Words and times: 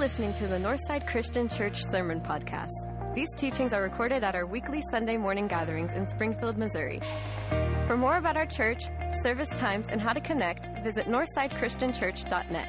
listening 0.00 0.32
to 0.32 0.46
the 0.46 0.56
Northside 0.56 1.06
Christian 1.06 1.46
Church 1.46 1.84
Sermon 1.90 2.22
Podcast. 2.22 3.14
These 3.14 3.28
teachings 3.36 3.74
are 3.74 3.82
recorded 3.82 4.24
at 4.24 4.34
our 4.34 4.46
weekly 4.46 4.82
Sunday 4.90 5.18
morning 5.18 5.46
gatherings 5.46 5.92
in 5.92 6.08
Springfield, 6.08 6.56
Missouri. 6.56 7.02
For 7.86 7.98
more 7.98 8.16
about 8.16 8.34
our 8.34 8.46
church, 8.46 8.84
service 9.22 9.50
times, 9.56 9.88
and 9.90 10.00
how 10.00 10.14
to 10.14 10.20
connect, 10.22 10.70
visit 10.82 11.06
northsidechristianchurch.net. 11.06 12.68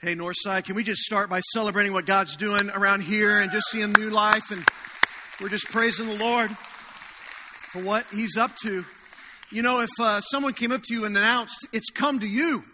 Hey, 0.00 0.14
Northside, 0.14 0.62
can 0.62 0.76
we 0.76 0.84
just 0.84 1.02
start 1.02 1.28
by 1.28 1.40
celebrating 1.40 1.92
what 1.92 2.06
God's 2.06 2.36
doing 2.36 2.70
around 2.76 3.02
here 3.02 3.40
and 3.40 3.50
just 3.50 3.66
seeing 3.70 3.92
new 3.94 4.10
life? 4.10 4.52
And 4.52 4.64
we're 5.40 5.48
just 5.48 5.66
praising 5.72 6.06
the 6.06 6.16
Lord 6.16 6.48
for 6.52 7.82
what 7.82 8.06
He's 8.12 8.36
up 8.36 8.52
to. 8.66 8.84
You 9.50 9.62
know, 9.62 9.80
if 9.80 9.90
uh, 10.00 10.20
someone 10.20 10.54
came 10.54 10.72
up 10.72 10.82
to 10.82 10.94
you 10.94 11.04
and 11.04 11.16
announced, 11.16 11.68
it's 11.72 11.90
come 11.90 12.18
to 12.18 12.26
you, 12.26 12.64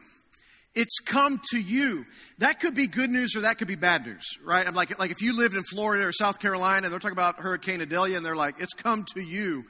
it's 0.74 1.00
come 1.00 1.40
to 1.50 1.60
you. 1.60 2.06
That 2.38 2.60
could 2.60 2.74
be 2.74 2.86
good 2.86 3.10
news 3.10 3.36
or 3.36 3.42
that 3.42 3.58
could 3.58 3.68
be 3.68 3.74
bad 3.74 4.06
news, 4.06 4.24
right? 4.42 4.66
I'm 4.66 4.74
like, 4.74 4.98
like 4.98 5.10
if 5.10 5.20
you 5.20 5.36
lived 5.36 5.54
in 5.54 5.62
Florida 5.64 6.06
or 6.06 6.12
South 6.12 6.38
Carolina 6.38 6.86
and 6.86 6.92
they're 6.92 6.98
talking 6.98 7.12
about 7.12 7.40
Hurricane 7.40 7.82
Idalia 7.82 8.16
and 8.16 8.24
they're 8.24 8.34
like, 8.34 8.58
it's 8.58 8.72
come 8.72 9.04
to 9.14 9.20
you. 9.20 9.64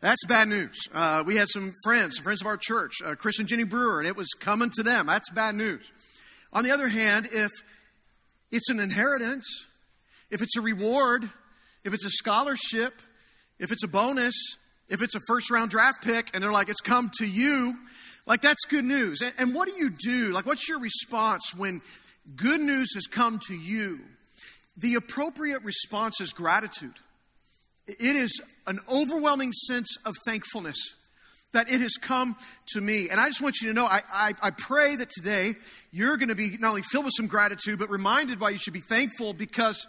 That's 0.00 0.24
bad 0.26 0.48
news. 0.48 0.76
Uh, 0.94 1.22
we 1.26 1.36
had 1.36 1.48
some 1.50 1.74
friends, 1.84 2.18
friends 2.18 2.40
of 2.40 2.46
our 2.46 2.56
church, 2.56 2.92
uh, 3.04 3.14
Chris 3.14 3.40
and 3.40 3.48
Jenny 3.48 3.64
Brewer, 3.64 3.98
and 3.98 4.08
it 4.08 4.16
was 4.16 4.28
coming 4.40 4.70
to 4.76 4.82
them. 4.82 5.06
That's 5.06 5.28
bad 5.30 5.54
news. 5.54 5.84
On 6.52 6.64
the 6.64 6.70
other 6.70 6.88
hand, 6.88 7.28
if 7.30 7.50
it's 8.50 8.70
an 8.70 8.80
inheritance, 8.80 9.44
if 10.30 10.40
it's 10.40 10.56
a 10.56 10.62
reward, 10.62 11.28
if 11.84 11.92
it's 11.92 12.06
a 12.06 12.10
scholarship, 12.10 13.02
if 13.58 13.70
it's 13.70 13.82
a 13.84 13.88
bonus, 13.88 14.34
if 14.88 15.02
it's 15.02 15.14
a 15.14 15.20
first 15.26 15.50
round 15.50 15.70
draft 15.70 16.02
pick 16.02 16.30
and 16.34 16.42
they're 16.42 16.52
like, 16.52 16.68
it's 16.68 16.80
come 16.80 17.10
to 17.18 17.26
you, 17.26 17.76
like 18.26 18.42
that's 18.42 18.64
good 18.66 18.84
news. 18.84 19.20
And, 19.20 19.32
and, 19.38 19.54
what 19.54 19.68
do 19.68 19.74
you 19.76 19.90
do? 19.90 20.32
Like, 20.32 20.46
what's 20.46 20.68
your 20.68 20.78
response 20.80 21.54
when 21.54 21.80
good 22.36 22.60
news 22.60 22.94
has 22.94 23.06
come 23.06 23.38
to 23.48 23.54
you? 23.54 24.00
The 24.76 24.94
appropriate 24.94 25.62
response 25.64 26.20
is 26.20 26.32
gratitude. 26.32 26.94
It 27.86 28.16
is 28.16 28.40
an 28.66 28.80
overwhelming 28.90 29.52
sense 29.52 29.96
of 30.04 30.14
thankfulness 30.26 30.76
that 31.52 31.70
it 31.70 31.80
has 31.80 31.94
come 31.94 32.36
to 32.74 32.80
me. 32.80 33.08
And 33.08 33.18
I 33.18 33.28
just 33.28 33.40
want 33.40 33.60
you 33.62 33.68
to 33.68 33.74
know, 33.74 33.86
I, 33.86 34.02
I, 34.12 34.34
I 34.42 34.50
pray 34.50 34.96
that 34.96 35.08
today 35.08 35.54
you're 35.90 36.18
going 36.18 36.28
to 36.28 36.34
be 36.34 36.58
not 36.58 36.68
only 36.70 36.82
filled 36.82 37.06
with 37.06 37.14
some 37.16 37.26
gratitude, 37.26 37.78
but 37.78 37.88
reminded 37.88 38.40
why 38.40 38.50
you 38.50 38.58
should 38.58 38.74
be 38.74 38.82
thankful 38.88 39.32
because 39.32 39.86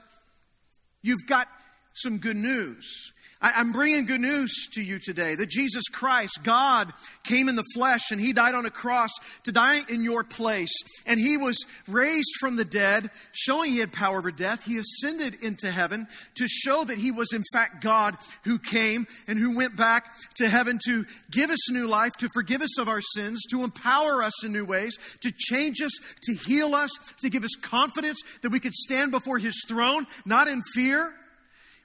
you've 1.02 1.28
got 1.28 1.48
some 1.94 2.18
good 2.18 2.38
news. 2.38 3.12
I'm 3.42 3.72
bringing 3.72 4.06
good 4.06 4.20
news 4.20 4.68
to 4.74 4.82
you 4.82 5.00
today 5.00 5.34
that 5.36 5.50
Jesus 5.50 5.86
Christ, 5.88 6.40
God, 6.44 6.92
came 7.24 7.48
in 7.48 7.56
the 7.56 7.64
flesh 7.74 8.12
and 8.12 8.20
He 8.20 8.34
died 8.34 8.54
on 8.54 8.66
a 8.66 8.70
cross 8.70 9.12
to 9.44 9.54
die 9.54 9.80
in 9.88 10.04
your 10.04 10.26
place. 10.26 10.74
And 11.06 11.18
He 11.18 11.38
was 11.38 11.58
raised 11.88 12.32
from 12.42 12.58
the 12.58 12.66
dead, 12.66 13.10
showing 13.32 13.72
He 13.72 13.80
had 13.80 13.94
power 13.94 14.18
over 14.18 14.32
death. 14.32 14.66
He 14.66 14.78
ascended 14.78 15.42
into 15.42 15.72
heaven 15.72 16.10
to 16.36 16.48
show 16.50 16.84
that 16.84 16.98
He 16.98 17.12
was, 17.12 17.32
in 17.32 17.44
fact, 17.54 17.82
God 17.82 18.18
who 18.44 18.60
came 18.60 19.08
and 19.26 19.40
who 19.40 19.56
went 19.56 19.78
back 19.78 20.12
to 20.36 20.50
heaven 20.50 20.78
to 20.88 21.06
give 21.32 21.50
us 21.50 21.72
new 21.72 21.88
life, 21.88 22.12
to 22.18 22.28
forgive 22.34 22.62
us 22.62 22.78
of 22.78 22.90
our 22.90 23.02
sins, 23.02 23.42
to 23.52 23.64
empower 23.64 24.22
us 24.22 24.44
in 24.44 24.52
new 24.52 24.66
ways, 24.66 24.98
to 25.22 25.32
change 25.32 25.82
us, 25.82 25.94
to 26.24 26.34
heal 26.34 26.76
us, 26.76 26.92
to 27.22 27.30
give 27.30 27.46
us 27.46 27.56
confidence 27.62 28.20
that 28.42 28.52
we 28.52 28.60
could 28.60 28.74
stand 28.74 29.12
before 29.12 29.38
His 29.38 29.64
throne, 29.66 30.08
not 30.26 30.50
in 30.50 30.62
fear 30.74 31.14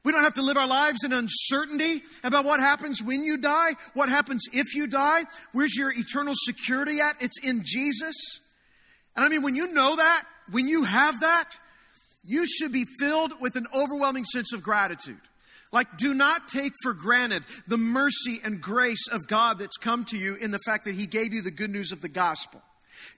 we 0.05 0.13
don't 0.13 0.23
have 0.23 0.35
to 0.35 0.43
live 0.43 0.59
our 0.59 0.69
lives 0.69 1.03
in 1.03 1.13
uncertainty 1.13 2.03
about 2.23 2.45
what 2.45 2.61
happens 2.61 3.03
when 3.03 3.25
you 3.25 3.39
die, 3.39 3.73
what 3.95 4.11
happens 4.11 4.45
if 4.53 4.75
you 4.75 4.87
die. 4.87 5.23
Where's 5.53 5.75
your 5.75 5.91
eternal 5.91 6.35
security 6.37 7.01
at? 7.01 7.17
It's 7.21 7.39
in 7.43 7.63
Jesus. 7.65 8.15
And 9.17 9.25
I 9.25 9.29
mean, 9.29 9.43
when 9.43 9.57
you 9.57 9.73
know 9.73 9.97
that, 9.97 10.25
when 10.51 10.69
you 10.69 10.85
have 10.85 11.21
that, 11.21 11.51
you 12.23 12.47
should 12.47 12.73
be 12.73 12.85
filled 12.99 13.41
with 13.41 13.57
an 13.57 13.67
overwhelming 13.75 14.25
sense 14.25 14.53
of 14.53 14.63
gratitude. 14.63 15.21
Like, 15.73 15.97
do 15.97 16.15
not 16.15 16.49
take 16.49 16.73
for 16.83 16.93
granted 16.93 17.43
the 17.67 17.79
mercy 17.79 18.39
and 18.45 18.61
grace 18.61 19.09
of 19.11 19.27
God 19.27 19.59
that's 19.59 19.77
come 19.77 20.05
to 20.07 20.19
you 20.19 20.35
in 20.37 20.51
the 20.51 20.61
fact 20.61 20.85
that 20.85 20.95
He 20.95 21.07
gave 21.07 21.33
you 21.33 21.43
the 21.43 21.51
good 21.51 21.71
news 21.71 21.93
of 21.93 22.01
the 22.01 22.09
gospel. 22.09 22.63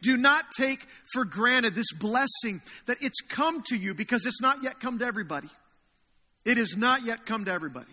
Do 0.02 0.16
not 0.16 0.46
take 0.56 0.86
for 1.12 1.25
granted 1.25 1.75
this 1.75 1.92
blessing 1.92 2.62
that 2.86 2.96
it's 3.00 3.20
come 3.20 3.62
to 3.66 3.76
you 3.76 3.94
because 3.94 4.25
it's 4.25 4.41
not 4.41 4.62
yet 4.62 4.80
come 4.80 5.00
to 5.00 5.04
everybody. 5.04 5.48
It 6.46 6.56
has 6.56 6.76
not 6.76 7.04
yet 7.04 7.26
come 7.26 7.44
to 7.44 7.52
everybody. 7.52 7.92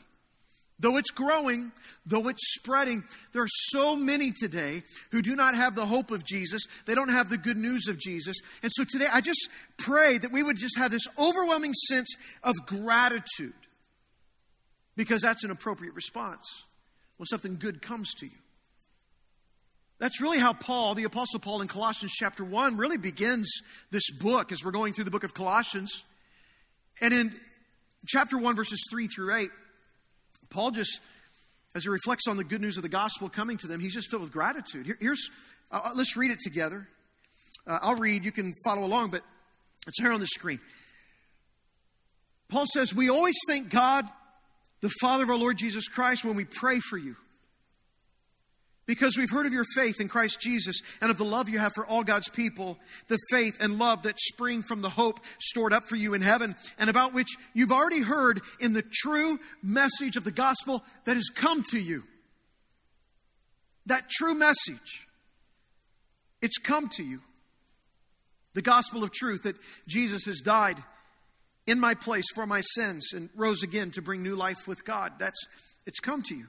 Though 0.79 0.97
it's 0.97 1.11
growing, 1.11 1.71
though 2.05 2.27
it's 2.27 2.53
spreading, 2.53 3.03
there 3.31 3.41
are 3.41 3.47
so 3.49 3.95
many 3.95 4.31
today 4.31 4.83
who 5.11 5.21
do 5.21 5.35
not 5.35 5.55
have 5.55 5.75
the 5.75 5.85
hope 5.85 6.11
of 6.11 6.23
Jesus. 6.23 6.63
They 6.85 6.93
don't 6.93 7.09
have 7.09 7.29
the 7.29 7.37
good 7.37 7.57
news 7.57 7.87
of 7.87 7.97
Jesus. 7.97 8.37
And 8.61 8.71
so 8.71 8.83
today, 8.83 9.07
I 9.11 9.21
just 9.21 9.49
pray 9.77 10.17
that 10.17 10.31
we 10.31 10.43
would 10.43 10.57
just 10.57 10.77
have 10.77 10.91
this 10.91 11.07
overwhelming 11.17 11.73
sense 11.73 12.15
of 12.43 12.55
gratitude 12.65 13.53
because 14.95 15.21
that's 15.21 15.43
an 15.43 15.51
appropriate 15.51 15.95
response 15.95 16.63
when 17.17 17.25
something 17.25 17.57
good 17.57 17.81
comes 17.81 18.13
to 18.15 18.25
you. 18.25 18.37
That's 19.99 20.21
really 20.21 20.39
how 20.39 20.53
Paul, 20.53 20.95
the 20.95 21.05
Apostle 21.05 21.39
Paul 21.39 21.61
in 21.61 21.67
Colossians 21.67 22.13
chapter 22.13 22.43
1, 22.43 22.77
really 22.77 22.97
begins 22.97 23.49
this 23.89 24.11
book 24.11 24.51
as 24.51 24.63
we're 24.63 24.71
going 24.71 24.93
through 24.93 25.05
the 25.05 25.11
book 25.11 25.23
of 25.23 25.33
Colossians. 25.33 26.03
And 26.99 27.13
in 27.13 27.31
chapter 28.05 28.37
1, 28.37 28.55
verses 28.55 28.85
3 28.89 29.07
through 29.07 29.35
8, 29.35 29.49
Paul 30.49 30.71
just, 30.71 30.99
as 31.75 31.83
he 31.83 31.89
reflects 31.89 32.27
on 32.27 32.37
the 32.37 32.43
good 32.43 32.61
news 32.61 32.77
of 32.77 32.83
the 32.83 32.89
gospel 32.89 33.29
coming 33.29 33.57
to 33.57 33.67
them, 33.67 33.79
he's 33.79 33.93
just 33.93 34.09
filled 34.09 34.21
with 34.21 34.31
gratitude. 34.31 34.85
Here, 34.85 34.97
here's, 34.99 35.29
uh, 35.71 35.81
uh, 35.83 35.89
let's 35.95 36.15
read 36.15 36.31
it 36.31 36.39
together. 36.39 36.87
Uh, 37.65 37.79
I'll 37.81 37.95
read, 37.95 38.25
you 38.25 38.31
can 38.31 38.53
follow 38.65 38.83
along, 38.83 39.11
but 39.11 39.21
it's 39.87 39.99
here 39.99 40.11
on 40.11 40.19
the 40.19 40.27
screen. 40.27 40.59
Paul 42.49 42.65
says, 42.65 42.93
We 42.93 43.09
always 43.09 43.37
thank 43.47 43.69
God, 43.69 44.05
the 44.81 44.91
Father 45.01 45.23
of 45.23 45.29
our 45.29 45.37
Lord 45.37 45.57
Jesus 45.57 45.87
Christ, 45.87 46.23
when 46.23 46.35
we 46.35 46.45
pray 46.45 46.79
for 46.79 46.97
you 46.97 47.15
because 48.85 49.17
we've 49.17 49.29
heard 49.29 49.45
of 49.45 49.53
your 49.53 49.65
faith 49.75 50.01
in 50.01 50.07
Christ 50.07 50.39
Jesus 50.41 50.81
and 51.01 51.09
of 51.09 51.17
the 51.17 51.23
love 51.23 51.49
you 51.49 51.59
have 51.59 51.73
for 51.73 51.85
all 51.85 52.03
God's 52.03 52.29
people, 52.29 52.77
the 53.07 53.19
faith 53.29 53.57
and 53.61 53.79
love 53.79 54.03
that 54.03 54.19
spring 54.19 54.61
from 54.61 54.81
the 54.81 54.89
hope 54.89 55.19
stored 55.39 55.73
up 55.73 55.85
for 55.85 55.95
you 55.95 56.13
in 56.13 56.21
heaven, 56.21 56.55
and 56.77 56.89
about 56.89 57.13
which 57.13 57.29
you've 57.53 57.71
already 57.71 58.01
heard 58.01 58.41
in 58.59 58.73
the 58.73 58.83
true 58.83 59.39
message 59.61 60.17
of 60.17 60.23
the 60.23 60.31
gospel 60.31 60.83
that 61.05 61.15
has 61.15 61.29
come 61.33 61.63
to 61.71 61.79
you. 61.79 62.03
That 63.85 64.09
true 64.09 64.33
message, 64.33 65.07
it's 66.41 66.57
come 66.57 66.89
to 66.89 67.03
you. 67.03 67.21
The 68.53 68.61
gospel 68.61 69.03
of 69.03 69.11
truth 69.11 69.43
that 69.43 69.57
Jesus 69.87 70.25
has 70.25 70.39
died 70.39 70.77
in 71.65 71.79
my 71.79 71.95
place 71.95 72.25
for 72.35 72.45
my 72.45 72.61
sins 72.61 73.13
and 73.13 73.29
rose 73.35 73.63
again 73.63 73.91
to 73.91 74.01
bring 74.01 74.21
new 74.21 74.35
life 74.35 74.67
with 74.67 74.85
God. 74.85 75.13
That's 75.17 75.39
it's 75.85 75.99
come 75.99 76.21
to 76.23 76.35
you. 76.35 76.47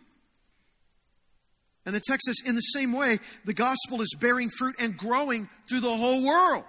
And 1.87 1.95
the 1.95 2.01
text 2.01 2.27
says, 2.27 2.37
in 2.47 2.55
the 2.55 2.61
same 2.61 2.93
way, 2.93 3.19
the 3.45 3.53
gospel 3.53 4.01
is 4.01 4.17
bearing 4.19 4.49
fruit 4.49 4.77
and 4.79 4.97
growing 4.97 5.49
through 5.69 5.81
the 5.81 5.97
whole 5.97 6.25
world, 6.25 6.65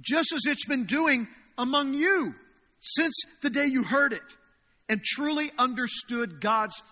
just 0.00 0.32
as 0.34 0.42
it's 0.46 0.66
been 0.66 0.84
doing 0.84 1.28
among 1.56 1.94
you 1.94 2.34
since 2.80 3.14
the 3.42 3.50
day 3.50 3.66
you 3.66 3.82
heard 3.84 4.12
it 4.12 4.36
and 4.88 5.02
truly 5.02 5.50
understood 5.58 6.40
God's 6.40 6.82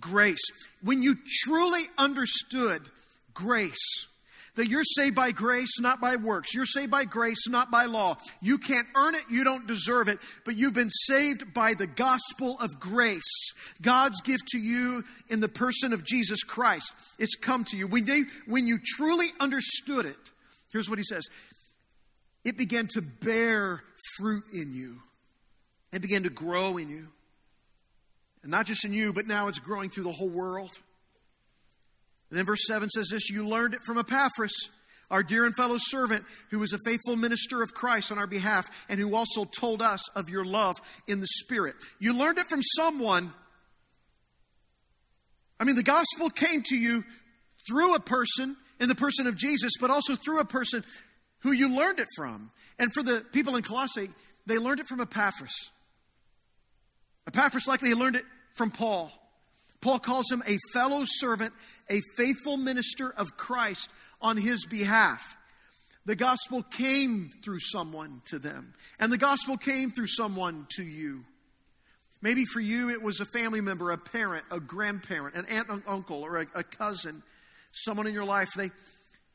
grace. 0.00 0.44
When 0.82 1.02
you 1.02 1.16
truly 1.44 1.82
understood 1.96 2.82
grace, 3.32 4.06
that 4.56 4.68
you're 4.68 4.84
saved 4.84 5.16
by 5.16 5.32
grace, 5.32 5.80
not 5.80 6.00
by 6.00 6.16
works. 6.16 6.54
You're 6.54 6.66
saved 6.66 6.90
by 6.90 7.04
grace, 7.04 7.48
not 7.48 7.70
by 7.70 7.86
law. 7.86 8.16
You 8.40 8.58
can't 8.58 8.86
earn 8.94 9.14
it, 9.14 9.22
you 9.30 9.44
don't 9.44 9.66
deserve 9.66 10.08
it, 10.08 10.18
but 10.44 10.56
you've 10.56 10.74
been 10.74 10.90
saved 10.90 11.52
by 11.52 11.74
the 11.74 11.86
gospel 11.86 12.56
of 12.60 12.78
grace. 12.78 13.52
God's 13.82 14.20
gift 14.20 14.48
to 14.48 14.58
you 14.58 15.04
in 15.28 15.40
the 15.40 15.48
person 15.48 15.92
of 15.92 16.04
Jesus 16.04 16.42
Christ. 16.42 16.92
It's 17.18 17.34
come 17.34 17.64
to 17.64 17.76
you. 17.76 17.88
When, 17.88 18.04
they, 18.04 18.22
when 18.46 18.66
you 18.66 18.78
truly 18.84 19.28
understood 19.40 20.06
it, 20.06 20.16
here's 20.72 20.88
what 20.88 20.98
he 20.98 21.04
says 21.04 21.24
it 22.44 22.56
began 22.58 22.86
to 22.88 23.00
bear 23.00 23.82
fruit 24.18 24.44
in 24.52 24.74
you, 24.74 25.00
it 25.92 26.02
began 26.02 26.24
to 26.24 26.30
grow 26.30 26.76
in 26.76 26.88
you. 26.88 27.08
And 28.42 28.50
not 28.50 28.66
just 28.66 28.84
in 28.84 28.92
you, 28.92 29.14
but 29.14 29.26
now 29.26 29.48
it's 29.48 29.58
growing 29.58 29.88
through 29.88 30.04
the 30.04 30.12
whole 30.12 30.28
world. 30.28 30.78
And 32.34 32.40
then 32.40 32.46
verse 32.46 32.66
7 32.66 32.88
says 32.90 33.10
this 33.10 33.30
You 33.30 33.46
learned 33.46 33.74
it 33.74 33.84
from 33.84 33.96
Epaphras, 33.96 34.68
our 35.08 35.22
dear 35.22 35.44
and 35.44 35.54
fellow 35.54 35.76
servant, 35.78 36.24
who 36.50 36.58
was 36.58 36.72
a 36.72 36.78
faithful 36.84 37.14
minister 37.14 37.62
of 37.62 37.74
Christ 37.74 38.10
on 38.10 38.18
our 38.18 38.26
behalf, 38.26 38.66
and 38.88 38.98
who 38.98 39.14
also 39.14 39.44
told 39.44 39.80
us 39.80 40.00
of 40.16 40.28
your 40.28 40.44
love 40.44 40.74
in 41.06 41.20
the 41.20 41.28
Spirit. 41.28 41.76
You 42.00 42.12
learned 42.18 42.38
it 42.38 42.48
from 42.48 42.60
someone. 42.60 43.32
I 45.60 45.64
mean, 45.64 45.76
the 45.76 45.84
gospel 45.84 46.28
came 46.28 46.62
to 46.70 46.76
you 46.76 47.04
through 47.68 47.94
a 47.94 48.00
person, 48.00 48.56
in 48.80 48.88
the 48.88 48.96
person 48.96 49.28
of 49.28 49.36
Jesus, 49.36 49.70
but 49.80 49.90
also 49.90 50.16
through 50.16 50.40
a 50.40 50.44
person 50.44 50.82
who 51.42 51.52
you 51.52 51.72
learned 51.72 52.00
it 52.00 52.08
from. 52.16 52.50
And 52.80 52.92
for 52.92 53.04
the 53.04 53.24
people 53.30 53.54
in 53.54 53.62
Colossae, 53.62 54.10
they 54.46 54.58
learned 54.58 54.80
it 54.80 54.88
from 54.88 55.00
Epaphras. 55.00 55.70
Epaphras 57.28 57.68
likely 57.68 57.94
learned 57.94 58.16
it 58.16 58.24
from 58.56 58.72
Paul. 58.72 59.12
Paul 59.84 59.98
calls 59.98 60.30
him 60.32 60.42
a 60.46 60.56
fellow 60.72 61.02
servant, 61.04 61.52
a 61.90 62.00
faithful 62.16 62.56
minister 62.56 63.10
of 63.10 63.36
Christ 63.36 63.90
on 64.18 64.38
his 64.38 64.64
behalf. 64.64 65.36
The 66.06 66.16
gospel 66.16 66.62
came 66.62 67.30
through 67.44 67.58
someone 67.60 68.22
to 68.26 68.38
them, 68.38 68.72
and 68.98 69.12
the 69.12 69.18
gospel 69.18 69.58
came 69.58 69.90
through 69.90 70.06
someone 70.06 70.66
to 70.76 70.82
you. 70.82 71.26
Maybe 72.22 72.46
for 72.46 72.60
you, 72.60 72.88
it 72.88 73.02
was 73.02 73.20
a 73.20 73.26
family 73.26 73.60
member, 73.60 73.90
a 73.90 73.98
parent, 73.98 74.46
a 74.50 74.58
grandparent, 74.58 75.34
an 75.34 75.44
aunt, 75.50 75.68
an 75.68 75.82
uncle, 75.86 76.22
or 76.22 76.38
a, 76.38 76.46
a 76.54 76.62
cousin, 76.62 77.22
someone 77.70 78.06
in 78.06 78.14
your 78.14 78.24
life. 78.24 78.48
They, 78.56 78.70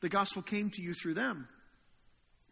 the 0.00 0.08
gospel 0.08 0.42
came 0.42 0.70
to 0.70 0.82
you 0.82 0.94
through 0.94 1.14
them. 1.14 1.46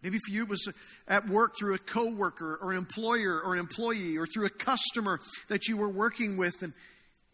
Maybe 0.05 0.19
for 0.19 0.31
you 0.31 0.45
it 0.45 0.49
was 0.49 0.69
at 1.09 1.29
work 1.29 1.57
through 1.59 1.75
a 1.75 1.79
coworker 1.79 2.61
or 2.63 2.71
an 2.71 2.79
employer 2.79 3.41
or 3.41 3.55
an 3.55 3.59
employee 3.59 4.17
or 4.17 4.27
through 4.29 4.47
a 4.47 4.51
customer 4.51 5.19
that 5.49 5.67
you 5.67 5.77
were 5.77 5.89
working 5.89 6.37
with 6.37 6.63
and 6.63 6.73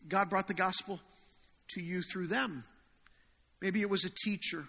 God 0.09 0.31
brought 0.31 0.49
the 0.49 0.55
gospel 0.55 1.01
to 1.71 1.83
you 1.83 2.03
through 2.03 2.27
them. 2.27 2.65
Maybe 3.61 3.81
it 3.81 3.89
was 3.89 4.05
a 4.05 4.11
teacher, 4.11 4.67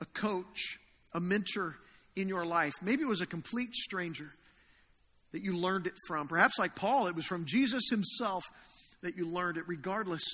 a 0.00 0.06
coach, 0.06 0.78
a 1.12 1.20
mentor 1.20 1.76
in 2.16 2.28
your 2.28 2.46
life. 2.46 2.74
Maybe 2.82 3.02
it 3.02 3.08
was 3.08 3.20
a 3.20 3.26
complete 3.26 3.74
stranger 3.74 4.32
that 5.32 5.44
you 5.44 5.56
learned 5.56 5.86
it 5.86 5.94
from. 6.06 6.28
Perhaps, 6.28 6.58
like 6.58 6.74
Paul, 6.74 7.06
it 7.06 7.14
was 7.14 7.26
from 7.26 7.44
Jesus 7.44 7.88
himself 7.90 8.44
that 9.02 9.16
you 9.16 9.26
learned 9.26 9.58
it. 9.58 9.64
Regardless, 9.66 10.24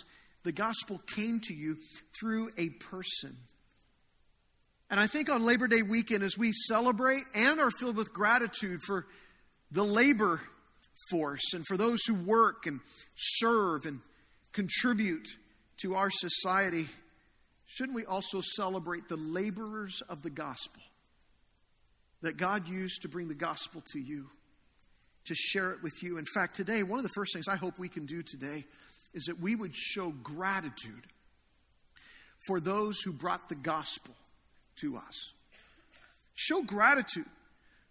the 0.45 0.53
gospel 0.53 1.00
came 1.15 1.41
to 1.41 1.55
you 1.55 1.77
through 2.19 2.50
a 2.57 2.69
person. 2.69 3.37
And 4.91 5.00
I 5.00 5.07
think 5.07 5.29
on 5.29 5.45
Labor 5.45 5.67
Day 5.67 5.83
weekend, 5.83 6.23
as 6.23 6.39
we 6.39 6.53
celebrate 6.53 7.25
and 7.35 7.59
are 7.59 7.71
filled 7.71 7.97
with 7.97 8.12
gratitude 8.12 8.81
for 8.87 9.07
the 9.71 9.83
labor 9.83 10.41
force 11.11 11.53
and 11.55 11.67
for 11.67 11.77
those 11.77 12.05
who 12.05 12.15
work 12.15 12.67
and 12.67 12.81
serve 13.17 13.87
and 13.87 14.00
contribute 14.55 15.29
to 15.83 15.95
our 15.97 16.09
society, 16.11 16.89
shouldn't 17.67 17.95
we 17.95 18.06
also 18.06 18.41
celebrate 18.41 19.09
the 19.09 19.17
laborers 19.17 20.03
of 20.09 20.23
the 20.23 20.31
gospel 20.31 20.83
that 22.23 22.39
God 22.39 22.69
used 22.69 23.03
to 23.03 23.09
bring 23.09 23.29
the 23.29 23.35
gospel 23.35 23.83
to 23.93 24.01
you, 24.01 24.31
to 25.27 25.35
share 25.35 25.73
it 25.73 25.83
with 25.83 26.03
you? 26.03 26.17
In 26.17 26.25
fact, 26.25 26.56
today, 26.56 26.83
one 26.83 26.99
of 26.99 27.03
the 27.03 27.11
first 27.11 27.35
things 27.35 27.49
I 27.49 27.56
hope 27.56 27.79
we 27.79 27.89
can 27.89 28.06
do 28.06 28.23
today 28.23 28.65
is 29.12 29.25
that 29.25 29.41
we 29.41 29.55
would 29.55 29.75
show 29.75 30.11
gratitude 30.23 31.07
for 32.47 32.61
those 32.61 33.00
who 33.00 33.12
brought 33.12 33.49
the 33.49 33.55
gospel 33.55 34.15
to 34.77 34.97
us. 34.97 35.33
Show 36.35 36.62
gratitude 36.62 37.27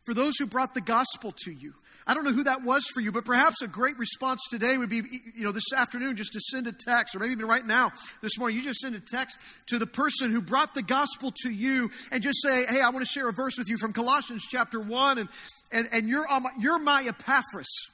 for 0.04 0.14
those 0.14 0.34
who 0.38 0.46
brought 0.46 0.74
the 0.74 0.82
gospel 0.82 1.34
to 1.46 1.52
you. 1.52 1.74
I 2.06 2.14
don't 2.14 2.26
know 2.26 2.34
who 2.34 2.44
that 2.44 2.64
was 2.64 2.86
for 2.94 3.00
you, 3.00 3.12
but 3.12 3.24
perhaps 3.24 3.62
a 3.62 3.68
great 3.68 3.98
response 3.98 4.42
today 4.50 4.78
would 4.78 4.90
be, 4.90 5.02
you 5.36 5.46
know, 5.46 5.54
this 5.54 5.72
afternoon 5.76 6.18
just 6.18 6.34
to 6.34 6.40
send 6.42 6.68
a 6.68 6.74
text, 6.74 7.16
or 7.16 7.20
maybe 7.20 7.32
even 7.32 7.48
right 7.48 7.66
now, 7.66 7.92
this 8.22 8.38
morning, 8.38 8.58
you 8.58 8.64
just 8.64 8.82
send 8.82 8.96
a 8.96 9.00
text 9.00 9.40
to 9.68 9.80
the 9.80 9.88
person 9.88 10.32
who 10.32 10.42
brought 10.42 10.74
the 10.74 10.82
gospel 10.82 11.32
to 11.44 11.50
you 11.50 11.90
and 12.12 12.22
just 12.22 12.42
say, 12.42 12.66
hey, 12.66 12.82
I 12.82 12.90
want 12.90 13.06
to 13.06 13.10
share 13.12 13.30
a 13.30 13.34
verse 13.34 13.58
with 13.58 13.70
you 13.70 13.78
from 13.78 13.94
Colossians 13.94 14.46
chapter 14.50 14.82
1, 14.82 15.20
and, 15.20 15.30
and, 15.72 15.88
and 15.94 16.08
you're, 16.10 16.28
my, 16.28 16.50
you're 16.60 16.80
my 16.80 17.04
Epaphras. 17.08 17.90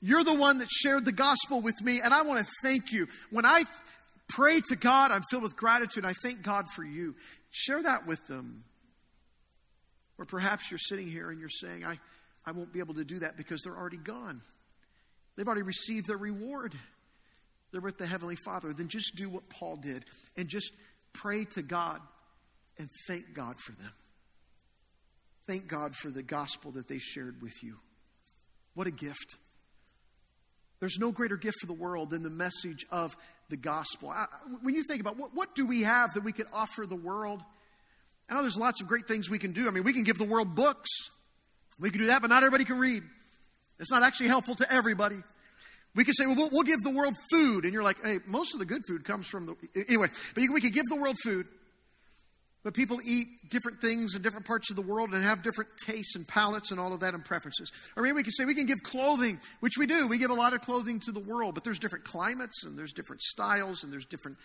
You're 0.00 0.24
the 0.24 0.34
one 0.34 0.58
that 0.58 0.68
shared 0.70 1.04
the 1.04 1.12
gospel 1.12 1.60
with 1.60 1.80
me, 1.82 2.00
and 2.02 2.14
I 2.14 2.22
want 2.22 2.40
to 2.40 2.52
thank 2.62 2.90
you. 2.90 3.06
When 3.30 3.44
I 3.44 3.64
pray 4.28 4.60
to 4.68 4.76
God, 4.76 5.12
I'm 5.12 5.22
filled 5.30 5.42
with 5.42 5.56
gratitude. 5.56 6.04
I 6.04 6.14
thank 6.24 6.42
God 6.42 6.66
for 6.74 6.82
you. 6.82 7.14
Share 7.50 7.82
that 7.82 8.06
with 8.06 8.26
them. 8.26 8.64
Or 10.18 10.24
perhaps 10.24 10.70
you're 10.70 10.78
sitting 10.78 11.06
here 11.06 11.30
and 11.30 11.40
you're 11.40 11.48
saying, 11.48 11.84
I, 11.84 11.98
I 12.44 12.52
won't 12.52 12.72
be 12.72 12.80
able 12.80 12.94
to 12.94 13.04
do 13.04 13.20
that 13.20 13.36
because 13.36 13.62
they're 13.62 13.76
already 13.76 13.96
gone. 13.96 14.42
They've 15.36 15.46
already 15.46 15.62
received 15.62 16.06
their 16.06 16.18
reward. 16.18 16.74
They're 17.72 17.80
with 17.80 17.98
the 17.98 18.06
Heavenly 18.06 18.36
Father. 18.36 18.72
Then 18.72 18.88
just 18.88 19.16
do 19.16 19.30
what 19.30 19.48
Paul 19.48 19.76
did 19.76 20.04
and 20.36 20.48
just 20.48 20.74
pray 21.12 21.44
to 21.46 21.62
God 21.62 22.00
and 22.78 22.88
thank 23.06 23.32
God 23.34 23.56
for 23.58 23.72
them. 23.72 23.92
Thank 25.46 25.66
God 25.66 25.94
for 25.94 26.10
the 26.10 26.22
gospel 26.22 26.72
that 26.72 26.88
they 26.88 26.98
shared 26.98 27.42
with 27.42 27.62
you. 27.62 27.76
What 28.74 28.86
a 28.86 28.90
gift. 28.90 29.36
There's 30.80 30.98
no 30.98 31.12
greater 31.12 31.36
gift 31.36 31.58
for 31.60 31.66
the 31.66 31.72
world 31.72 32.10
than 32.10 32.22
the 32.22 32.30
message 32.30 32.84
of 32.90 33.16
the 33.48 33.56
gospel. 33.56 34.14
When 34.62 34.74
you 34.74 34.82
think 34.82 35.00
about 35.00 35.16
what, 35.16 35.30
what 35.34 35.54
do 35.54 35.66
we 35.66 35.82
have 35.82 36.14
that 36.14 36.24
we 36.24 36.32
could 36.32 36.48
offer 36.52 36.86
the 36.86 36.96
world? 36.96 37.42
I 38.32 38.34
know 38.34 38.40
there's 38.40 38.56
lots 38.56 38.80
of 38.80 38.88
great 38.88 39.06
things 39.06 39.28
we 39.28 39.38
can 39.38 39.52
do. 39.52 39.68
I 39.68 39.72
mean, 39.72 39.84
we 39.84 39.92
can 39.92 40.04
give 40.04 40.16
the 40.16 40.24
world 40.24 40.54
books. 40.54 40.88
We 41.78 41.90
can 41.90 42.00
do 42.00 42.06
that, 42.06 42.22
but 42.22 42.28
not 42.28 42.42
everybody 42.42 42.64
can 42.64 42.78
read. 42.78 43.02
It's 43.78 43.90
not 43.90 44.02
actually 44.02 44.28
helpful 44.28 44.54
to 44.54 44.72
everybody. 44.72 45.16
We 45.94 46.04
could 46.04 46.16
say, 46.16 46.24
well, 46.24 46.48
well, 46.50 46.62
give 46.62 46.80
the 46.80 46.92
world 46.92 47.14
food. 47.30 47.64
And 47.64 47.74
you're 47.74 47.82
like, 47.82 48.02
hey, 48.02 48.20
most 48.26 48.54
of 48.54 48.58
the 48.58 48.64
good 48.64 48.86
food 48.88 49.04
comes 49.04 49.26
from 49.26 49.44
the. 49.44 49.56
Anyway, 49.86 50.08
but 50.34 50.44
we 50.50 50.62
could 50.62 50.72
give 50.72 50.86
the 50.86 50.96
world 50.96 51.16
food. 51.22 51.46
But 52.62 52.72
people 52.72 53.00
eat 53.04 53.26
different 53.50 53.82
things 53.82 54.14
in 54.14 54.22
different 54.22 54.46
parts 54.46 54.70
of 54.70 54.76
the 54.76 54.82
world 54.82 55.12
and 55.12 55.22
have 55.22 55.42
different 55.42 55.68
tastes 55.84 56.16
and 56.16 56.26
palates 56.26 56.70
and 56.70 56.80
all 56.80 56.94
of 56.94 57.00
that 57.00 57.12
and 57.12 57.22
preferences. 57.22 57.70
Or 57.96 58.02
maybe 58.02 58.14
we 58.14 58.22
can 58.22 58.32
say 58.32 58.46
we 58.46 58.54
can 58.54 58.64
give 58.64 58.82
clothing, 58.82 59.40
which 59.60 59.74
we 59.78 59.86
do. 59.86 60.08
We 60.08 60.16
give 60.16 60.30
a 60.30 60.34
lot 60.34 60.54
of 60.54 60.62
clothing 60.62 61.00
to 61.00 61.12
the 61.12 61.20
world, 61.20 61.54
but 61.54 61.64
there's 61.64 61.78
different 61.78 62.06
climates 62.06 62.64
and 62.64 62.78
there's 62.78 62.92
different 62.92 63.20
styles 63.20 63.84
and 63.84 63.92
there's 63.92 64.06
different 64.06 64.38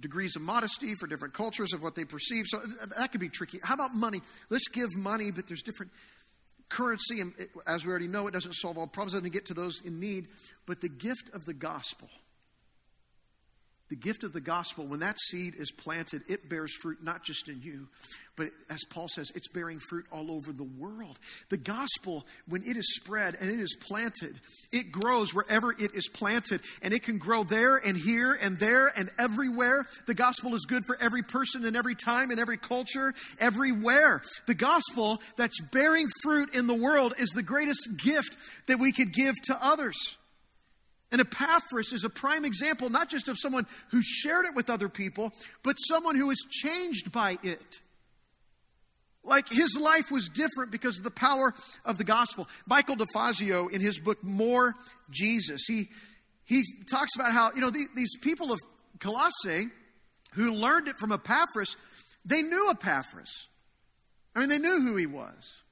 degrees 0.00 0.36
of 0.36 0.42
modesty 0.42 0.94
for 0.94 1.06
different 1.06 1.34
cultures 1.34 1.72
of 1.72 1.82
what 1.82 1.94
they 1.94 2.04
perceive. 2.04 2.44
So 2.46 2.60
that 2.96 3.12
could 3.12 3.20
be 3.20 3.28
tricky. 3.28 3.58
How 3.62 3.74
about 3.74 3.94
money? 3.94 4.20
Let's 4.48 4.68
give 4.68 4.88
money, 4.96 5.30
but 5.30 5.46
there's 5.46 5.62
different 5.62 5.92
currency. 6.68 7.20
And 7.20 7.32
it, 7.38 7.50
as 7.66 7.84
we 7.84 7.90
already 7.90 8.08
know, 8.08 8.26
it 8.26 8.32
doesn't 8.32 8.54
solve 8.54 8.78
all 8.78 8.86
problems, 8.86 9.14
it 9.14 9.18
doesn't 9.18 9.32
get 9.32 9.46
to 9.46 9.54
those 9.54 9.80
in 9.84 10.00
need. 10.00 10.28
But 10.66 10.80
the 10.80 10.88
gift 10.88 11.30
of 11.34 11.44
the 11.44 11.54
gospel 11.54 12.08
the 13.90 13.96
gift 13.96 14.22
of 14.22 14.32
the 14.32 14.40
gospel, 14.40 14.86
when 14.86 15.00
that 15.00 15.18
seed 15.18 15.54
is 15.56 15.72
planted, 15.72 16.22
it 16.28 16.48
bears 16.48 16.72
fruit 16.80 17.02
not 17.02 17.24
just 17.24 17.48
in 17.48 17.60
you, 17.60 17.88
but 18.36 18.50
as 18.70 18.78
Paul 18.88 19.08
says, 19.08 19.30
it's 19.34 19.48
bearing 19.48 19.80
fruit 19.80 20.06
all 20.10 20.30
over 20.30 20.52
the 20.52 20.64
world. 20.64 21.18
The 21.50 21.56
gospel, 21.56 22.24
when 22.48 22.62
it 22.62 22.76
is 22.76 22.94
spread 22.94 23.36
and 23.38 23.50
it 23.50 23.58
is 23.60 23.76
planted, 23.80 24.40
it 24.72 24.92
grows 24.92 25.34
wherever 25.34 25.72
it 25.72 25.94
is 25.94 26.08
planted, 26.08 26.62
and 26.82 26.94
it 26.94 27.02
can 27.02 27.18
grow 27.18 27.42
there 27.42 27.76
and 27.76 27.98
here 27.98 28.32
and 28.32 28.58
there 28.58 28.90
and 28.96 29.10
everywhere. 29.18 29.84
The 30.06 30.14
gospel 30.14 30.54
is 30.54 30.64
good 30.66 30.84
for 30.86 30.96
every 31.00 31.22
person 31.22 31.66
and 31.66 31.76
every 31.76 31.96
time 31.96 32.30
and 32.30 32.38
every 32.38 32.56
culture, 32.56 33.12
everywhere. 33.40 34.22
The 34.46 34.54
gospel 34.54 35.20
that's 35.36 35.60
bearing 35.60 36.06
fruit 36.22 36.54
in 36.54 36.66
the 36.66 36.74
world 36.74 37.14
is 37.18 37.30
the 37.30 37.42
greatest 37.42 37.96
gift 37.96 38.36
that 38.68 38.78
we 38.78 38.92
could 38.92 39.12
give 39.12 39.34
to 39.46 39.58
others. 39.60 40.16
And 41.12 41.20
Epaphras 41.20 41.92
is 41.92 42.04
a 42.04 42.10
prime 42.10 42.44
example, 42.44 42.88
not 42.88 43.08
just 43.08 43.28
of 43.28 43.36
someone 43.38 43.66
who 43.90 44.00
shared 44.02 44.46
it 44.46 44.54
with 44.54 44.70
other 44.70 44.88
people, 44.88 45.32
but 45.62 45.74
someone 45.74 46.16
who 46.16 46.28
was 46.28 46.38
changed 46.48 47.10
by 47.10 47.36
it. 47.42 47.80
Like 49.24 49.48
his 49.48 49.76
life 49.80 50.10
was 50.10 50.28
different 50.28 50.70
because 50.70 50.98
of 50.98 51.04
the 51.04 51.10
power 51.10 51.52
of 51.84 51.98
the 51.98 52.04
gospel. 52.04 52.48
Michael 52.66 52.96
DeFazio, 52.96 53.70
in 53.70 53.80
his 53.80 53.98
book 53.98 54.22
More 54.22 54.74
Jesus, 55.10 55.64
he, 55.66 55.88
he 56.44 56.62
talks 56.90 57.14
about 57.16 57.32
how, 57.32 57.50
you 57.54 57.60
know, 57.60 57.70
the, 57.70 57.86
these 57.94 58.16
people 58.22 58.52
of 58.52 58.58
Colossae 58.98 59.68
who 60.34 60.54
learned 60.54 60.88
it 60.88 60.96
from 60.98 61.12
Epaphras, 61.12 61.76
they 62.24 62.42
knew 62.42 62.70
Epaphras. 62.70 63.48
I 64.34 64.40
mean, 64.40 64.48
they 64.48 64.58
knew 64.58 64.80
who 64.80 64.96
he 64.96 65.06
was. 65.06 65.64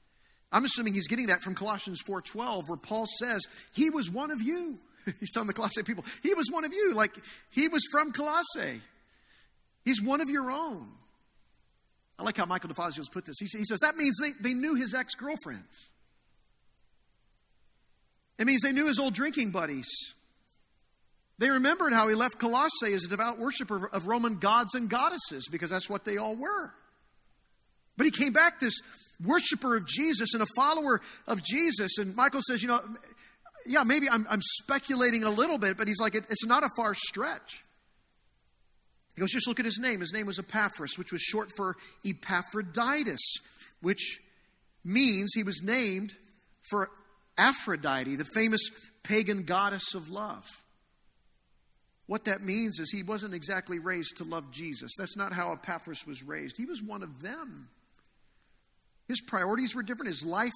I'm 0.51 0.65
assuming 0.65 0.95
he's 0.95 1.09
getting 1.09 1.27
that 1.27 1.43
from 1.43 1.55
Colossians 1.55 2.03
4:12 2.09 2.69
where 2.69 2.79
Paul 2.79 3.07
says, 3.19 3.43
"He 3.73 3.91
was 3.91 4.11
one 4.11 4.31
of 4.31 4.43
you." 4.43 4.81
He's 5.21 5.31
telling 5.31 5.47
the 5.47 5.55
Colossae 5.55 5.83
people, 5.83 6.05
he 6.23 6.35
was 6.35 6.51
one 6.51 6.65
of 6.65 6.73
you. 6.73 6.95
Like, 6.95 7.13
he 7.51 7.69
was 7.69 7.83
from 7.91 8.13
Colossae. 8.13 8.81
He's 9.85 10.03
one 10.03 10.21
of 10.21 10.29
your 10.29 10.51
own. 10.51 10.89
I 12.19 12.25
like 12.25 12.37
how 12.37 12.47
Michael 12.47 12.71
DeFazio's 12.71 13.09
put 13.09 13.25
this. 13.25 13.37
He, 13.39 13.47
he 13.59 13.65
says 13.65 13.79
that 13.81 13.97
means 13.97 14.19
they, 14.21 14.31
they 14.41 14.55
knew 14.55 14.75
his 14.75 14.95
ex 14.95 15.15
girlfriends. 15.15 15.89
It 18.39 18.47
means 18.47 18.63
they 18.63 18.73
knew 18.73 18.87
his 18.87 18.99
old 18.99 19.15
drinking 19.15 19.51
buddies. 19.51 19.89
They 21.39 21.51
remembered 21.51 21.93
how 21.93 22.09
he 22.09 22.15
left 22.17 22.39
Colossae 22.39 22.93
as 22.93 23.05
a 23.05 23.09
devout 23.09 23.39
worshiper 23.39 23.89
of 23.89 24.09
Roman 24.09 24.39
gods 24.39 24.75
and 24.75 24.89
goddesses 24.89 25.47
because 25.51 25.71
that's 25.71 25.89
what 25.89 26.05
they 26.05 26.17
all 26.17 26.35
were. 26.35 26.73
But 27.97 28.07
he 28.07 28.11
came 28.11 28.33
back 28.33 28.59
this 28.61 28.81
worshiper 29.25 29.77
of 29.77 29.87
Jesus 29.87 30.35
and 30.35 30.43
a 30.43 30.47
follower 30.57 31.01
of 31.27 31.43
Jesus. 31.43 31.99
And 31.99 32.15
Michael 32.15 32.41
says, 32.47 32.63
you 32.63 32.69
know, 32.69 32.81
yeah, 33.69 33.85
maybe 33.85 34.09
I'm, 34.09 34.27
I'm 34.29 34.43
speculating 34.43 35.25
a 35.25 35.31
little 35.31 35.59
bit, 35.59 35.77
but 35.77 35.89
he's 35.89 36.01
like, 36.01 36.15
it, 36.15 36.25
it's 36.29 36.45
not 36.45 36.65
a 36.65 36.69
far 36.77 36.95
stretch. 36.95 37.65
He 39.15 39.21
goes, 39.21 39.33
just 39.33 39.49
look 39.49 39.59
at 39.59 39.67
his 39.67 39.79
name. 39.79 40.01
His 40.01 40.13
name 40.13 40.27
was 40.27 40.39
Epaphras, 40.39 40.97
which 40.97 41.13
was 41.13 41.21
short 41.21 41.51
for 41.57 41.77
Epaphroditus, 42.05 43.21
which 43.83 44.21
means 44.85 45.33
he 45.35 45.43
was 45.43 45.63
named 45.63 46.15
for 46.71 46.89
Aphrodite, 47.37 48.17
the 48.17 48.25
famous 48.25 48.61
pagan 49.03 49.43
goddess 49.43 49.95
of 49.95 50.11
love. 50.11 50.45
What 52.07 52.25
that 52.25 52.43
means 52.43 52.81
is 52.81 52.91
he 52.91 53.03
wasn't 53.03 53.35
exactly 53.35 53.79
raised 53.79 54.17
to 54.17 54.25
love 54.25 54.51
Jesus. 54.51 54.93
That's 54.99 55.17
not 55.17 55.33
how 55.33 55.53
Epaphras 55.53 56.07
was 56.07 56.23
raised. 56.23 56.57
He 56.57 56.65
was 56.65 56.83
one 56.83 57.03
of 57.03 57.21
them. 57.21 57.69
His 59.09 59.21
priorities 59.21 59.75
were 59.75 59.83
different, 59.83 60.09
his 60.09 60.25
life 60.25 60.53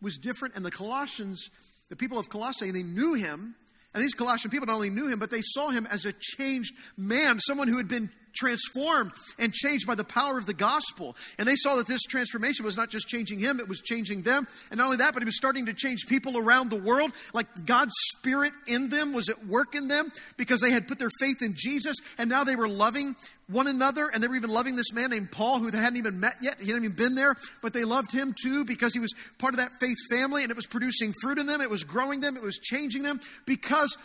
was 0.00 0.16
different, 0.16 0.56
and 0.56 0.64
the 0.64 0.70
Colossians 0.70 1.50
the 1.88 1.96
people 1.96 2.18
of 2.18 2.28
Colossae, 2.28 2.70
they 2.70 2.82
knew 2.82 3.14
him. 3.14 3.54
And 3.94 4.02
these 4.02 4.14
Colossian 4.14 4.50
people 4.50 4.66
not 4.66 4.74
only 4.74 4.90
knew 4.90 5.08
him, 5.08 5.18
but 5.18 5.30
they 5.30 5.40
saw 5.42 5.70
him 5.70 5.86
as 5.90 6.04
a 6.04 6.12
changed 6.12 6.74
man, 6.96 7.40
someone 7.40 7.68
who 7.68 7.78
had 7.78 7.88
been 7.88 8.10
transformed 8.38 9.12
and 9.38 9.52
changed 9.52 9.86
by 9.86 9.94
the 9.94 10.04
power 10.04 10.38
of 10.38 10.46
the 10.46 10.54
gospel. 10.54 11.16
And 11.38 11.46
they 11.46 11.56
saw 11.56 11.76
that 11.76 11.86
this 11.86 12.02
transformation 12.02 12.64
was 12.64 12.76
not 12.76 12.90
just 12.90 13.08
changing 13.08 13.38
him, 13.38 13.60
it 13.60 13.68
was 13.68 13.80
changing 13.80 14.22
them. 14.22 14.46
And 14.70 14.78
not 14.78 14.86
only 14.86 14.96
that, 14.98 15.14
but 15.14 15.22
he 15.22 15.26
was 15.26 15.36
starting 15.36 15.66
to 15.66 15.74
change 15.74 16.06
people 16.06 16.38
around 16.38 16.70
the 16.70 16.76
world. 16.76 17.12
Like 17.34 17.66
God's 17.66 17.94
spirit 18.16 18.52
in 18.66 18.88
them 18.88 19.12
was 19.12 19.28
at 19.28 19.46
work 19.46 19.74
in 19.74 19.88
them 19.88 20.12
because 20.36 20.60
they 20.60 20.70
had 20.70 20.86
put 20.86 20.98
their 20.98 21.10
faith 21.20 21.42
in 21.42 21.54
Jesus 21.56 21.96
and 22.16 22.30
now 22.30 22.44
they 22.44 22.56
were 22.56 22.68
loving 22.68 23.16
one 23.48 23.66
another 23.66 24.08
and 24.08 24.22
they 24.22 24.28
were 24.28 24.36
even 24.36 24.50
loving 24.50 24.76
this 24.76 24.92
man 24.92 25.10
named 25.10 25.32
Paul 25.32 25.58
who 25.58 25.70
they 25.70 25.78
hadn't 25.78 25.96
even 25.96 26.20
met 26.20 26.34
yet. 26.42 26.60
He 26.60 26.66
hadn't 26.66 26.84
even 26.84 26.96
been 26.96 27.14
there, 27.14 27.34
but 27.62 27.72
they 27.72 27.84
loved 27.84 28.12
him 28.12 28.34
too 28.40 28.64
because 28.64 28.92
he 28.92 29.00
was 29.00 29.14
part 29.38 29.54
of 29.54 29.58
that 29.58 29.72
faith 29.80 29.96
family 30.10 30.42
and 30.42 30.50
it 30.50 30.56
was 30.56 30.66
producing 30.66 31.12
fruit 31.22 31.38
in 31.38 31.46
them, 31.46 31.60
it 31.60 31.70
was 31.70 31.84
growing 31.84 32.20
them, 32.20 32.36
it 32.36 32.42
was 32.42 32.58
changing 32.58 33.02
them 33.02 33.20
because 33.46 33.96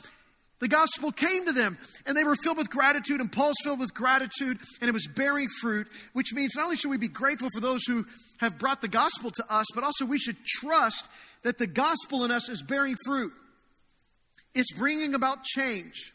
the 0.64 0.70
gospel 0.70 1.12
came 1.12 1.46
to 1.46 1.52
them 1.52 1.78
and 2.06 2.16
they 2.16 2.24
were 2.24 2.38
filled 2.38 2.56
with 2.56 2.70
gratitude, 2.70 3.20
and 3.20 3.30
Paul's 3.30 3.58
filled 3.66 3.80
with 3.80 3.94
gratitude, 3.94 4.58
and 4.80 4.88
it 4.88 4.94
was 4.94 5.08
bearing 5.14 5.50
fruit, 5.60 5.90
which 6.14 6.34
means 6.34 6.56
not 6.56 6.64
only 6.64 6.78
should 6.78 6.90
we 6.90 6.98
be 6.98 7.10
grateful 7.10 7.50
for 7.54 7.60
those 7.60 7.84
who 7.86 8.06
have 8.38 8.58
brought 8.58 8.80
the 8.80 8.88
gospel 8.88 9.30
to 9.30 9.44
us, 9.50 9.66
but 9.76 9.84
also 9.84 10.06
we 10.06 10.18
should 10.18 10.38
trust 10.46 11.06
that 11.42 11.58
the 11.58 11.68
gospel 11.68 12.24
in 12.24 12.32
us 12.32 12.48
is 12.48 12.64
bearing 12.64 12.96
fruit. 13.06 13.34
It's 14.56 14.72
bringing 14.72 15.16
about 15.16 15.44
change, 15.44 16.14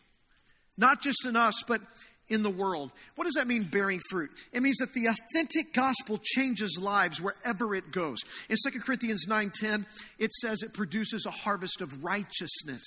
not 0.78 1.02
just 1.02 1.26
in 1.26 1.36
us, 1.36 1.62
but 1.68 1.82
in 2.30 2.42
the 2.42 2.48
world. 2.48 2.90
What 3.16 3.24
does 3.24 3.34
that 3.34 3.46
mean, 3.46 3.64
bearing 3.64 4.00
fruit? 4.08 4.30
It 4.54 4.62
means 4.62 4.78
that 4.78 4.94
the 4.94 5.08
authentic 5.08 5.74
gospel 5.74 6.18
changes 6.22 6.78
lives 6.80 7.20
wherever 7.20 7.74
it 7.74 7.90
goes. 7.90 8.16
In 8.48 8.56
2 8.56 8.80
Corinthians 8.80 9.26
9:10, 9.28 9.84
it 10.18 10.32
says 10.32 10.62
it 10.62 10.72
produces 10.72 11.26
a 11.26 11.30
harvest 11.30 11.82
of 11.82 12.02
righteousness. 12.02 12.82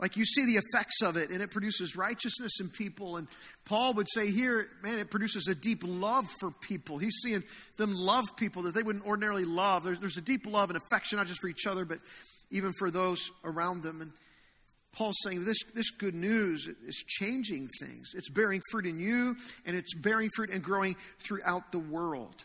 Like 0.00 0.16
you 0.16 0.24
see 0.24 0.46
the 0.46 0.56
effects 0.56 1.02
of 1.02 1.16
it, 1.16 1.30
and 1.30 1.42
it 1.42 1.50
produces 1.50 1.94
righteousness 1.94 2.52
in 2.58 2.70
people. 2.70 3.16
And 3.16 3.28
Paul 3.66 3.92
would 3.94 4.08
say 4.08 4.30
here, 4.30 4.68
man, 4.82 4.98
it 4.98 5.10
produces 5.10 5.46
a 5.46 5.54
deep 5.54 5.82
love 5.84 6.24
for 6.40 6.50
people. 6.50 6.96
He's 6.96 7.18
seeing 7.22 7.44
them 7.76 7.94
love 7.94 8.24
people 8.36 8.62
that 8.62 8.74
they 8.74 8.82
wouldn't 8.82 9.06
ordinarily 9.06 9.44
love. 9.44 9.84
There's, 9.84 10.00
there's 10.00 10.16
a 10.16 10.22
deep 10.22 10.46
love 10.46 10.70
and 10.70 10.78
affection, 10.78 11.18
not 11.18 11.26
just 11.26 11.40
for 11.40 11.48
each 11.48 11.66
other, 11.66 11.84
but 11.84 11.98
even 12.50 12.72
for 12.78 12.90
those 12.90 13.30
around 13.44 13.82
them. 13.82 14.00
And 14.00 14.12
Paul's 14.92 15.18
saying 15.22 15.44
this, 15.44 15.58
this 15.74 15.90
good 15.90 16.14
news 16.14 16.66
is 16.86 17.04
changing 17.06 17.68
things. 17.78 18.12
It's 18.14 18.30
bearing 18.30 18.62
fruit 18.70 18.86
in 18.86 18.98
you, 18.98 19.36
and 19.66 19.76
it's 19.76 19.94
bearing 19.94 20.30
fruit 20.34 20.50
and 20.50 20.62
growing 20.62 20.96
throughout 21.18 21.72
the 21.72 21.78
world. 21.78 22.44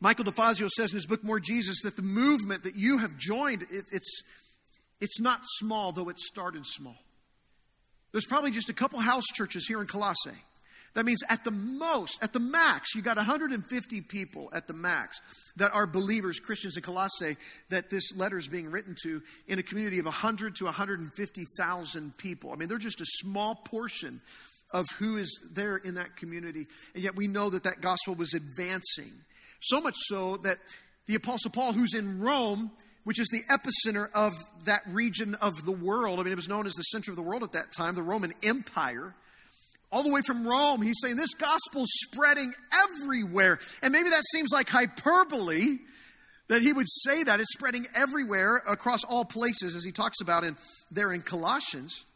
Michael 0.00 0.24
DeFazio 0.24 0.70
says 0.70 0.92
in 0.92 0.96
his 0.96 1.06
book, 1.06 1.22
More 1.22 1.40
Jesus, 1.40 1.82
that 1.82 1.96
the 1.96 2.02
movement 2.02 2.64
that 2.64 2.76
you 2.76 2.98
have 2.98 3.18
joined, 3.18 3.62
it, 3.62 3.84
it's 3.92 4.22
it's 5.00 5.20
not 5.20 5.40
small, 5.44 5.92
though 5.92 6.08
it 6.08 6.18
started 6.18 6.66
small. 6.66 6.96
There's 8.12 8.26
probably 8.26 8.50
just 8.50 8.70
a 8.70 8.74
couple 8.74 8.98
house 8.98 9.26
churches 9.34 9.66
here 9.66 9.80
in 9.80 9.86
Colossae. 9.86 10.30
That 10.94 11.04
means 11.04 11.22
at 11.28 11.44
the 11.44 11.50
most, 11.50 12.22
at 12.22 12.32
the 12.32 12.40
max, 12.40 12.94
you 12.94 13.02
got 13.02 13.18
150 13.18 14.00
people 14.00 14.48
at 14.54 14.66
the 14.66 14.72
max 14.72 15.20
that 15.56 15.74
are 15.74 15.86
believers, 15.86 16.40
Christians 16.40 16.78
in 16.78 16.82
Colossae, 16.82 17.36
that 17.68 17.90
this 17.90 18.16
letter 18.16 18.38
is 18.38 18.48
being 18.48 18.70
written 18.70 18.94
to 19.02 19.22
in 19.46 19.58
a 19.58 19.62
community 19.62 19.98
of 19.98 20.06
100 20.06 20.56
to 20.56 20.64
150,000 20.64 22.16
people. 22.16 22.50
I 22.50 22.56
mean, 22.56 22.68
they're 22.68 22.78
just 22.78 23.02
a 23.02 23.06
small 23.06 23.56
portion 23.56 24.22
of 24.70 24.86
who 24.98 25.18
is 25.18 25.40
there 25.52 25.76
in 25.76 25.96
that 25.96 26.16
community. 26.16 26.66
And 26.94 27.04
yet 27.04 27.14
we 27.14 27.28
know 27.28 27.50
that 27.50 27.64
that 27.64 27.82
gospel 27.82 28.14
was 28.14 28.32
advancing. 28.32 29.12
So 29.60 29.82
much 29.82 29.96
so 29.96 30.38
that 30.38 30.56
the 31.06 31.16
Apostle 31.16 31.50
Paul, 31.50 31.74
who's 31.74 31.94
in 31.94 32.20
Rome, 32.20 32.70
which 33.06 33.20
is 33.20 33.28
the 33.28 33.42
epicenter 33.42 34.08
of 34.14 34.34
that 34.64 34.82
region 34.88 35.36
of 35.36 35.64
the 35.64 35.70
world. 35.70 36.18
I 36.18 36.24
mean, 36.24 36.32
it 36.32 36.36
was 36.36 36.48
known 36.48 36.66
as 36.66 36.72
the 36.72 36.82
center 36.82 37.12
of 37.12 37.16
the 37.16 37.22
world 37.22 37.44
at 37.44 37.52
that 37.52 37.70
time, 37.70 37.94
the 37.94 38.02
Roman 38.02 38.32
Empire. 38.42 39.14
All 39.92 40.02
the 40.02 40.10
way 40.10 40.22
from 40.22 40.44
Rome, 40.44 40.82
he's 40.82 40.96
saying 41.00 41.14
this 41.14 41.32
gospel's 41.34 41.88
spreading 41.92 42.52
everywhere. 42.72 43.60
And 43.80 43.92
maybe 43.92 44.10
that 44.10 44.24
seems 44.32 44.50
like 44.52 44.68
hyperbole 44.68 45.78
that 46.48 46.62
he 46.62 46.72
would 46.72 46.88
say 46.88 47.22
that 47.22 47.38
it's 47.38 47.52
spreading 47.52 47.86
everywhere 47.94 48.60
across 48.66 49.04
all 49.04 49.24
places, 49.24 49.76
as 49.76 49.84
he 49.84 49.92
talks 49.92 50.20
about 50.20 50.42
in 50.42 50.56
there 50.90 51.12
in 51.12 51.22
Colossians. 51.22 52.06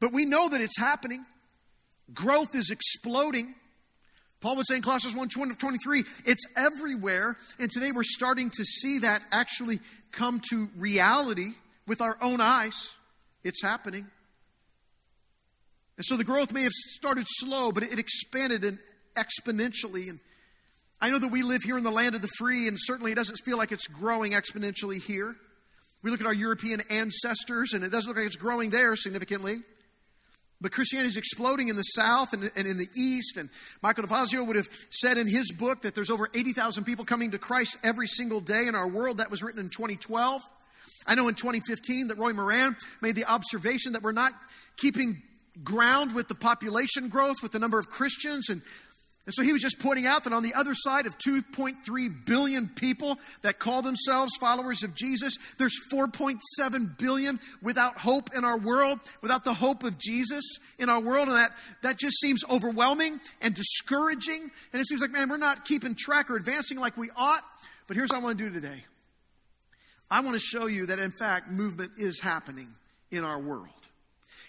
But 0.00 0.14
we 0.14 0.24
know 0.24 0.48
that 0.48 0.62
it's 0.62 0.78
happening. 0.78 1.26
Growth 2.14 2.54
is 2.54 2.70
exploding. 2.70 3.54
Paul 4.44 4.56
would 4.56 4.66
say 4.66 4.76
in 4.76 4.82
Colossians 4.82 5.16
1 5.16 5.30
23, 5.54 6.04
it's 6.26 6.44
everywhere. 6.54 7.34
And 7.58 7.70
today 7.70 7.92
we're 7.92 8.02
starting 8.02 8.50
to 8.50 8.62
see 8.62 8.98
that 8.98 9.24
actually 9.32 9.80
come 10.12 10.42
to 10.50 10.68
reality 10.76 11.52
with 11.86 12.02
our 12.02 12.18
own 12.20 12.42
eyes. 12.42 12.92
It's 13.42 13.62
happening. 13.62 14.06
And 15.96 16.04
so 16.04 16.18
the 16.18 16.24
growth 16.24 16.52
may 16.52 16.64
have 16.64 16.74
started 16.74 17.24
slow, 17.26 17.72
but 17.72 17.84
it 17.84 17.98
expanded 17.98 18.64
and 18.64 18.78
exponentially. 19.16 20.10
And 20.10 20.20
I 21.00 21.08
know 21.08 21.18
that 21.20 21.32
we 21.32 21.42
live 21.42 21.62
here 21.62 21.78
in 21.78 21.82
the 21.82 21.90
land 21.90 22.14
of 22.14 22.20
the 22.20 22.28
free, 22.36 22.68
and 22.68 22.76
certainly 22.78 23.12
it 23.12 23.14
doesn't 23.14 23.38
feel 23.46 23.56
like 23.56 23.72
it's 23.72 23.86
growing 23.86 24.32
exponentially 24.32 25.02
here. 25.02 25.34
We 26.02 26.10
look 26.10 26.20
at 26.20 26.26
our 26.26 26.34
European 26.34 26.82
ancestors, 26.90 27.72
and 27.72 27.82
it 27.82 27.90
doesn't 27.90 28.10
look 28.10 28.18
like 28.18 28.26
it's 28.26 28.36
growing 28.36 28.68
there 28.68 28.94
significantly. 28.94 29.60
But 30.64 30.72
Christianity 30.72 31.08
is 31.08 31.18
exploding 31.18 31.68
in 31.68 31.76
the 31.76 31.82
South 31.82 32.32
and, 32.32 32.50
and 32.56 32.66
in 32.66 32.78
the 32.78 32.88
East. 32.96 33.36
And 33.36 33.50
Michael 33.82 34.04
DeFazio 34.04 34.46
would 34.46 34.56
have 34.56 34.70
said 34.88 35.18
in 35.18 35.26
his 35.26 35.52
book 35.52 35.82
that 35.82 35.94
there's 35.94 36.08
over 36.08 36.30
80,000 36.32 36.84
people 36.84 37.04
coming 37.04 37.32
to 37.32 37.38
Christ 37.38 37.76
every 37.84 38.06
single 38.06 38.40
day 38.40 38.66
in 38.66 38.74
our 38.74 38.88
world. 38.88 39.18
That 39.18 39.30
was 39.30 39.42
written 39.42 39.60
in 39.60 39.68
2012. 39.68 40.40
I 41.06 41.16
know 41.16 41.28
in 41.28 41.34
2015 41.34 42.08
that 42.08 42.16
Roy 42.16 42.32
Moran 42.32 42.76
made 43.02 43.14
the 43.14 43.26
observation 43.26 43.92
that 43.92 44.02
we're 44.02 44.12
not 44.12 44.32
keeping 44.78 45.22
ground 45.62 46.14
with 46.14 46.28
the 46.28 46.34
population 46.34 47.10
growth, 47.10 47.42
with 47.42 47.52
the 47.52 47.58
number 47.58 47.78
of 47.78 47.90
Christians, 47.90 48.48
and 48.48 48.62
and 49.26 49.34
so 49.34 49.42
he 49.42 49.54
was 49.54 49.62
just 49.62 49.78
pointing 49.78 50.06
out 50.06 50.24
that 50.24 50.34
on 50.34 50.42
the 50.42 50.52
other 50.52 50.74
side 50.74 51.06
of 51.06 51.16
2.3 51.16 52.26
billion 52.26 52.68
people 52.68 53.18
that 53.40 53.58
call 53.58 53.80
themselves 53.80 54.36
followers 54.38 54.82
of 54.82 54.94
Jesus, 54.94 55.38
there's 55.56 55.74
4.7 55.90 56.98
billion 56.98 57.40
without 57.62 57.96
hope 57.96 58.34
in 58.36 58.44
our 58.44 58.58
world, 58.58 59.00
without 59.22 59.44
the 59.44 59.54
hope 59.54 59.82
of 59.82 59.96
Jesus 59.98 60.44
in 60.78 60.90
our 60.90 61.00
world. 61.00 61.28
And 61.28 61.38
that, 61.38 61.52
that 61.80 61.98
just 61.98 62.20
seems 62.20 62.44
overwhelming 62.50 63.18
and 63.40 63.54
discouraging. 63.54 64.50
And 64.72 64.82
it 64.82 64.86
seems 64.86 65.00
like, 65.00 65.12
man, 65.12 65.30
we're 65.30 65.38
not 65.38 65.64
keeping 65.64 65.94
track 65.94 66.30
or 66.30 66.36
advancing 66.36 66.78
like 66.78 66.98
we 66.98 67.08
ought. 67.16 67.42
But 67.86 67.96
here's 67.96 68.10
what 68.10 68.20
I 68.20 68.22
want 68.22 68.36
to 68.36 68.44
do 68.44 68.52
today 68.52 68.84
I 70.10 70.20
want 70.20 70.34
to 70.34 70.40
show 70.40 70.66
you 70.66 70.84
that, 70.86 70.98
in 70.98 71.12
fact, 71.12 71.50
movement 71.50 71.92
is 71.96 72.20
happening 72.20 72.74
in 73.10 73.24
our 73.24 73.40
world. 73.40 73.70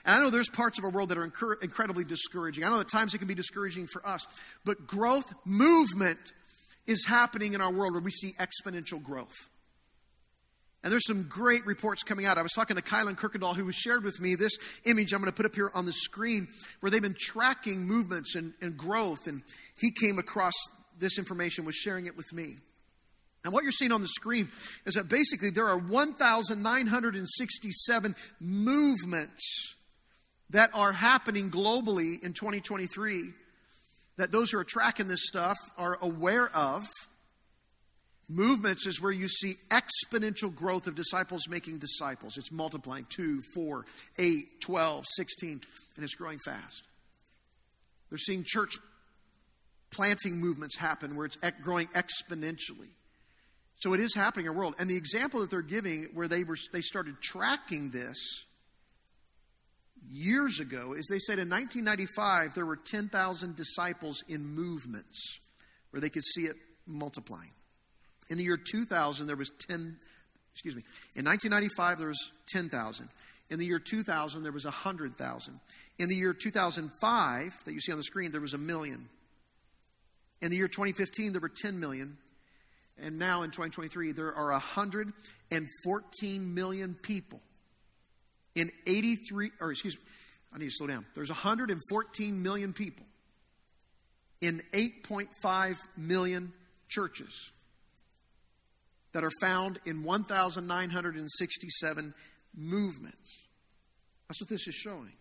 And 0.05 0.15
I 0.15 0.23
know 0.23 0.29
there's 0.29 0.49
parts 0.49 0.77
of 0.77 0.85
our 0.85 0.91
world 0.91 1.09
that 1.09 1.17
are 1.17 1.23
incur- 1.23 1.55
incredibly 1.55 2.03
discouraging. 2.03 2.63
I 2.63 2.69
know 2.69 2.79
at 2.79 2.87
times 2.87 3.15
it 3.15 3.17
can 3.17 3.27
be 3.27 3.33
discouraging 3.33 3.87
for 3.87 4.07
us. 4.07 4.27
But 4.63 4.85
growth, 4.85 5.33
movement 5.45 6.19
is 6.85 7.03
happening 7.05 7.53
in 7.53 7.61
our 7.61 7.73
world 7.73 7.93
where 7.93 8.01
we 8.01 8.11
see 8.11 8.35
exponential 8.39 9.01
growth. 9.01 9.33
And 10.83 10.91
there's 10.91 11.07
some 11.07 11.23
great 11.23 11.65
reports 11.65 12.03
coming 12.03 12.27
out. 12.27 12.37
I 12.37 12.43
was 12.43 12.51
talking 12.51 12.75
to 12.75 12.83
Kylan 12.83 13.17
Kirkendall, 13.17 13.55
who 13.55 13.71
shared 13.71 14.03
with 14.03 14.21
me 14.21 14.35
this 14.35 14.55
image 14.85 15.13
I'm 15.13 15.21
going 15.21 15.31
to 15.31 15.35
put 15.35 15.47
up 15.47 15.55
here 15.55 15.71
on 15.73 15.87
the 15.87 15.93
screen, 15.93 16.47
where 16.79 16.91
they've 16.91 17.01
been 17.01 17.15
tracking 17.17 17.87
movements 17.87 18.35
and, 18.35 18.53
and 18.61 18.77
growth. 18.77 19.25
And 19.25 19.41
he 19.79 19.89
came 19.89 20.19
across 20.19 20.53
this 20.99 21.17
information, 21.17 21.65
was 21.65 21.73
sharing 21.73 22.05
it 22.05 22.15
with 22.15 22.31
me. 22.31 22.57
And 23.43 23.51
what 23.51 23.63
you're 23.63 23.71
seeing 23.71 23.91
on 23.91 24.03
the 24.03 24.07
screen 24.07 24.49
is 24.85 24.93
that 24.93 25.09
basically 25.09 25.49
there 25.49 25.67
are 25.67 25.79
1,967 25.79 28.15
movements 28.39 29.75
that 30.51 30.69
are 30.73 30.91
happening 30.91 31.49
globally 31.49 32.23
in 32.23 32.33
2023 32.33 33.31
that 34.17 34.31
those 34.31 34.51
who 34.51 34.57
are 34.57 34.63
tracking 34.63 35.07
this 35.07 35.25
stuff 35.25 35.57
are 35.77 35.97
aware 36.01 36.49
of. 36.55 36.85
Movements 38.27 38.87
is 38.87 39.01
where 39.01 39.11
you 39.11 39.27
see 39.27 39.55
exponential 39.69 40.53
growth 40.53 40.87
of 40.87 40.95
disciples 40.95 41.47
making 41.47 41.77
disciples. 41.77 42.37
It's 42.37 42.51
multiplying 42.51 43.05
2, 43.09 43.41
4, 43.53 43.85
8, 44.17 44.61
12, 44.61 45.05
16, 45.15 45.61
and 45.95 46.03
it's 46.03 46.15
growing 46.15 46.39
fast. 46.43 46.83
They're 48.09 48.17
seeing 48.17 48.43
church 48.45 48.77
planting 49.91 50.37
movements 50.37 50.77
happen 50.77 51.15
where 51.15 51.27
it's 51.27 51.37
growing 51.61 51.87
exponentially. 51.89 52.89
So 53.77 53.93
it 53.93 53.99
is 53.99 54.15
happening 54.15 54.45
in 54.45 54.51
our 54.51 54.57
world. 54.57 54.75
And 54.79 54.89
the 54.89 54.97
example 54.97 55.41
that 55.41 55.49
they're 55.49 55.61
giving 55.61 56.09
where 56.13 56.27
they, 56.27 56.43
were, 56.43 56.57
they 56.71 56.81
started 56.81 57.21
tracking 57.21 57.91
this 57.91 58.17
years 60.09 60.59
ago 60.59 60.93
is 60.93 61.07
they 61.07 61.19
said 61.19 61.39
in 61.39 61.49
1995 61.49 62.55
there 62.55 62.65
were 62.65 62.75
10,000 62.75 63.55
disciples 63.55 64.23
in 64.27 64.45
movements 64.45 65.39
where 65.91 66.01
they 66.01 66.09
could 66.09 66.23
see 66.23 66.43
it 66.43 66.55
multiplying. 66.85 67.51
In 68.29 68.37
the 68.37 68.43
year 68.43 68.57
2000 68.57 69.27
there 69.27 69.35
was 69.35 69.51
10 69.67 69.97
excuse 70.53 70.75
me. 70.75 70.83
In 71.15 71.25
1995 71.25 71.99
there 71.99 72.07
was 72.07 72.31
10,000. 72.47 73.09
In 73.49 73.59
the 73.59 73.65
year 73.65 73.79
2000 73.79 74.43
there 74.43 74.51
was 74.51 74.65
100,000. 74.65 75.59
In 75.99 76.09
the 76.09 76.15
year 76.15 76.33
2005 76.33 77.63
that 77.65 77.73
you 77.73 77.79
see 77.79 77.91
on 77.91 77.97
the 77.97 78.03
screen 78.03 78.31
there 78.31 78.41
was 78.41 78.53
a 78.53 78.57
million. 78.57 79.09
In 80.41 80.51
the 80.51 80.57
year 80.57 80.67
2015 80.67 81.33
there 81.33 81.41
were 81.41 81.49
10 81.49 81.79
million. 81.79 82.17
And 82.97 83.19
now 83.19 83.43
in 83.43 83.51
2023 83.51 84.13
there 84.13 84.33
are 84.33 84.51
114 84.51 86.53
million 86.53 86.95
people 86.95 87.41
in 88.55 88.71
83, 88.87 89.51
or 89.59 89.71
excuse 89.71 89.95
me, 89.95 90.01
I 90.53 90.57
need 90.57 90.65
to 90.65 90.71
slow 90.71 90.87
down. 90.87 91.05
There's 91.13 91.29
114 91.29 92.41
million 92.41 92.73
people 92.73 93.05
in 94.41 94.61
8.5 94.73 95.75
million 95.97 96.53
churches 96.87 97.51
that 99.13 99.23
are 99.23 99.31
found 99.41 99.79
in 99.85 100.03
1,967 100.03 102.13
movements. 102.55 103.41
That's 104.27 104.41
what 104.41 104.49
this 104.49 104.67
is 104.67 104.75
showing. 104.75 105.13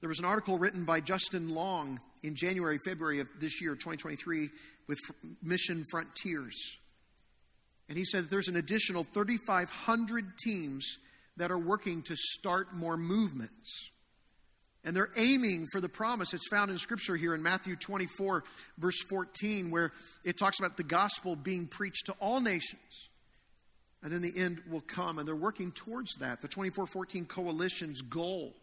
There 0.00 0.08
was 0.08 0.18
an 0.18 0.24
article 0.24 0.58
written 0.58 0.84
by 0.84 1.00
Justin 1.00 1.54
Long 1.54 2.00
in 2.22 2.34
January, 2.34 2.78
February 2.84 3.20
of 3.20 3.28
this 3.38 3.60
year, 3.60 3.74
2023, 3.74 4.48
with 4.86 4.98
Mission 5.42 5.84
Frontiers. 5.90 6.78
And 7.88 7.98
he 7.98 8.04
said 8.04 8.24
that 8.24 8.30
there's 8.30 8.48
an 8.48 8.56
additional 8.56 9.04
3,500 9.04 10.38
teams 10.38 10.98
that 11.40 11.50
are 11.50 11.58
working 11.58 12.02
to 12.02 12.14
start 12.16 12.74
more 12.74 12.98
movements. 12.98 13.90
And 14.84 14.94
they're 14.94 15.10
aiming 15.16 15.66
for 15.72 15.80
the 15.80 15.88
promise. 15.88 16.34
It's 16.34 16.48
found 16.48 16.70
in 16.70 16.76
Scripture 16.76 17.16
here 17.16 17.34
in 17.34 17.42
Matthew 17.42 17.76
24, 17.76 18.44
verse 18.76 19.02
14, 19.08 19.70
where 19.70 19.92
it 20.22 20.36
talks 20.36 20.58
about 20.58 20.76
the 20.76 20.82
gospel 20.82 21.36
being 21.36 21.66
preached 21.66 22.06
to 22.06 22.12
all 22.20 22.42
nations. 22.42 23.08
And 24.02 24.12
then 24.12 24.20
the 24.20 24.32
end 24.36 24.60
will 24.70 24.82
come, 24.82 25.18
and 25.18 25.26
they're 25.26 25.34
working 25.34 25.72
towards 25.72 26.14
that. 26.16 26.42
The 26.42 26.48
2414 26.48 27.24
Coalition's 27.24 28.02
goal 28.02 28.54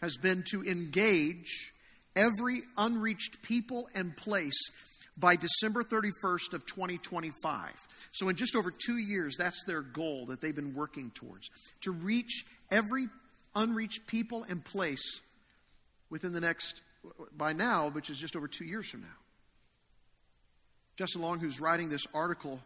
has 0.00 0.16
been 0.16 0.44
to 0.52 0.62
engage 0.62 1.72
every 2.14 2.62
unreached 2.78 3.42
people 3.42 3.88
and 3.96 4.16
place 4.16 4.70
by 5.16 5.36
December 5.36 5.82
31st 5.82 6.52
of 6.52 6.66
2025. 6.66 7.72
So 8.12 8.28
in 8.28 8.36
just 8.36 8.54
over 8.54 8.70
2 8.70 8.96
years 8.96 9.36
that's 9.38 9.64
their 9.66 9.82
goal 9.82 10.26
that 10.26 10.40
they've 10.40 10.54
been 10.54 10.74
working 10.74 11.10
towards 11.14 11.50
to 11.82 11.92
reach 11.92 12.44
every 12.70 13.08
unreached 13.54 14.06
people 14.06 14.44
and 14.48 14.64
place 14.64 15.22
within 16.10 16.32
the 16.32 16.40
next 16.40 16.82
by 17.36 17.52
now 17.52 17.88
which 17.88 18.10
is 18.10 18.18
just 18.18 18.36
over 18.36 18.48
2 18.48 18.64
years 18.64 18.88
from 18.90 19.00
now. 19.00 19.18
Justin 20.96 21.22
Long 21.22 21.40
who's 21.40 21.60
writing 21.60 21.88
this 21.88 22.06
article 22.14 22.60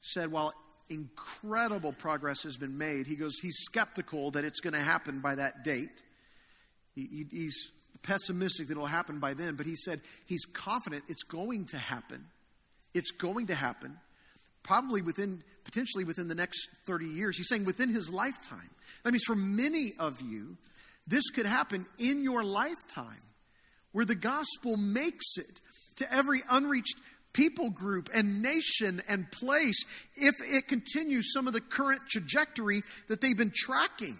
said 0.00 0.30
while 0.30 0.52
incredible 0.90 1.92
progress 1.92 2.42
has 2.44 2.56
been 2.56 2.78
made 2.78 3.06
he 3.06 3.14
goes 3.14 3.38
he's 3.42 3.58
skeptical 3.58 4.30
that 4.30 4.44
it's 4.44 4.60
going 4.60 4.72
to 4.72 4.80
happen 4.80 5.20
by 5.20 5.34
that 5.34 5.64
date. 5.64 6.02
He, 6.94 7.26
he's 7.30 7.70
pessimistic 8.08 8.68
that 8.68 8.72
it'll 8.72 8.86
happen 8.86 9.18
by 9.18 9.34
then, 9.34 9.54
but 9.54 9.66
he 9.66 9.76
said 9.76 10.00
he's 10.24 10.46
confident 10.46 11.04
it's 11.08 11.22
going 11.22 11.66
to 11.66 11.76
happen. 11.76 12.24
It's 12.94 13.10
going 13.10 13.48
to 13.48 13.54
happen, 13.54 13.98
probably 14.62 15.02
within, 15.02 15.42
potentially 15.64 16.04
within 16.04 16.26
the 16.26 16.34
next 16.34 16.70
30 16.86 17.04
years. 17.04 17.36
He's 17.36 17.48
saying 17.48 17.66
within 17.66 17.90
his 17.90 18.10
lifetime. 18.10 18.70
That 19.04 19.12
means 19.12 19.24
for 19.24 19.34
many 19.36 19.92
of 19.98 20.22
you, 20.22 20.56
this 21.06 21.28
could 21.30 21.44
happen 21.44 21.84
in 21.98 22.22
your 22.22 22.42
lifetime, 22.42 23.22
where 23.92 24.06
the 24.06 24.14
gospel 24.14 24.78
makes 24.78 25.36
it 25.36 25.60
to 25.96 26.10
every 26.12 26.40
unreached 26.50 26.96
people 27.34 27.68
group 27.68 28.08
and 28.14 28.40
nation 28.40 29.02
and 29.06 29.30
place 29.30 29.84
if 30.16 30.34
it 30.40 30.66
continues 30.66 31.30
some 31.32 31.46
of 31.46 31.52
the 31.52 31.60
current 31.60 32.00
trajectory 32.08 32.82
that 33.08 33.20
they've 33.20 33.36
been 33.36 33.52
tracking. 33.54 34.16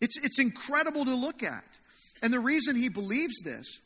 It's, 0.00 0.18
it's 0.24 0.40
incredible 0.40 1.04
to 1.04 1.14
look 1.14 1.42
at. 1.42 1.78
And 2.22 2.32
the 2.32 2.40
reason 2.40 2.76
he 2.76 2.88
believes 2.88 3.40
this 3.44 3.80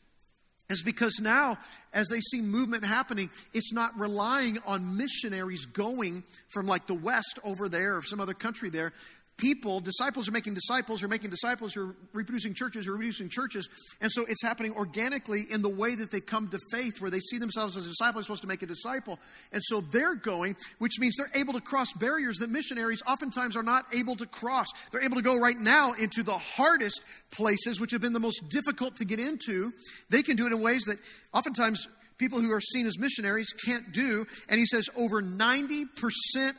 is 0.69 0.83
because 0.83 1.19
now, 1.21 1.57
as 1.93 2.07
they 2.07 2.21
see 2.21 2.41
movement 2.41 2.85
happening, 2.85 3.29
it's 3.53 3.73
not 3.73 3.99
relying 3.99 4.57
on 4.65 4.97
missionaries 4.97 5.65
going 5.65 6.23
from 6.49 6.65
like 6.65 6.87
the 6.87 6.95
West 6.95 7.39
over 7.43 7.67
there 7.67 7.97
or 7.97 8.01
some 8.01 8.21
other 8.21 8.33
country 8.33 8.69
there 8.69 8.93
people, 9.41 9.79
disciples 9.79 10.29
are 10.29 10.31
making 10.31 10.53
disciples, 10.53 11.01
are 11.01 11.07
making 11.07 11.31
disciples, 11.31 11.75
are 11.75 11.95
reproducing 12.13 12.53
churches, 12.53 12.87
are 12.87 12.91
reproducing 12.91 13.27
churches. 13.27 13.67
And 13.99 14.11
so 14.11 14.23
it's 14.25 14.43
happening 14.43 14.71
organically 14.73 15.45
in 15.51 15.63
the 15.63 15.69
way 15.69 15.95
that 15.95 16.11
they 16.11 16.19
come 16.19 16.47
to 16.49 16.59
faith, 16.71 17.01
where 17.01 17.09
they 17.09 17.19
see 17.19 17.39
themselves 17.39 17.75
as 17.75 17.87
a 17.87 17.89
disciple, 17.89 18.19
are 18.19 18.23
supposed 18.23 18.43
to 18.43 18.47
make 18.47 18.61
a 18.61 18.67
disciple. 18.67 19.19
And 19.51 19.61
so 19.63 19.81
they're 19.81 20.13
going, 20.13 20.55
which 20.77 20.99
means 20.99 21.15
they're 21.17 21.41
able 21.41 21.53
to 21.53 21.61
cross 21.61 21.91
barriers 21.93 22.37
that 22.37 22.51
missionaries 22.51 23.01
oftentimes 23.07 23.57
are 23.57 23.63
not 23.63 23.85
able 23.93 24.15
to 24.17 24.27
cross. 24.27 24.67
They're 24.91 25.03
able 25.03 25.15
to 25.15 25.23
go 25.23 25.39
right 25.39 25.57
now 25.57 25.93
into 25.93 26.21
the 26.21 26.37
hardest 26.37 27.01
places, 27.31 27.81
which 27.81 27.91
have 27.91 28.01
been 28.01 28.13
the 28.13 28.19
most 28.19 28.47
difficult 28.49 28.97
to 28.97 29.05
get 29.05 29.19
into. 29.19 29.73
They 30.09 30.21
can 30.21 30.35
do 30.35 30.45
it 30.45 30.53
in 30.53 30.61
ways 30.61 30.83
that 30.83 30.99
oftentimes 31.33 31.87
people 32.19 32.39
who 32.39 32.51
are 32.51 32.61
seen 32.61 32.85
as 32.85 32.99
missionaries 32.99 33.51
can't 33.65 33.91
do. 33.91 34.27
And 34.47 34.59
he 34.59 34.67
says 34.67 34.87
over 34.95 35.23
90% 35.23 35.85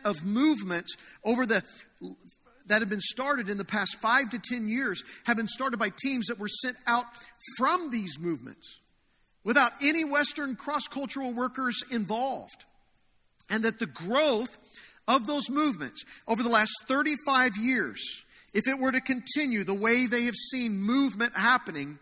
of 0.05 0.25
movements 0.25 0.97
over 1.23 1.47
the 1.47 1.63
that 2.67 2.81
have 2.81 2.89
been 2.89 3.01
started 3.01 3.49
in 3.49 3.59
the 3.59 3.65
past 3.65 3.97
five 4.01 4.31
to 4.31 4.39
ten 4.39 4.69
years 4.69 5.03
have 5.25 5.37
been 5.37 5.49
started 5.49 5.79
by 5.79 5.91
teams 6.03 6.27
that 6.27 6.39
were 6.39 6.49
sent 6.49 6.77
out 6.87 7.07
from 7.59 7.91
these 7.91 8.19
movements 8.19 8.81
without 9.45 9.73
any 9.83 10.05
Western 10.05 10.57
cross 10.57 10.87
cultural 10.89 11.33
workers 11.33 11.83
involved. 11.91 12.65
And 13.51 13.65
that 13.65 13.79
the 13.79 13.87
growth 13.87 14.57
of 15.09 15.27
those 15.27 15.51
movements 15.51 16.05
over 16.27 16.43
the 16.43 16.49
last 16.49 16.73
35 16.87 17.57
years, 17.57 18.01
if 18.55 18.67
it 18.67 18.79
were 18.79 18.93
to 18.93 19.01
continue 19.01 19.65
the 19.65 19.75
way 19.75 20.07
they 20.07 20.25
have 20.25 20.35
seen 20.35 20.81
movement 20.81 21.37
happening, 21.37 21.99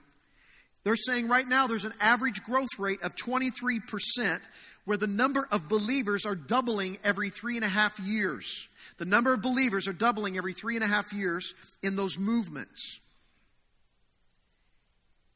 they're 0.85 0.97
saying 0.97 1.29
right 1.29 1.47
now 1.47 1.67
there's 1.67 1.85
an 1.85 1.95
average 2.01 2.43
growth 2.43 2.79
rate 2.79 3.03
of 3.03 3.15
23%, 3.17 4.41
where 4.85 4.97
the 4.97 5.07
number 5.07 5.47
of 5.51 5.69
believers 5.69 6.27
are 6.27 6.35
doubling 6.35 6.99
every 7.05 7.31
three 7.31 7.57
and 7.57 7.65
a 7.65 7.69
half 7.69 7.99
years. 8.01 8.69
The 8.99 9.05
number 9.05 9.33
of 9.33 9.43
believers 9.43 9.89
are 9.89 9.93
doubling 9.93 10.37
every 10.37 10.53
three 10.53 10.77
and 10.77 10.85
a 10.85 10.89
half 10.89 11.13
years 11.13 11.55
in 11.83 11.97
those 11.97 12.19
movements. 12.19 13.01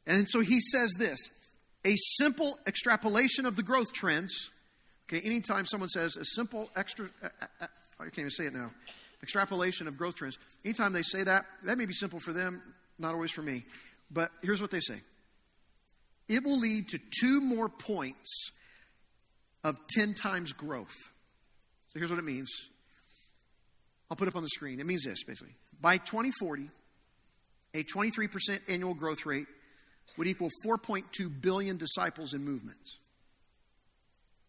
And 0.06 0.28
so 0.28 0.40
he 0.40 0.60
says 0.60 0.94
this 0.98 1.30
a 1.84 1.94
simple 1.96 2.58
extrapolation 2.66 3.46
of 3.46 3.56
the 3.56 3.62
growth 3.62 3.92
trends. 3.92 4.50
Okay, 5.08 5.20
anytime 5.24 5.66
someone 5.66 5.88
says 5.90 6.16
a 6.16 6.24
simple 6.24 6.70
extra, 6.76 7.06
uh, 7.22 7.28
uh, 7.40 7.46
uh, 7.60 7.66
I 8.00 8.04
can't 8.04 8.20
even 8.20 8.30
say 8.30 8.46
it 8.46 8.54
now, 8.54 8.70
extrapolation 9.22 9.86
of 9.86 9.98
growth 9.98 10.16
trends, 10.16 10.38
anytime 10.64 10.94
they 10.94 11.02
say 11.02 11.22
that, 11.24 11.44
that 11.64 11.76
may 11.76 11.84
be 11.84 11.92
simple 11.92 12.20
for 12.20 12.32
them, 12.32 12.62
not 12.98 13.12
always 13.12 13.30
for 13.30 13.42
me. 13.42 13.64
But 14.10 14.30
here's 14.42 14.62
what 14.62 14.70
they 14.70 14.80
say 14.80 15.00
it 16.28 16.42
will 16.42 16.58
lead 16.58 16.88
to 16.88 16.98
two 17.20 17.40
more 17.40 17.68
points 17.68 18.50
of 19.64 19.78
10 19.88 20.14
times 20.14 20.52
growth. 20.52 20.94
So 21.92 21.98
here's 21.98 22.10
what 22.10 22.18
it 22.18 22.24
means 22.24 22.50
I'll 24.10 24.16
put 24.16 24.28
it 24.28 24.32
up 24.32 24.36
on 24.36 24.42
the 24.42 24.48
screen. 24.50 24.78
It 24.78 24.86
means 24.86 25.04
this 25.04 25.24
basically. 25.24 25.54
By 25.80 25.96
2040, 25.96 26.70
a 27.74 27.82
23% 27.82 28.60
annual 28.68 28.94
growth 28.94 29.26
rate 29.26 29.46
would 30.16 30.28
equal 30.28 30.50
4.2 30.64 31.40
billion 31.40 31.78
disciples 31.78 32.34
in 32.34 32.44
movements. 32.44 32.98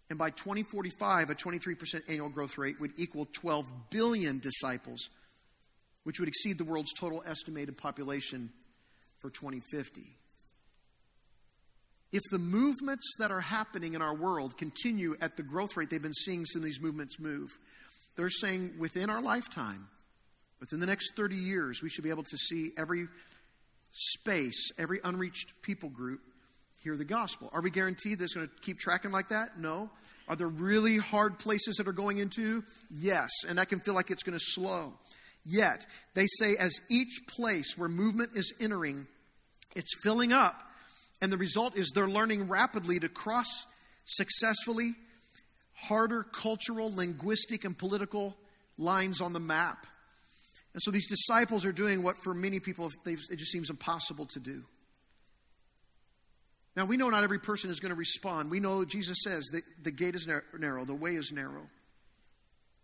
And 0.09 0.19
by 0.19 0.29
2045, 0.29 1.31
a 1.31 1.35
23% 1.35 2.01
annual 2.07 2.29
growth 2.29 2.57
rate 2.57 2.79
would 2.79 2.91
equal 2.97 3.27
12 3.33 3.65
billion 3.89 4.37
disciples, 4.37 5.09
which 6.03 6.19
would 6.19 6.29
exceed 6.29 6.59
the 6.59 6.63
world's 6.63 6.93
total 6.93 7.23
estimated 7.25 7.77
population 7.77 8.51
for 9.17 9.31
2050. 9.31 10.15
If 12.15 12.21
the 12.31 12.39
movements 12.39 13.15
that 13.19 13.29
are 13.29 13.41
happening 13.41 13.93
in 13.93 14.01
our 14.01 14.15
world 14.15 14.55
continue 14.55 15.17
at 15.19 15.35
the 15.35 15.43
growth 15.43 15.75
rate 15.75 15.89
they've 15.89 16.01
been 16.01 16.13
seeing 16.13 16.45
since 16.45 16.63
these 16.63 16.79
movements 16.79 17.19
move, 17.19 17.49
they're 18.15 18.29
saying 18.29 18.75
within 18.79 19.09
our 19.09 19.21
lifetime, 19.21 19.89
within 20.61 20.79
the 20.79 20.85
next 20.85 21.17
30 21.17 21.35
years, 21.35 21.83
we 21.83 21.89
should 21.89 22.05
be 22.05 22.09
able 22.09 22.23
to 22.23 22.37
see 22.37 22.71
every 22.77 23.09
space, 23.91 24.71
every 24.77 25.01
unreached 25.03 25.61
people 25.61 25.89
group 25.89 26.21
hear 26.81 26.95
the 26.95 27.03
gospel. 27.03 27.49
Are 27.51 27.59
we 27.59 27.69
guaranteed 27.69 28.19
that 28.19 28.23
it's 28.23 28.35
going 28.35 28.47
to 28.47 28.53
keep 28.61 28.79
tracking 28.79 29.11
like 29.11 29.27
that? 29.27 29.59
No. 29.59 29.89
Are 30.29 30.37
there 30.37 30.47
really 30.47 30.95
hard 30.95 31.37
places 31.37 31.75
that 31.75 31.87
are 31.89 31.91
going 31.91 32.19
into? 32.19 32.63
Yes. 32.89 33.29
And 33.45 33.57
that 33.57 33.67
can 33.67 33.81
feel 33.81 33.93
like 33.93 34.09
it's 34.09 34.23
going 34.23 34.39
to 34.39 34.45
slow. 34.45 34.93
Yet, 35.43 35.85
they 36.13 36.27
say 36.39 36.55
as 36.55 36.79
each 36.89 37.27
place 37.27 37.77
where 37.77 37.89
movement 37.89 38.29
is 38.35 38.53
entering, 38.61 39.05
it's 39.75 40.01
filling 40.01 40.31
up. 40.31 40.63
And 41.25 41.33
the 41.33 41.37
result 41.37 41.75
is 41.75 41.89
they're 41.89 42.05
learning 42.05 42.49
rapidly 42.49 42.99
to 42.99 43.09
cross 43.09 43.65
successfully 44.05 44.93
harder 45.73 46.21
cultural, 46.21 46.93
linguistic, 46.93 47.65
and 47.65 47.75
political 47.75 48.37
lines 48.77 49.21
on 49.21 49.33
the 49.33 49.39
map. 49.39 49.87
And 50.73 50.83
so 50.83 50.91
these 50.91 51.07
disciples 51.09 51.65
are 51.65 51.71
doing 51.71 52.03
what 52.03 52.15
for 52.23 52.35
many 52.35 52.59
people 52.59 52.91
it 53.07 53.37
just 53.37 53.51
seems 53.51 53.71
impossible 53.71 54.27
to 54.33 54.39
do. 54.39 54.65
Now, 56.75 56.85
we 56.85 56.95
know 56.95 57.09
not 57.09 57.23
every 57.23 57.39
person 57.39 57.71
is 57.71 57.79
going 57.79 57.89
to 57.89 57.95
respond. 57.95 58.51
We 58.51 58.59
know 58.59 58.85
Jesus 58.85 59.17
says 59.23 59.45
that 59.45 59.63
the 59.81 59.89
gate 59.89 60.13
is 60.13 60.27
narrow, 60.59 60.85
the 60.85 60.93
way 60.93 61.15
is 61.15 61.31
narrow. 61.31 61.67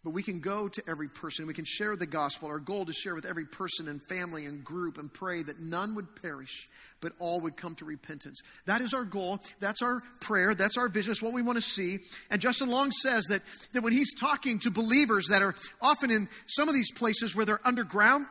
But 0.03 0.11
we 0.11 0.23
can 0.23 0.39
go 0.39 0.67
to 0.67 0.83
every 0.87 1.09
person. 1.09 1.45
We 1.45 1.53
can 1.53 1.65
share 1.65 1.95
the 1.95 2.07
gospel. 2.07 2.49
Our 2.49 2.57
goal 2.57 2.81
is 2.81 2.87
to 2.87 2.93
share 2.93 3.13
with 3.13 3.25
every 3.25 3.45
person 3.45 3.87
and 3.87 4.01
family 4.09 4.47
and 4.47 4.63
group 4.63 4.97
and 4.97 5.13
pray 5.13 5.43
that 5.43 5.59
none 5.59 5.93
would 5.93 6.19
perish, 6.19 6.67
but 7.01 7.13
all 7.19 7.39
would 7.41 7.55
come 7.55 7.75
to 7.75 7.85
repentance. 7.85 8.41
That 8.65 8.81
is 8.81 8.95
our 8.95 9.03
goal. 9.03 9.39
That's 9.59 9.83
our 9.83 10.01
prayer. 10.19 10.55
That's 10.55 10.77
our 10.77 10.87
vision. 10.87 11.11
It's 11.11 11.21
what 11.21 11.33
we 11.33 11.43
want 11.43 11.57
to 11.57 11.61
see. 11.61 11.99
And 12.31 12.41
Justin 12.41 12.69
Long 12.69 12.91
says 12.91 13.25
that, 13.25 13.43
that 13.73 13.83
when 13.83 13.93
he's 13.93 14.15
talking 14.15 14.57
to 14.59 14.71
believers 14.71 15.27
that 15.27 15.43
are 15.43 15.53
often 15.81 16.09
in 16.09 16.27
some 16.47 16.67
of 16.67 16.73
these 16.73 16.91
places 16.91 17.35
where 17.35 17.45
they're 17.45 17.61
underground, 17.63 18.25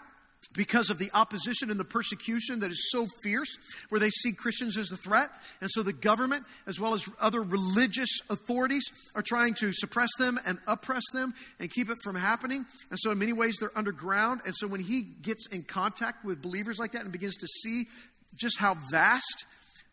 because 0.52 0.90
of 0.90 0.98
the 0.98 1.10
opposition 1.14 1.70
and 1.70 1.78
the 1.78 1.84
persecution 1.84 2.60
that 2.60 2.70
is 2.70 2.90
so 2.90 3.06
fierce, 3.22 3.56
where 3.88 4.00
they 4.00 4.10
see 4.10 4.32
Christians 4.32 4.76
as 4.76 4.90
a 4.90 4.96
threat. 4.96 5.30
And 5.60 5.70
so 5.70 5.82
the 5.82 5.92
government, 5.92 6.44
as 6.66 6.80
well 6.80 6.94
as 6.94 7.08
other 7.20 7.42
religious 7.42 8.08
authorities, 8.28 8.84
are 9.14 9.22
trying 9.22 9.54
to 9.54 9.72
suppress 9.72 10.10
them 10.18 10.40
and 10.46 10.58
oppress 10.66 11.04
them 11.12 11.34
and 11.60 11.70
keep 11.70 11.88
it 11.90 11.98
from 12.02 12.16
happening. 12.16 12.64
And 12.90 12.98
so, 12.98 13.10
in 13.12 13.18
many 13.18 13.32
ways, 13.32 13.58
they're 13.60 13.76
underground. 13.76 14.40
And 14.44 14.54
so, 14.56 14.66
when 14.66 14.80
he 14.80 15.02
gets 15.02 15.46
in 15.48 15.62
contact 15.62 16.24
with 16.24 16.42
believers 16.42 16.78
like 16.78 16.92
that 16.92 17.02
and 17.02 17.12
begins 17.12 17.36
to 17.36 17.46
see 17.46 17.86
just 18.34 18.58
how 18.58 18.76
vast 18.90 19.46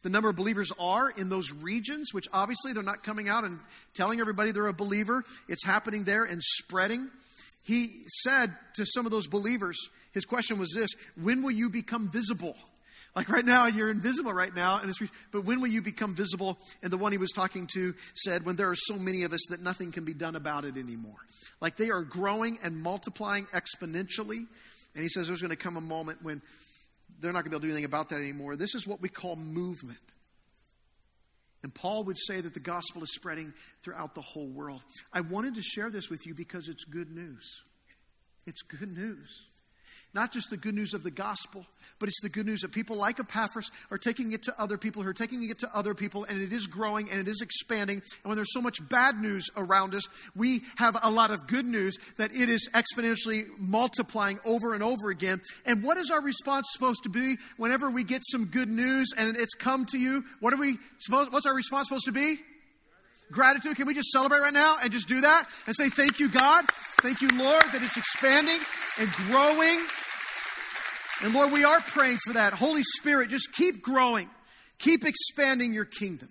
the 0.04 0.10
number 0.10 0.30
of 0.30 0.36
believers 0.36 0.72
are 0.80 1.10
in 1.10 1.30
those 1.30 1.52
regions, 1.52 2.14
which 2.14 2.28
obviously 2.32 2.74
they're 2.74 2.84
not 2.84 3.04
coming 3.04 3.30
out 3.30 3.44
and 3.44 3.60
telling 3.94 4.20
everybody 4.20 4.52
they're 4.52 4.68
a 4.68 4.74
believer, 4.74 5.24
it's 5.48 5.66
happening 5.66 6.04
there 6.04 6.24
and 6.24 6.42
spreading. 6.42 7.10
He 7.64 8.04
said 8.24 8.56
to 8.76 8.86
some 8.86 9.06
of 9.06 9.12
those 9.12 9.28
believers, 9.28 9.78
his 10.14 10.26
question 10.26 10.58
was 10.58 10.72
this 10.74 10.90
When 11.22 11.42
will 11.42 11.52
you 11.52 11.70
become 11.70 12.10
visible? 12.10 12.56
Like 13.16 13.30
right 13.30 13.46
now, 13.46 13.66
you're 13.66 13.90
invisible 13.90 14.32
right 14.32 14.54
now, 14.56 14.80
but 15.32 15.44
when 15.44 15.60
will 15.60 15.70
you 15.70 15.82
become 15.82 16.14
visible? 16.14 16.60
And 16.84 16.94
the 16.94 16.98
one 16.98 17.12
he 17.12 17.18
was 17.18 17.32
talking 17.32 17.68
to 17.74 17.96
said, 18.14 18.46
When 18.46 18.56
there 18.56 18.70
are 18.70 18.76
so 18.76 18.96
many 18.96 19.24
of 19.24 19.34
us 19.34 19.42
that 19.50 19.62
nothing 19.62 19.92
can 19.92 20.06
be 20.06 20.14
done 20.14 20.36
about 20.36 20.66
it 20.66 20.78
anymore. 20.78 21.18
Like 21.60 21.78
they 21.78 21.90
are 21.90 22.04
growing 22.04 22.60
and 22.64 22.78
multiplying 22.78 23.48
exponentially. 23.48 24.46
And 24.94 25.04
he 25.04 25.10
says 25.10 25.28
there's 25.28 25.42
going 25.42 25.50
to 25.50 25.56
come 25.56 25.78
a 25.78 25.82
moment 25.82 26.22
when 26.22 26.42
they're 27.20 27.34
not 27.34 27.44
going 27.44 27.46
to 27.46 27.50
be 27.50 27.56
able 27.56 27.62
to 27.62 27.68
do 27.68 27.72
anything 27.72 27.86
about 27.86 28.10
that 28.10 28.18
anymore. 28.18 28.56
This 28.56 28.76
is 28.76 28.88
what 28.88 29.02
we 29.02 29.10
call 29.10 29.36
movement. 29.36 30.00
And 31.64 31.74
Paul 31.74 32.04
would 32.06 32.18
say 32.18 32.40
that 32.40 32.54
the 32.54 32.60
gospel 32.60 33.04
is 33.04 33.14
spreading 33.14 33.54
throughout 33.84 34.16
the 34.16 34.22
whole 34.22 34.48
world. 34.48 34.84
I 35.12 35.22
wanted 35.22 35.56
to 35.56 35.62
share 35.62 35.90
this 35.90 36.10
with 36.10 36.26
you 36.26 36.34
because 36.34 36.70
it's 36.70 36.84
good 36.86 37.10
news. 37.10 37.64
It's 38.46 38.62
good 38.62 38.96
news. 38.96 39.47
Not 40.18 40.34
just 40.34 40.50
the 40.50 40.58
good 40.58 40.74
news 40.74 40.96
of 40.96 41.04
the 41.04 41.12
gospel, 41.12 41.64
but 42.00 42.10
it's 42.10 42.20
the 42.24 42.30
good 42.30 42.48
news 42.48 42.62
that 42.62 42.72
people 42.72 42.96
like 42.96 43.20
Epaphras 43.20 43.70
are 43.92 44.00
taking 44.00 44.32
it 44.32 44.42
to 44.42 44.54
other 44.60 44.76
people 44.76 45.04
who 45.04 45.10
are 45.10 45.14
taking 45.14 45.48
it 45.48 45.60
to 45.60 45.70
other 45.76 45.94
people, 45.94 46.24
and 46.24 46.42
it 46.42 46.52
is 46.52 46.66
growing 46.66 47.08
and 47.12 47.20
it 47.20 47.28
is 47.28 47.40
expanding. 47.40 47.98
And 47.98 48.24
when 48.24 48.36
there's 48.36 48.52
so 48.52 48.60
much 48.60 48.80
bad 48.90 49.22
news 49.22 49.46
around 49.56 49.94
us, 49.94 50.02
we 50.36 50.64
have 50.78 50.98
a 51.04 51.12
lot 51.12 51.30
of 51.30 51.46
good 51.46 51.68
news 51.68 52.00
that 52.18 52.34
it 52.34 52.50
is 52.50 52.68
exponentially 52.74 53.46
multiplying 53.60 54.40
over 54.44 54.74
and 54.74 54.82
over 54.82 55.12
again. 55.12 55.40
And 55.68 55.84
what 55.84 55.98
is 55.98 56.10
our 56.10 56.24
response 56.24 56.66
supposed 56.72 57.04
to 57.04 57.10
be 57.10 57.36
whenever 57.58 57.92
we 57.92 58.04
get 58.04 58.24
some 58.26 58.46
good 58.46 58.70
news 58.70 59.10
and 59.16 59.38
it's 59.38 59.54
come 59.54 59.86
to 59.92 60.00
you? 60.00 60.24
What 60.40 60.52
are 60.52 60.58
we 60.58 60.80
supposed, 60.98 61.32
what's 61.32 61.46
our 61.46 61.54
response 61.54 61.90
supposed 61.90 62.06
to 62.06 62.12
be? 62.12 62.40
Gratitude. 63.32 63.76
Can 63.76 63.86
we 63.86 63.94
just 63.94 64.10
celebrate 64.10 64.40
right 64.40 64.54
now 64.54 64.78
and 64.82 64.92
just 64.92 65.08
do 65.08 65.22
that 65.22 65.48
and 65.68 65.76
say, 65.76 65.90
Thank 65.90 66.20
you, 66.20 66.30
God. 66.30 66.66
Thank 67.02 67.22
you, 67.22 67.28
Lord, 67.38 67.66
that 67.72 67.84
it's 67.84 67.98
expanding 67.98 68.58
and 68.98 69.10
growing. 69.30 69.80
And 71.24 71.34
Lord, 71.34 71.52
we 71.52 71.64
are 71.64 71.80
praying 71.82 72.20
for 72.24 72.34
that. 72.34 72.54
Holy 72.54 72.84
Spirit, 72.84 73.30
just 73.30 73.52
keep 73.54 73.82
growing, 73.82 74.30
keep 74.78 75.04
expanding 75.04 75.74
your 75.74 75.86
kingdom. 75.86 76.30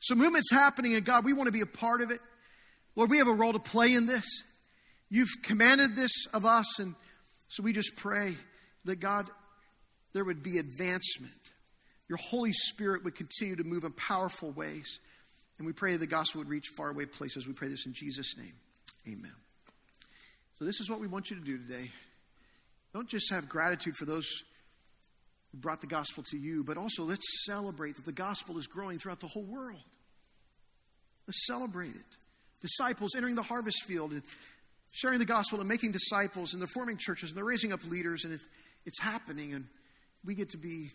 So, 0.00 0.14
movement's 0.14 0.50
happening, 0.50 0.94
and 0.94 1.04
God, 1.04 1.24
we 1.24 1.32
want 1.32 1.46
to 1.46 1.52
be 1.52 1.60
a 1.60 1.66
part 1.66 2.00
of 2.02 2.10
it. 2.10 2.20
Lord, 2.94 3.10
we 3.10 3.18
have 3.18 3.28
a 3.28 3.32
role 3.32 3.52
to 3.52 3.58
play 3.58 3.94
in 3.94 4.06
this. 4.06 4.24
You've 5.10 5.30
commanded 5.42 5.96
this 5.96 6.26
of 6.32 6.44
us, 6.44 6.78
and 6.78 6.94
so 7.48 7.62
we 7.62 7.72
just 7.72 7.96
pray 7.96 8.36
that 8.84 8.96
God, 8.96 9.26
there 10.12 10.24
would 10.24 10.42
be 10.42 10.58
advancement. 10.58 11.52
Your 12.08 12.18
Holy 12.18 12.52
Spirit 12.52 13.04
would 13.04 13.14
continue 13.14 13.56
to 13.56 13.64
move 13.64 13.84
in 13.84 13.92
powerful 13.92 14.50
ways. 14.50 15.00
And 15.58 15.66
we 15.66 15.72
pray 15.72 15.96
the 15.96 16.06
gospel 16.06 16.40
would 16.40 16.48
reach 16.48 16.66
faraway 16.76 17.06
places. 17.06 17.46
We 17.46 17.52
pray 17.52 17.68
this 17.68 17.86
in 17.86 17.92
Jesus' 17.92 18.36
name. 18.36 18.54
Amen. 19.06 19.34
So, 20.58 20.64
this 20.64 20.80
is 20.80 20.90
what 20.90 21.00
we 21.00 21.06
want 21.06 21.30
you 21.30 21.36
to 21.36 21.44
do 21.44 21.58
today. 21.58 21.90
Don't 22.94 23.08
just 23.08 23.30
have 23.30 23.48
gratitude 23.48 23.96
for 23.96 24.04
those 24.04 24.26
who 25.50 25.58
brought 25.58 25.80
the 25.80 25.86
gospel 25.86 26.22
to 26.30 26.36
you, 26.36 26.62
but 26.64 26.76
also 26.76 27.04
let's 27.04 27.44
celebrate 27.46 27.96
that 27.96 28.04
the 28.04 28.12
gospel 28.12 28.58
is 28.58 28.66
growing 28.66 28.98
throughout 28.98 29.20
the 29.20 29.26
whole 29.26 29.44
world. 29.44 29.84
Let's 31.26 31.46
celebrate 31.46 31.94
it. 31.94 32.16
Disciples 32.60 33.14
entering 33.16 33.34
the 33.34 33.42
harvest 33.42 33.84
field 33.84 34.12
and 34.12 34.22
sharing 34.90 35.18
the 35.18 35.24
gospel 35.24 35.58
and 35.60 35.68
making 35.68 35.92
disciples, 35.92 36.52
and 36.52 36.60
they're 36.60 36.68
forming 36.74 36.96
churches 36.98 37.30
and 37.30 37.36
they're 37.36 37.44
raising 37.44 37.72
up 37.72 37.84
leaders, 37.88 38.24
and 38.24 38.38
it's 38.84 39.00
happening, 39.00 39.54
and 39.54 39.66
we 40.24 40.34
get 40.34 40.50
to 40.50 40.58
be 40.58 40.90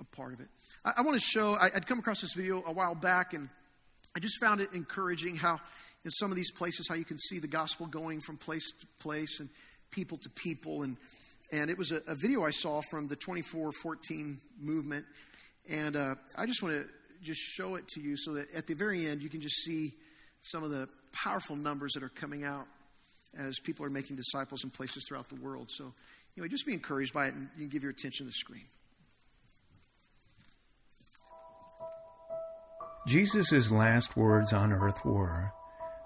a 0.00 0.04
part 0.04 0.34
of 0.34 0.40
it. 0.40 0.48
I, 0.84 0.94
I 0.98 1.00
want 1.02 1.14
to 1.14 1.20
show, 1.20 1.54
I, 1.54 1.70
I'd 1.74 1.86
come 1.86 1.98
across 1.98 2.20
this 2.20 2.34
video 2.34 2.62
a 2.66 2.72
while 2.72 2.94
back, 2.94 3.32
and 3.32 3.48
I 4.14 4.20
just 4.20 4.40
found 4.40 4.60
it 4.60 4.74
encouraging 4.74 5.36
how 5.36 5.60
in 6.04 6.10
some 6.10 6.30
of 6.30 6.36
these 6.36 6.52
places 6.52 6.86
how 6.88 6.94
you 6.94 7.04
can 7.04 7.18
see 7.18 7.38
the 7.38 7.48
gospel 7.48 7.86
going 7.86 8.20
from 8.20 8.36
place 8.36 8.70
to 8.80 8.86
place 8.98 9.40
and 9.40 9.48
people 9.90 10.18
to 10.18 10.28
people 10.30 10.82
and 10.82 10.96
and 11.52 11.70
it 11.70 11.78
was 11.78 11.92
a, 11.92 12.00
a 12.06 12.14
video 12.14 12.44
I 12.44 12.50
saw 12.50 12.80
from 12.90 13.08
the 13.08 13.16
2414 13.16 14.38
movement 14.60 15.04
and 15.70 15.96
uh, 15.96 16.14
I 16.36 16.46
just 16.46 16.62
want 16.62 16.74
to 16.76 16.86
just 17.22 17.40
show 17.40 17.74
it 17.74 17.86
to 17.88 18.00
you 18.00 18.16
so 18.16 18.34
that 18.34 18.52
at 18.54 18.66
the 18.66 18.74
very 18.74 19.06
end 19.06 19.22
you 19.22 19.28
can 19.28 19.40
just 19.40 19.56
see 19.64 19.92
some 20.40 20.62
of 20.62 20.70
the 20.70 20.88
powerful 21.12 21.56
numbers 21.56 21.92
that 21.94 22.02
are 22.02 22.08
coming 22.08 22.44
out 22.44 22.66
as 23.36 23.58
people 23.60 23.84
are 23.84 23.90
making 23.90 24.16
disciples 24.16 24.64
in 24.64 24.70
places 24.70 25.04
throughout 25.08 25.28
the 25.28 25.36
world. 25.36 25.70
So 25.70 25.92
anyway, 26.36 26.48
just 26.48 26.66
be 26.66 26.72
encouraged 26.72 27.12
by 27.12 27.26
it 27.26 27.34
and 27.34 27.48
you 27.56 27.64
can 27.64 27.68
give 27.68 27.82
your 27.82 27.92
attention 27.92 28.26
to 28.26 28.30
the 28.30 28.32
screen. 28.32 28.64
Jesus' 33.06 33.70
last 33.70 34.16
words 34.16 34.52
on 34.52 34.72
earth 34.72 35.04
were 35.04 35.52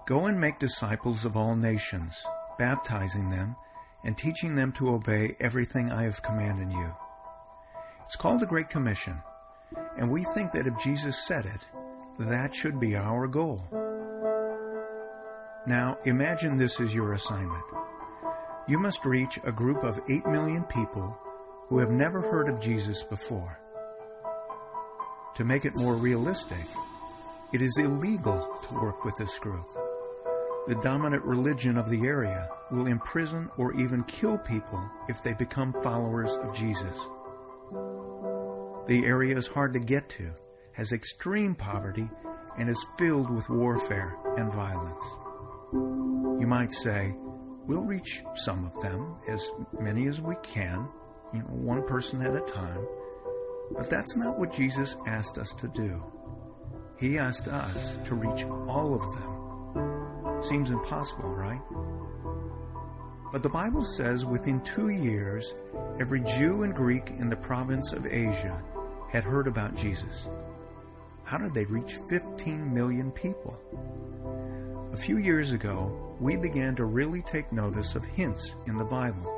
Go 0.05 0.25
and 0.25 0.39
make 0.39 0.59
disciples 0.59 1.23
of 1.23 1.37
all 1.37 1.55
nations, 1.55 2.13
baptizing 2.57 3.29
them 3.29 3.55
and 4.03 4.17
teaching 4.17 4.55
them 4.55 4.71
to 4.73 4.89
obey 4.89 5.35
everything 5.39 5.91
I 5.91 6.03
have 6.03 6.21
commanded 6.21 6.71
you. 6.71 6.95
It's 8.05 8.15
called 8.15 8.41
the 8.41 8.45
Great 8.45 8.69
Commission, 8.69 9.21
and 9.97 10.11
we 10.11 10.23
think 10.23 10.51
that 10.51 10.67
if 10.67 10.77
Jesus 10.77 11.25
said 11.25 11.45
it, 11.45 11.65
that 12.19 12.53
should 12.53 12.79
be 12.79 12.95
our 12.95 13.27
goal. 13.27 13.61
Now, 15.65 15.97
imagine 16.05 16.57
this 16.57 16.79
is 16.79 16.93
your 16.93 17.13
assignment. 17.13 17.63
You 18.67 18.79
must 18.79 19.05
reach 19.05 19.39
a 19.43 19.51
group 19.51 19.83
of 19.83 20.01
8 20.09 20.25
million 20.27 20.63
people 20.63 21.17
who 21.67 21.79
have 21.79 21.91
never 21.91 22.21
heard 22.21 22.49
of 22.49 22.59
Jesus 22.59 23.03
before. 23.03 23.59
To 25.35 25.43
make 25.43 25.65
it 25.65 25.75
more 25.75 25.95
realistic, 25.95 26.65
it 27.53 27.61
is 27.61 27.77
illegal 27.77 28.59
to 28.67 28.73
work 28.75 29.05
with 29.05 29.17
this 29.17 29.39
group. 29.39 29.65
The 30.65 30.75
dominant 30.75 31.25
religion 31.25 31.77
of 31.77 31.89
the 31.89 32.05
area 32.05 32.47
will 32.71 32.87
imprison 32.87 33.49
or 33.57 33.73
even 33.73 34.03
kill 34.05 34.37
people 34.37 34.81
if 35.09 35.21
they 35.21 35.33
become 35.33 35.73
followers 35.83 36.31
of 36.37 36.53
Jesus. 36.53 36.97
The 38.87 39.03
area 39.05 39.37
is 39.37 39.47
hard 39.47 39.73
to 39.73 39.79
get 39.79 40.07
to, 40.09 40.33
has 40.71 40.93
extreme 40.93 41.53
poverty, 41.53 42.09
and 42.57 42.69
is 42.69 42.85
filled 42.97 43.29
with 43.29 43.49
warfare 43.49 44.17
and 44.37 44.53
violence. 44.53 45.03
You 45.73 46.45
might 46.47 46.71
say, 46.71 47.13
we'll 47.65 47.83
reach 47.83 48.23
some 48.35 48.65
of 48.65 48.81
them, 48.81 49.17
as 49.27 49.49
many 49.79 50.07
as 50.07 50.21
we 50.21 50.35
can, 50.43 50.87
you 51.33 51.39
know, 51.39 51.47
one 51.47 51.85
person 51.85 52.21
at 52.21 52.35
a 52.35 52.41
time. 52.41 52.87
But 53.71 53.89
that's 53.89 54.15
not 54.15 54.39
what 54.39 54.53
Jesus 54.53 54.95
asked 55.07 55.37
us 55.37 55.51
to 55.55 55.67
do. 55.67 56.01
He 56.97 57.17
asked 57.17 57.49
us 57.49 57.99
to 58.05 58.15
reach 58.15 58.45
all 58.45 58.95
of 58.95 59.01
them. 59.19 59.42
Seems 60.43 60.71
impossible, 60.71 61.29
right? 61.29 61.61
But 63.31 63.41
the 63.41 63.49
Bible 63.49 63.83
says 63.83 64.25
within 64.25 64.59
two 64.61 64.89
years, 64.89 65.53
every 65.99 66.21
Jew 66.21 66.63
and 66.63 66.75
Greek 66.75 67.09
in 67.17 67.29
the 67.29 67.35
province 67.35 67.93
of 67.93 68.05
Asia 68.05 68.61
had 69.09 69.23
heard 69.23 69.47
about 69.47 69.75
Jesus. 69.75 70.27
How 71.23 71.37
did 71.37 71.53
they 71.53 71.65
reach 71.65 71.97
15 72.09 72.73
million 72.73 73.11
people? 73.11 73.57
A 74.91 74.97
few 74.97 75.17
years 75.17 75.53
ago, 75.53 76.15
we 76.19 76.35
began 76.35 76.75
to 76.75 76.85
really 76.85 77.21
take 77.21 77.51
notice 77.51 77.95
of 77.95 78.03
hints 78.03 78.55
in 78.67 78.77
the 78.77 78.85
Bible. 78.85 79.33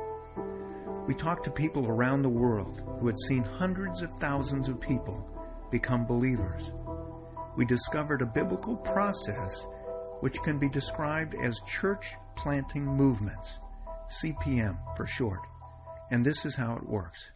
We 1.07 1.13
talked 1.13 1.43
to 1.43 1.51
people 1.51 1.87
around 1.87 2.23
the 2.23 2.29
world 2.29 2.81
who 2.99 3.07
had 3.07 3.19
seen 3.27 3.43
hundreds 3.43 4.01
of 4.01 4.11
thousands 4.19 4.67
of 4.67 4.81
people 4.81 5.29
become 5.69 6.05
believers 6.05 6.73
we 7.55 7.65
discovered 7.65 8.21
a 8.21 8.25
biblical 8.25 8.75
process 8.75 9.65
which 10.19 10.41
can 10.41 10.57
be 10.57 10.69
described 10.69 11.35
as 11.35 11.59
church 11.65 12.15
planting 12.35 12.85
movements, 12.85 13.59
CPM 14.09 14.77
for 14.95 15.05
short. 15.05 15.39
And 16.11 16.25
this 16.25 16.45
is 16.45 16.55
how 16.55 16.75
it 16.75 16.87
works. 16.87 17.31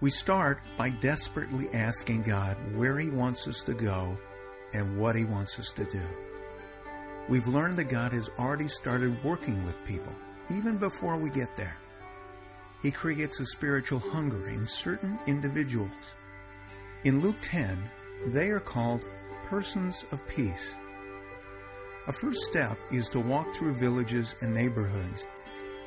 We 0.00 0.10
start 0.10 0.62
by 0.78 0.90
desperately 0.90 1.68
asking 1.74 2.22
God 2.22 2.56
where 2.74 2.98
He 2.98 3.10
wants 3.10 3.46
us 3.46 3.62
to 3.64 3.74
go 3.74 4.16
and 4.72 4.98
what 4.98 5.16
He 5.16 5.24
wants 5.24 5.58
us 5.58 5.70
to 5.72 5.84
do. 5.84 6.06
We've 7.28 7.48
learned 7.48 7.78
that 7.78 7.84
God 7.90 8.12
has 8.12 8.30
already 8.38 8.68
started 8.68 9.22
working 9.22 9.62
with 9.64 9.84
people, 9.84 10.14
even 10.50 10.78
before 10.78 11.18
we 11.18 11.30
get 11.30 11.56
there. 11.56 11.78
He 12.82 12.90
creates 12.90 13.40
a 13.40 13.46
spiritual 13.46 13.98
hunger 13.98 14.48
in 14.48 14.66
certain 14.66 15.18
individuals 15.26 15.92
in 17.02 17.22
Luke 17.22 17.36
10, 17.40 17.78
they 18.26 18.48
are 18.50 18.60
called 18.60 19.00
persons 19.50 20.04
of 20.12 20.26
peace. 20.28 20.76
A 22.06 22.12
first 22.12 22.38
step 22.42 22.78
is 22.92 23.08
to 23.08 23.18
walk 23.18 23.52
through 23.52 23.74
villages 23.74 24.36
and 24.40 24.54
neighborhoods 24.54 25.26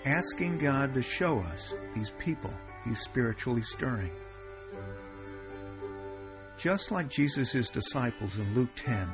asking 0.06 0.58
God 0.58 0.94
to 0.94 1.02
show 1.02 1.40
us 1.40 1.74
these 1.96 2.12
people 2.20 2.54
He's 2.84 3.00
spiritually 3.00 3.64
stirring. 3.64 4.12
Just 6.58 6.92
like 6.92 7.10
Jesus' 7.10 7.70
disciples 7.70 8.38
in 8.38 8.54
Luke 8.54 8.76
10, 8.76 9.10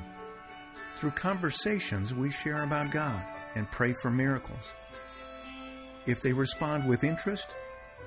through 0.97 1.11
conversations 1.11 2.15
we 2.15 2.31
share 2.31 2.63
about 2.63 2.89
God 2.89 3.23
and 3.53 3.69
pray 3.69 3.93
for 4.01 4.09
miracles. 4.09 4.65
If 6.07 6.21
they 6.21 6.33
respond 6.33 6.89
with 6.89 7.03
interest, 7.03 7.49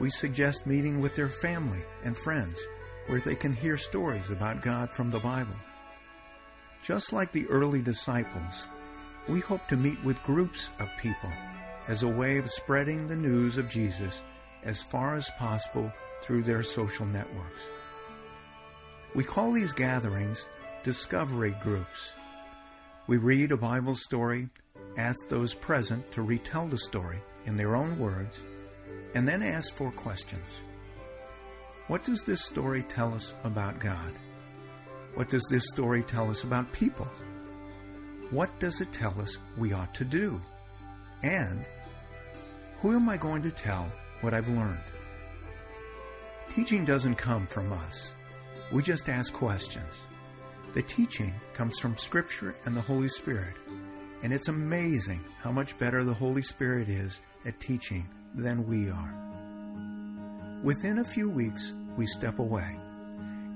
we 0.00 0.10
suggest 0.10 0.66
meeting 0.66 1.00
with 1.00 1.14
their 1.14 1.28
family 1.28 1.84
and 2.04 2.16
friends 2.16 2.58
where 3.06 3.20
they 3.20 3.36
can 3.36 3.52
hear 3.52 3.76
stories 3.76 4.28
about 4.30 4.60
God 4.60 4.92
from 4.92 5.08
the 5.08 5.20
Bible. 5.20 5.54
Just 6.82 7.12
like 7.12 7.30
the 7.30 7.46
early 7.46 7.80
disciples, 7.80 8.66
we 9.28 9.38
hope 9.38 9.68
to 9.68 9.76
meet 9.76 10.02
with 10.02 10.20
groups 10.24 10.70
of 10.80 10.90
people 11.00 11.30
as 11.86 12.02
a 12.02 12.08
way 12.08 12.38
of 12.38 12.50
spreading 12.50 13.06
the 13.06 13.14
news 13.14 13.56
of 13.56 13.68
Jesus 13.68 14.20
as 14.64 14.82
far 14.82 15.14
as 15.14 15.30
possible 15.38 15.92
through 16.22 16.42
their 16.42 16.64
social 16.64 17.06
networks. 17.06 17.60
We 19.14 19.22
call 19.22 19.52
these 19.52 19.72
gatherings 19.72 20.44
discovery 20.82 21.54
groups. 21.62 22.10
We 23.06 23.16
read 23.16 23.52
a 23.52 23.56
Bible 23.56 23.94
story, 23.94 24.48
ask 24.96 25.28
those 25.28 25.54
present 25.54 26.10
to 26.10 26.22
retell 26.22 26.66
the 26.66 26.78
story 26.78 27.22
in 27.46 27.56
their 27.56 27.76
own 27.76 27.96
words, 27.96 28.40
and 29.14 29.26
then 29.28 29.42
ask 29.42 29.72
four 29.72 29.92
questions. 29.92 30.62
What 31.86 32.02
does 32.02 32.24
this 32.24 32.44
story 32.44 32.82
tell 32.82 33.14
us 33.14 33.34
about 33.44 33.78
God? 33.78 34.12
What 35.14 35.28
does 35.28 35.46
this 35.50 35.66
story 35.68 36.02
tell 36.02 36.30
us 36.30 36.44
about 36.44 36.72
people? 36.72 37.10
What 38.30 38.58
does 38.58 38.80
it 38.80 38.92
tell 38.92 39.20
us 39.20 39.38
we 39.58 39.74
ought 39.74 39.94
to 39.94 40.04
do? 40.04 40.40
And 41.22 41.66
who 42.80 42.94
am 42.94 43.08
I 43.10 43.18
going 43.18 43.42
to 43.42 43.50
tell 43.50 43.92
what 44.22 44.32
I've 44.32 44.48
learned? 44.48 44.80
Teaching 46.54 46.86
doesn't 46.86 47.16
come 47.16 47.46
from 47.46 47.72
us. 47.72 48.14
We 48.72 48.82
just 48.82 49.10
ask 49.10 49.34
questions. 49.34 50.00
The 50.74 50.82
teaching 50.82 51.34
comes 51.52 51.78
from 51.78 51.98
Scripture 51.98 52.54
and 52.64 52.74
the 52.74 52.80
Holy 52.80 53.08
Spirit, 53.08 53.56
and 54.22 54.32
it's 54.32 54.48
amazing 54.48 55.22
how 55.42 55.52
much 55.52 55.78
better 55.78 56.04
the 56.04 56.14
Holy 56.14 56.42
Spirit 56.42 56.88
is 56.88 57.20
at 57.44 57.60
teaching 57.60 58.08
than 58.34 58.66
we 58.66 58.88
are. 58.88 59.14
Within 60.62 61.00
a 61.00 61.04
few 61.04 61.28
weeks, 61.28 61.74
we 61.98 62.06
step 62.06 62.38
away 62.38 62.78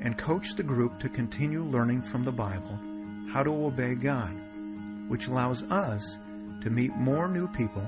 and 0.06 0.16
coach 0.16 0.54
the 0.54 0.62
group 0.62 1.00
to 1.00 1.08
continue 1.08 1.64
learning 1.64 2.00
from 2.00 2.22
the 2.22 2.30
Bible 2.30 2.78
how 3.28 3.42
to 3.42 3.50
obey 3.50 3.96
God, 3.96 4.32
which 5.08 5.26
allows 5.26 5.64
us 5.64 6.18
to 6.62 6.70
meet 6.70 6.94
more 6.94 7.26
new 7.26 7.48
people 7.48 7.82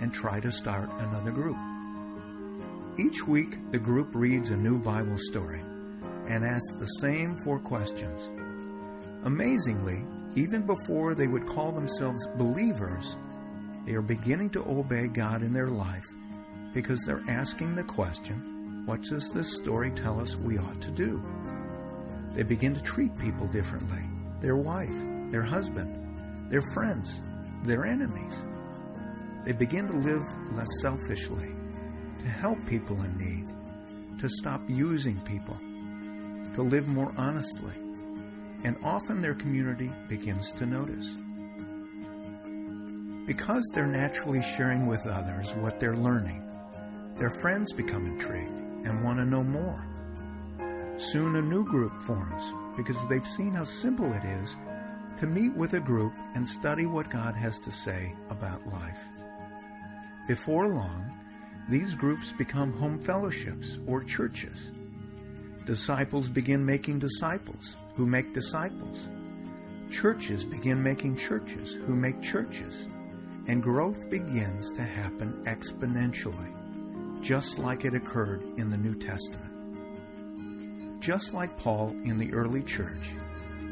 and 0.00 0.10
try 0.10 0.40
to 0.40 0.50
start 0.50 0.88
another 1.00 1.30
group. 1.30 1.58
Each 2.98 3.26
week, 3.28 3.58
the 3.70 3.78
group 3.78 4.14
reads 4.14 4.48
a 4.48 4.56
new 4.56 4.78
Bible 4.78 5.18
story 5.18 5.60
and 6.26 6.42
asks 6.42 6.72
the 6.72 6.86
same 7.02 7.36
four 7.44 7.58
questions. 7.58 8.30
Amazingly, 9.24 10.06
even 10.36 10.64
before 10.64 11.14
they 11.14 11.26
would 11.26 11.46
call 11.46 11.70
themselves 11.72 12.26
believers, 12.38 13.14
they 13.84 13.92
are 13.92 14.00
beginning 14.00 14.48
to 14.50 14.64
obey 14.66 15.06
God 15.08 15.42
in 15.42 15.52
their 15.52 15.68
life 15.68 16.06
because 16.72 17.02
they're 17.04 17.24
asking 17.28 17.74
the 17.74 17.84
question, 17.84 18.86
What 18.86 19.02
does 19.02 19.30
this 19.32 19.54
story 19.54 19.90
tell 19.90 20.18
us 20.18 20.34
we 20.34 20.56
ought 20.56 20.80
to 20.80 20.90
do? 20.90 21.22
They 22.34 22.42
begin 22.42 22.74
to 22.74 22.82
treat 22.82 23.16
people 23.18 23.46
differently 23.48 24.02
their 24.40 24.56
wife, 24.56 24.94
their 25.30 25.42
husband, 25.42 26.50
their 26.50 26.62
friends, 26.72 27.20
their 27.64 27.84
enemies. 27.84 28.38
They 29.44 29.52
begin 29.52 29.86
to 29.88 29.96
live 29.96 30.22
less 30.52 30.68
selfishly, 30.80 31.50
to 32.20 32.26
help 32.28 32.64
people 32.66 33.00
in 33.02 33.16
need, 33.16 34.20
to 34.20 34.28
stop 34.28 34.60
using 34.68 35.18
people, 35.20 35.56
to 36.54 36.62
live 36.62 36.88
more 36.88 37.12
honestly, 37.16 37.74
and 38.64 38.76
often 38.82 39.20
their 39.20 39.34
community 39.34 39.90
begins 40.08 40.52
to 40.52 40.66
notice. 40.66 41.14
Because 43.26 43.64
they're 43.74 43.86
naturally 43.86 44.42
sharing 44.42 44.86
with 44.86 45.06
others 45.06 45.54
what 45.56 45.80
they're 45.80 45.96
learning, 45.96 46.44
their 47.16 47.30
friends 47.30 47.72
become 47.72 48.06
intrigued 48.06 48.86
and 48.86 49.04
want 49.04 49.18
to 49.18 49.26
know 49.26 49.42
more. 49.42 49.84
Soon 50.98 51.36
a 51.36 51.42
new 51.42 51.64
group 51.64 51.92
forms 52.02 52.52
because 52.76 52.96
they've 53.08 53.26
seen 53.26 53.52
how 53.52 53.62
simple 53.62 54.12
it 54.12 54.24
is 54.24 54.56
to 55.20 55.28
meet 55.28 55.54
with 55.54 55.74
a 55.74 55.80
group 55.80 56.12
and 56.34 56.46
study 56.46 56.86
what 56.86 57.08
God 57.08 57.36
has 57.36 57.60
to 57.60 57.70
say 57.70 58.16
about 58.30 58.66
life. 58.66 58.98
Before 60.26 60.66
long, 60.74 61.16
these 61.68 61.94
groups 61.94 62.32
become 62.32 62.72
home 62.72 62.98
fellowships 62.98 63.78
or 63.86 64.02
churches. 64.02 64.72
Disciples 65.66 66.28
begin 66.28 66.64
making 66.66 66.98
disciples 66.98 67.76
who 67.94 68.04
make 68.04 68.34
disciples. 68.34 69.08
Churches 69.92 70.44
begin 70.44 70.82
making 70.82 71.14
churches 71.14 71.74
who 71.86 71.94
make 71.94 72.20
churches. 72.20 72.88
And 73.46 73.62
growth 73.62 74.10
begins 74.10 74.72
to 74.72 74.82
happen 74.82 75.44
exponentially, 75.44 77.22
just 77.22 77.60
like 77.60 77.84
it 77.84 77.94
occurred 77.94 78.42
in 78.56 78.68
the 78.68 78.76
New 78.76 78.94
Testament. 78.94 79.57
Just 81.08 81.32
like 81.32 81.56
Paul 81.56 81.96
in 82.04 82.18
the 82.18 82.30
early 82.34 82.62
church, 82.62 83.12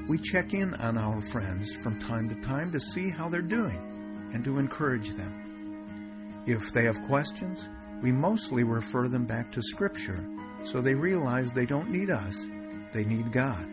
we 0.08 0.16
check 0.16 0.54
in 0.54 0.72
on 0.76 0.96
our 0.96 1.20
friends 1.20 1.76
from 1.76 2.00
time 2.00 2.30
to 2.30 2.34
time 2.36 2.72
to 2.72 2.80
see 2.80 3.10
how 3.10 3.28
they're 3.28 3.42
doing 3.42 4.30
and 4.32 4.42
to 4.42 4.58
encourage 4.58 5.10
them. 5.10 6.42
If 6.46 6.72
they 6.72 6.84
have 6.84 7.02
questions, 7.02 7.68
we 8.00 8.10
mostly 8.10 8.64
refer 8.64 9.08
them 9.08 9.26
back 9.26 9.52
to 9.52 9.60
Scripture 9.62 10.26
so 10.64 10.80
they 10.80 10.94
realize 10.94 11.52
they 11.52 11.66
don't 11.66 11.90
need 11.90 12.08
us, 12.08 12.48
they 12.94 13.04
need 13.04 13.32
God. 13.32 13.68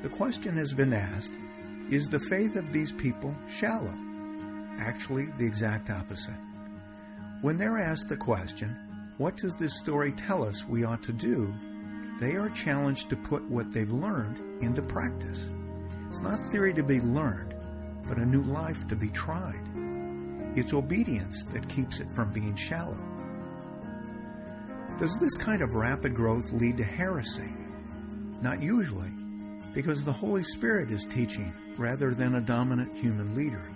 The 0.00 0.08
question 0.08 0.56
has 0.56 0.72
been 0.72 0.94
asked 0.94 1.34
Is 1.90 2.08
the 2.08 2.18
faith 2.18 2.56
of 2.56 2.72
these 2.72 2.92
people 2.92 3.36
shallow? 3.46 3.92
Actually, 4.78 5.26
the 5.36 5.46
exact 5.46 5.90
opposite. 5.90 6.40
When 7.42 7.58
they're 7.58 7.76
asked 7.76 8.08
the 8.08 8.16
question, 8.16 8.74
What 9.18 9.36
does 9.36 9.54
this 9.56 9.76
story 9.76 10.12
tell 10.12 10.42
us 10.42 10.66
we 10.66 10.84
ought 10.84 11.02
to 11.02 11.12
do? 11.12 11.54
They 12.20 12.32
are 12.36 12.48
challenged 12.50 13.10
to 13.10 13.16
put 13.16 13.42
what 13.50 13.72
they've 13.72 13.92
learned 13.92 14.62
into 14.62 14.82
practice. 14.82 15.48
It's 16.08 16.22
not 16.22 16.38
theory 16.50 16.72
to 16.74 16.82
be 16.82 17.00
learned, 17.00 17.54
but 18.08 18.16
a 18.16 18.24
new 18.24 18.42
life 18.42 18.88
to 18.88 18.96
be 18.96 19.08
tried. 19.10 19.62
It's 20.56 20.72
obedience 20.72 21.44
that 21.52 21.68
keeps 21.68 22.00
it 22.00 22.10
from 22.12 22.32
being 22.32 22.56
shallow. 22.56 22.96
Does 24.98 25.18
this 25.20 25.36
kind 25.36 25.60
of 25.60 25.74
rapid 25.74 26.14
growth 26.14 26.50
lead 26.52 26.78
to 26.78 26.84
heresy? 26.84 27.52
Not 28.40 28.62
usually, 28.62 29.10
because 29.74 30.02
the 30.04 30.12
Holy 30.12 30.42
Spirit 30.42 30.90
is 30.90 31.04
teaching 31.04 31.52
rather 31.76 32.14
than 32.14 32.36
a 32.36 32.40
dominant 32.40 32.96
human 32.96 33.34
leader. 33.34 33.70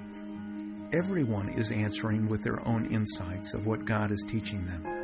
Everyone 0.95 1.51
is 1.51 1.71
answering 1.71 2.27
with 2.29 2.43
their 2.43 2.67
own 2.67 2.87
insights 2.87 3.53
of 3.53 3.67
what 3.67 3.85
God 3.85 4.11
is 4.11 4.25
teaching 4.27 4.65
them. 4.65 5.00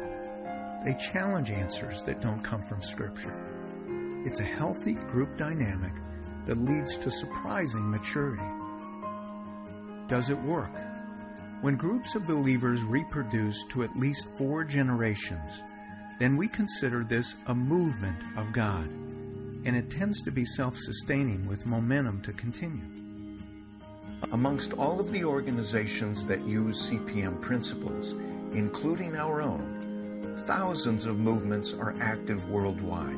They 0.86 0.94
challenge 0.94 1.50
answers 1.50 2.04
that 2.04 2.20
don't 2.20 2.44
come 2.44 2.62
from 2.62 2.80
Scripture. 2.80 3.36
It's 4.24 4.38
a 4.38 4.44
healthy 4.44 4.94
group 4.94 5.36
dynamic 5.36 5.92
that 6.46 6.58
leads 6.58 6.96
to 6.98 7.10
surprising 7.10 7.90
maturity. 7.90 8.48
Does 10.06 10.30
it 10.30 10.38
work? 10.42 10.70
When 11.60 11.74
groups 11.74 12.14
of 12.14 12.28
believers 12.28 12.84
reproduce 12.84 13.64
to 13.70 13.82
at 13.82 13.96
least 13.96 14.28
four 14.38 14.62
generations, 14.62 15.64
then 16.20 16.36
we 16.36 16.46
consider 16.46 17.02
this 17.02 17.34
a 17.48 17.54
movement 17.54 18.22
of 18.36 18.52
God, 18.52 18.86
and 18.86 19.74
it 19.74 19.90
tends 19.90 20.22
to 20.22 20.30
be 20.30 20.44
self 20.44 20.78
sustaining 20.78 21.48
with 21.48 21.66
momentum 21.66 22.20
to 22.20 22.32
continue. 22.32 22.86
Amongst 24.30 24.72
all 24.74 25.00
of 25.00 25.10
the 25.10 25.24
organizations 25.24 26.28
that 26.28 26.46
use 26.46 26.88
CPM 26.88 27.42
principles, 27.42 28.12
including 28.52 29.16
our 29.16 29.42
own, 29.42 29.76
thousands 30.40 31.06
of 31.06 31.18
movements 31.18 31.72
are 31.72 31.94
active 32.00 32.48
worldwide, 32.50 33.16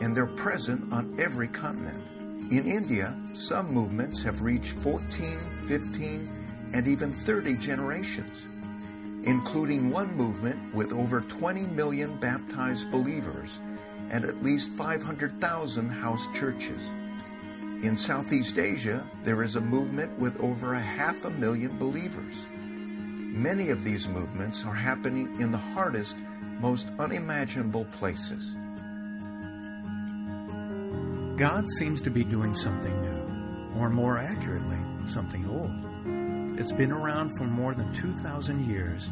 and 0.00 0.16
they're 0.16 0.26
present 0.26 0.92
on 0.92 1.14
every 1.18 1.48
continent. 1.48 2.02
In 2.50 2.66
India, 2.66 3.16
some 3.34 3.72
movements 3.72 4.22
have 4.22 4.42
reached 4.42 4.72
14, 4.78 5.38
15, 5.66 6.70
and 6.74 6.88
even 6.88 7.12
30 7.12 7.56
generations, 7.56 8.42
including 9.24 9.90
one 9.90 10.14
movement 10.16 10.74
with 10.74 10.92
over 10.92 11.20
20 11.20 11.66
million 11.68 12.16
baptized 12.18 12.90
believers 12.90 13.60
and 14.12 14.24
at 14.24 14.42
least 14.42 14.70
500,000 14.72 15.88
house 15.88 16.26
churches. 16.34 16.86
In 17.82 17.96
Southeast 17.96 18.58
Asia, 18.58 19.04
there 19.24 19.42
is 19.42 19.56
a 19.56 19.60
movement 19.60 20.16
with 20.18 20.38
over 20.40 20.74
a 20.74 20.80
half 20.80 21.24
a 21.24 21.30
million 21.30 21.76
believers. 21.78 22.34
Many 23.32 23.70
of 23.70 23.82
these 23.82 24.06
movements 24.06 24.62
are 24.66 24.74
happening 24.74 25.40
in 25.40 25.52
the 25.52 25.58
hardest, 25.58 26.18
most 26.60 26.88
unimaginable 26.98 27.86
places. 27.86 28.54
God 31.38 31.66
seems 31.78 32.02
to 32.02 32.10
be 32.10 32.24
doing 32.24 32.54
something 32.54 32.92
new, 33.00 33.80
or 33.80 33.88
more 33.88 34.18
accurately, 34.18 34.76
something 35.08 35.48
old. 35.48 36.60
It's 36.60 36.72
been 36.72 36.92
around 36.92 37.30
for 37.38 37.44
more 37.44 37.74
than 37.74 37.90
2,000 37.94 38.66
years, 38.66 39.08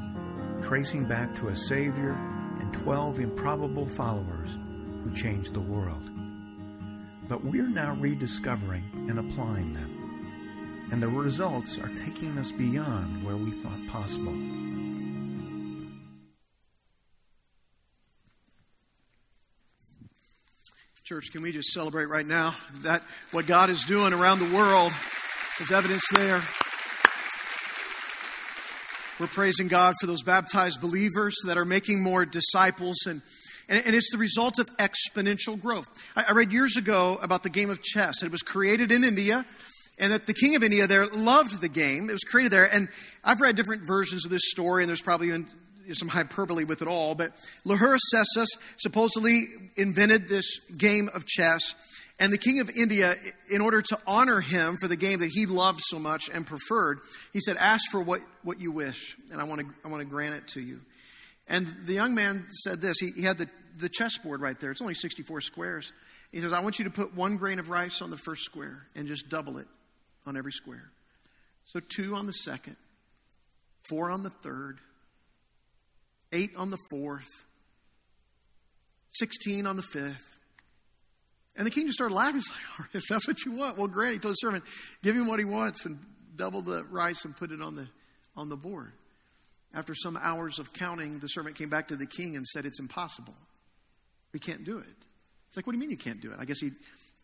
tracing 0.62 1.06
back 1.06 1.34
to 1.36 1.48
a 1.48 1.56
Savior 1.56 2.12
and 2.60 2.74
12 2.74 3.20
improbable 3.20 3.88
followers 3.88 4.50
who 5.02 5.14
changed 5.14 5.54
the 5.54 5.60
world. 5.60 6.10
But 7.26 7.42
we're 7.42 7.70
now 7.70 7.94
rediscovering 7.94 8.84
and 9.08 9.18
applying 9.18 9.72
them. 9.72 9.99
And 10.90 11.02
the 11.02 11.08
results 11.08 11.78
are 11.78 11.88
taking 11.88 12.36
us 12.38 12.50
beyond 12.52 13.24
where 13.24 13.36
we 13.36 13.50
thought 13.50 13.86
possible. 13.88 14.34
Church, 21.04 21.32
can 21.32 21.42
we 21.42 21.50
just 21.50 21.72
celebrate 21.72 22.06
right 22.06 22.26
now 22.26 22.54
that 22.82 23.02
what 23.32 23.46
God 23.46 23.68
is 23.68 23.84
doing 23.84 24.12
around 24.12 24.38
the 24.38 24.54
world 24.54 24.92
is 25.60 25.70
evidence 25.70 26.04
there. 26.14 26.40
We're 29.18 29.26
praising 29.26 29.68
God 29.68 29.94
for 30.00 30.06
those 30.06 30.22
baptized 30.22 30.80
believers 30.80 31.36
that 31.46 31.58
are 31.58 31.66
making 31.66 32.02
more 32.02 32.24
disciples, 32.24 32.96
and, 33.06 33.20
and, 33.68 33.94
it's 33.94 34.10
the 34.10 34.18
result 34.18 34.58
of 34.58 34.74
exponential 34.78 35.60
growth. 35.60 35.88
I 36.16 36.32
read 36.32 36.52
years 36.52 36.78
ago 36.78 37.18
about 37.20 37.42
the 37.42 37.50
game 37.50 37.68
of 37.68 37.82
chess. 37.82 38.22
It 38.22 38.32
was 38.32 38.40
created 38.40 38.90
in 38.90 39.04
India, 39.04 39.44
and 40.00 40.14
that 40.14 40.26
the 40.26 40.34
king 40.34 40.56
of 40.56 40.64
India 40.64 40.86
there 40.86 41.06
loved 41.06 41.60
the 41.60 41.68
game. 41.68 42.08
It 42.08 42.12
was 42.12 42.24
created 42.24 42.50
there, 42.50 42.64
and 42.64 42.88
I've 43.22 43.40
read 43.40 43.54
different 43.54 43.82
versions 43.82 44.24
of 44.24 44.30
this 44.30 44.42
story, 44.46 44.82
and 44.82 44.88
there's 44.88 45.02
probably 45.02 45.44
some 45.92 46.08
hyperbole 46.08 46.64
with 46.64 46.82
it 46.82 46.88
all, 46.88 47.14
but 47.14 47.32
Lahura 47.66 47.98
Sesa 48.12 48.46
supposedly 48.78 49.44
invented 49.76 50.28
this 50.28 50.58
game 50.76 51.10
of 51.12 51.26
chess. 51.26 51.74
And 52.18 52.32
the 52.32 52.38
king 52.38 52.60
of 52.60 52.70
India, 52.70 53.14
in 53.50 53.60
order 53.60 53.80
to 53.82 53.98
honor 54.06 54.40
him 54.40 54.76
for 54.78 54.88
the 54.88 54.96
game 54.96 55.20
that 55.20 55.30
he 55.32 55.46
loved 55.46 55.80
so 55.82 55.98
much 55.98 56.28
and 56.32 56.46
preferred, 56.46 57.00
he 57.32 57.40
said, 57.40 57.56
Ask 57.56 57.90
for 57.90 58.00
what, 58.00 58.20
what 58.42 58.60
you 58.60 58.72
wish, 58.72 59.16
and 59.32 59.40
I 59.40 59.44
want, 59.44 59.62
to, 59.62 59.66
I 59.84 59.88
want 59.88 60.02
to 60.02 60.08
grant 60.08 60.34
it 60.34 60.48
to 60.48 60.60
you. 60.60 60.80
And 61.48 61.66
the 61.86 61.94
young 61.94 62.14
man 62.14 62.46
said 62.50 62.80
this 62.80 62.98
he, 63.00 63.10
he 63.16 63.22
had 63.22 63.38
the, 63.38 63.48
the 63.78 63.88
chessboard 63.88 64.40
right 64.40 64.58
there, 64.60 64.70
it's 64.70 64.82
only 64.82 64.94
64 64.94 65.40
squares. 65.40 65.92
He 66.30 66.40
says, 66.40 66.52
I 66.52 66.60
want 66.60 66.78
you 66.78 66.84
to 66.84 66.90
put 66.90 67.14
one 67.14 67.36
grain 67.36 67.58
of 67.58 67.70
rice 67.70 68.02
on 68.02 68.10
the 68.10 68.16
first 68.16 68.44
square 68.44 68.86
and 68.94 69.08
just 69.08 69.28
double 69.28 69.58
it 69.58 69.66
on 70.26 70.36
every 70.36 70.52
square. 70.52 70.90
So 71.64 71.80
two 71.80 72.16
on 72.16 72.26
the 72.26 72.32
second, 72.32 72.76
four 73.88 74.10
on 74.10 74.22
the 74.22 74.30
third, 74.30 74.80
eight 76.32 76.50
on 76.56 76.70
the 76.70 76.78
fourth, 76.90 77.28
16 79.10 79.66
on 79.66 79.76
the 79.76 79.82
fifth. 79.82 80.36
And 81.56 81.66
the 81.66 81.70
king 81.70 81.86
just 81.86 81.94
started 81.94 82.14
laughing. 82.14 82.36
He's 82.40 82.50
like, 82.50 82.78
All 82.78 82.84
right, 82.84 82.94
if 82.94 83.02
that's 83.08 83.26
what 83.28 83.44
you 83.44 83.52
want, 83.52 83.76
well, 83.76 83.88
great. 83.88 84.14
He 84.14 84.18
told 84.18 84.32
the 84.32 84.36
servant, 84.36 84.64
give 85.02 85.16
him 85.16 85.26
what 85.26 85.38
he 85.38 85.44
wants 85.44 85.84
and 85.84 85.98
double 86.36 86.62
the 86.62 86.84
rice 86.84 87.24
and 87.24 87.36
put 87.36 87.50
it 87.50 87.60
on 87.60 87.74
the, 87.74 87.88
on 88.36 88.48
the 88.48 88.56
board. 88.56 88.92
After 89.74 89.94
some 89.94 90.18
hours 90.20 90.58
of 90.58 90.72
counting, 90.72 91.18
the 91.18 91.28
servant 91.28 91.56
came 91.56 91.68
back 91.68 91.88
to 91.88 91.96
the 91.96 92.06
king 92.06 92.36
and 92.36 92.46
said, 92.46 92.66
It's 92.66 92.80
impossible. 92.80 93.34
We 94.32 94.40
can't 94.40 94.64
do 94.64 94.78
it. 94.78 94.86
It's 95.48 95.56
like, 95.56 95.66
What 95.66 95.72
do 95.72 95.76
you 95.76 95.80
mean 95.80 95.90
you 95.90 95.96
can't 95.96 96.20
do 96.20 96.30
it? 96.30 96.38
I 96.40 96.44
guess 96.44 96.60
he 96.60 96.70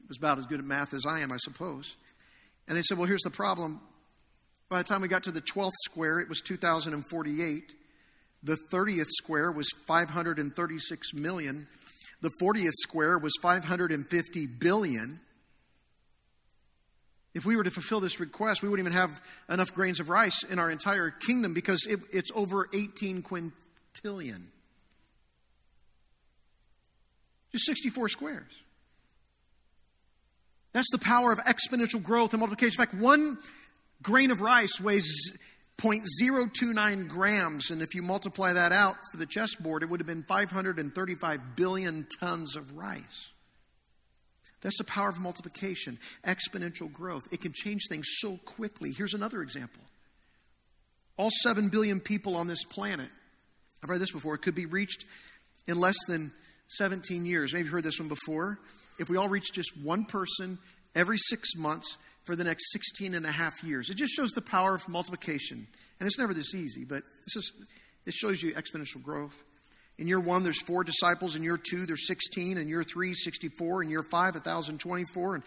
was 0.09 0.18
about 0.18 0.38
as 0.38 0.46
good 0.46 0.59
at 0.59 0.64
math 0.64 0.94
as 0.94 1.06
I 1.06 1.20
am, 1.20 1.32
I 1.32 1.38
suppose. 1.38 1.96
And 2.68 2.76
they 2.76 2.83
said, 2.83 2.98
Well, 2.98 3.07
here's 3.07 3.22
the 3.22 3.31
problem. 3.31 3.81
By 4.68 4.79
the 4.79 4.85
time 4.85 5.02
we 5.02 5.09
got 5.09 5.24
to 5.24 5.31
the 5.31 5.40
12th 5.40 5.74
square, 5.85 6.18
it 6.18 6.29
was 6.29 6.40
2048. 6.40 7.74
The 8.42 8.59
30th 8.72 9.07
square 9.09 9.50
was 9.52 9.68
536 9.87 11.14
million. 11.14 11.68
The 12.20 12.31
40th 12.42 12.72
square 12.83 13.18
was 13.18 13.33
550 13.42 14.46
billion. 14.46 15.20
If 17.35 17.44
we 17.44 17.57
were 17.57 17.64
to 17.64 17.70
fulfill 17.70 18.00
this 18.00 18.18
request, 18.18 18.62
we 18.62 18.68
wouldn't 18.68 18.88
even 18.88 18.98
have 18.98 19.20
enough 19.50 19.74
grains 19.74 20.00
of 20.00 20.09
rice 20.09 20.42
in 20.44 20.59
our 20.59 20.70
entire 20.70 21.11
kingdom 21.11 21.52
because 21.52 21.87
it, 21.87 22.00
it's 22.11 22.31
over 22.35 22.68
18 22.72 23.22
quintillion. 23.22 24.46
Just 27.52 27.66
64 27.66 28.09
squares. 28.09 28.52
That's 30.76 30.90
the 30.90 30.98
power 30.98 31.32
of 31.32 31.38
exponential 31.38 32.02
growth 32.02 32.34
and 32.34 32.40
multiplication. 32.40 32.78
In 32.78 32.86
fact, 32.86 33.00
one 33.00 33.38
grain 34.02 34.30
of 34.30 34.42
rice 34.42 34.78
weighs 34.78 35.32
0.029 35.78 37.08
grams. 37.08 37.70
And 37.70 37.80
if 37.80 37.94
you 37.94 38.02
multiply 38.02 38.52
that 38.52 38.72
out 38.72 38.96
for 39.10 39.16
the 39.16 39.24
chessboard, 39.24 39.82
it 39.82 39.88
would 39.88 40.00
have 40.00 40.06
been 40.06 40.22
535 40.24 41.56
billion 41.56 42.06
tons 42.20 42.56
of 42.56 42.76
rice. 42.76 43.30
That's 44.60 44.76
the 44.76 44.84
power 44.84 45.08
of 45.08 45.18
multiplication, 45.18 45.98
exponential 46.26 46.92
growth. 46.92 47.26
It 47.32 47.40
can 47.40 47.54
change 47.54 47.84
things 47.88 48.06
so 48.18 48.38
quickly. 48.44 48.92
Here's 48.94 49.14
another 49.14 49.40
example. 49.40 49.82
All 51.16 51.30
7 51.42 51.70
billion 51.70 52.00
people 52.00 52.36
on 52.36 52.48
this 52.48 52.64
planet, 52.64 53.08
I've 53.82 53.88
read 53.88 54.02
this 54.02 54.12
before, 54.12 54.36
could 54.36 54.54
be 54.54 54.66
reached 54.66 55.06
in 55.66 55.80
less 55.80 55.96
than 56.06 56.32
17 56.68 57.24
years. 57.24 57.54
Maybe 57.54 57.64
you've 57.64 57.72
heard 57.72 57.82
this 57.82 57.98
one 57.98 58.10
before. 58.10 58.58
If 58.98 59.09
we 59.09 59.16
all 59.16 59.28
reach 59.28 59.52
just 59.52 59.76
one 59.76 60.04
person 60.04 60.59
every 60.94 61.18
six 61.18 61.54
months, 61.56 61.98
for 62.26 62.35
the 62.35 62.44
next 62.44 62.72
16 62.72 63.14
and 63.14 63.24
a 63.24 63.30
half 63.30 63.62
years. 63.62 63.88
It 63.88 63.94
just 63.94 64.12
shows 64.12 64.32
the 64.32 64.42
power 64.42 64.74
of 64.74 64.87
multiplication. 64.88 65.66
And 65.98 66.06
it's 66.06 66.18
never 66.18 66.35
this 66.35 66.54
easy, 66.54 66.85
but 66.85 67.04
this 67.24 67.37
is, 67.37 67.52
it 68.04 68.12
shows 68.12 68.42
you 68.42 68.52
exponential 68.52 69.02
growth. 69.02 69.44
In 69.96 70.09
year 70.09 70.20
one, 70.20 70.42
there's 70.42 70.61
four 70.61 70.85
disciples. 70.85 71.37
In 71.37 71.42
year 71.42 71.56
two, 71.56 71.87
there's 71.87 72.06
16. 72.06 72.59
In 72.59 72.68
year 72.68 72.82
three, 72.82 73.14
64. 73.14 73.85
In 73.85 73.90
year 73.90 74.02
five, 74.02 74.35
1,024. 74.35 75.37
And 75.37 75.44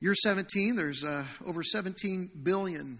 year 0.00 0.14
17, 0.14 0.74
there's 0.74 1.04
uh, 1.04 1.24
over 1.44 1.62
17 1.62 2.30
billion. 2.42 2.98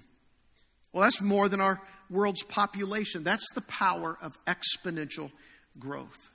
Well, 0.93 1.03
that's 1.03 1.21
more 1.21 1.49
than 1.49 1.61
our 1.61 1.81
world's 2.11 2.45
population. 2.45 3.25
That's 3.25 3.47
the 3.55 3.63
power 3.63 4.17
of 4.21 4.39
exponential 4.45 5.33
growth. 5.79 6.31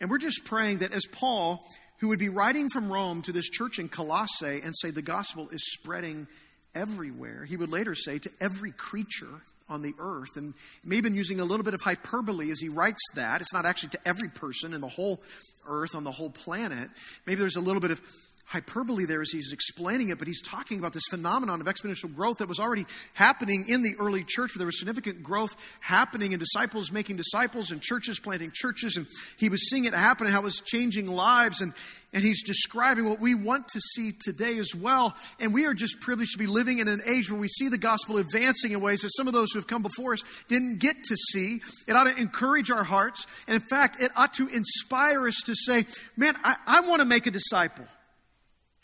And 0.00 0.10
we're 0.10 0.18
just 0.18 0.44
praying 0.44 0.78
that 0.78 0.92
as 0.92 1.04
Paul 1.10 1.64
who 2.00 2.08
would 2.08 2.18
be 2.18 2.30
writing 2.30 2.70
from 2.70 2.90
Rome 2.90 3.22
to 3.22 3.32
this 3.32 3.48
church 3.48 3.78
in 3.78 3.88
Colossae 3.88 4.60
and 4.64 4.74
say 4.76 4.90
the 4.90 5.02
gospel 5.02 5.50
is 5.50 5.60
spreading 5.72 6.26
everywhere. 6.74 7.44
He 7.44 7.56
would 7.56 7.70
later 7.70 7.94
say 7.94 8.18
to 8.18 8.30
every 8.40 8.72
creature 8.72 9.42
on 9.68 9.82
the 9.82 9.94
earth, 9.98 10.36
and 10.36 10.54
may 10.82 10.96
have 10.96 11.04
been 11.04 11.14
using 11.14 11.38
a 11.38 11.44
little 11.44 11.62
bit 11.62 11.74
of 11.74 11.80
hyperbole 11.80 12.50
as 12.50 12.58
he 12.58 12.68
writes 12.68 13.00
that. 13.14 13.40
It's 13.40 13.52
not 13.52 13.66
actually 13.66 13.90
to 13.90 14.08
every 14.08 14.28
person 14.28 14.74
in 14.74 14.80
the 14.80 14.88
whole 14.88 15.20
earth, 15.66 15.94
on 15.94 16.02
the 16.02 16.10
whole 16.10 16.30
planet. 16.30 16.88
Maybe 17.26 17.38
there's 17.38 17.56
a 17.56 17.60
little 17.60 17.80
bit 17.80 17.92
of 17.92 18.02
hyperbole 18.50 19.04
there 19.04 19.20
as 19.22 19.30
he's 19.30 19.52
explaining 19.52 20.08
it, 20.08 20.18
but 20.18 20.26
he's 20.26 20.42
talking 20.42 20.80
about 20.80 20.92
this 20.92 21.04
phenomenon 21.08 21.60
of 21.60 21.68
exponential 21.68 22.12
growth 22.12 22.38
that 22.38 22.48
was 22.48 22.58
already 22.58 22.84
happening 23.14 23.64
in 23.68 23.82
the 23.82 23.94
early 24.00 24.24
church, 24.24 24.54
where 24.54 24.58
there 24.58 24.66
was 24.66 24.78
significant 24.78 25.22
growth 25.22 25.54
happening 25.78 26.32
and 26.32 26.40
disciples 26.40 26.90
making 26.90 27.16
disciples 27.16 27.70
and 27.70 27.80
churches 27.80 28.18
planting 28.18 28.50
churches. 28.52 28.96
And 28.96 29.06
he 29.36 29.48
was 29.48 29.70
seeing 29.70 29.84
it 29.84 29.94
happen 29.94 30.26
and 30.26 30.34
how 30.34 30.40
it 30.40 30.44
was 30.44 30.60
changing 30.64 31.06
lives. 31.06 31.60
And, 31.60 31.72
and 32.12 32.24
he's 32.24 32.42
describing 32.42 33.08
what 33.08 33.20
we 33.20 33.36
want 33.36 33.68
to 33.68 33.80
see 33.80 34.14
today 34.20 34.58
as 34.58 34.74
well. 34.74 35.14
And 35.38 35.54
we 35.54 35.66
are 35.66 35.74
just 35.74 36.00
privileged 36.00 36.32
to 36.32 36.38
be 36.38 36.48
living 36.48 36.80
in 36.80 36.88
an 36.88 37.02
age 37.06 37.30
where 37.30 37.40
we 37.40 37.46
see 37.46 37.68
the 37.68 37.78
gospel 37.78 38.16
advancing 38.16 38.72
in 38.72 38.80
ways 38.80 39.02
that 39.02 39.14
some 39.14 39.28
of 39.28 39.32
those 39.32 39.52
who 39.52 39.60
have 39.60 39.68
come 39.68 39.82
before 39.82 40.14
us 40.14 40.22
didn't 40.48 40.78
get 40.80 40.96
to 41.04 41.16
see. 41.16 41.60
It 41.86 41.94
ought 41.94 42.08
to 42.12 42.20
encourage 42.20 42.72
our 42.72 42.82
hearts. 42.82 43.28
And 43.46 43.54
in 43.54 43.62
fact, 43.68 44.02
it 44.02 44.10
ought 44.16 44.34
to 44.34 44.48
inspire 44.48 45.28
us 45.28 45.40
to 45.46 45.54
say, 45.54 45.86
man, 46.16 46.34
I, 46.42 46.56
I 46.66 46.80
want 46.80 46.98
to 46.98 47.06
make 47.06 47.28
a 47.28 47.30
disciple 47.30 47.86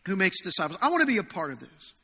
who 0.06 0.16
makes 0.16 0.40
disciples. 0.40 0.78
I 0.80 0.90
want 0.90 1.02
to 1.02 1.06
be 1.06 1.18
a 1.18 1.24
part 1.24 1.52
of 1.52 1.60
this. 1.60 1.94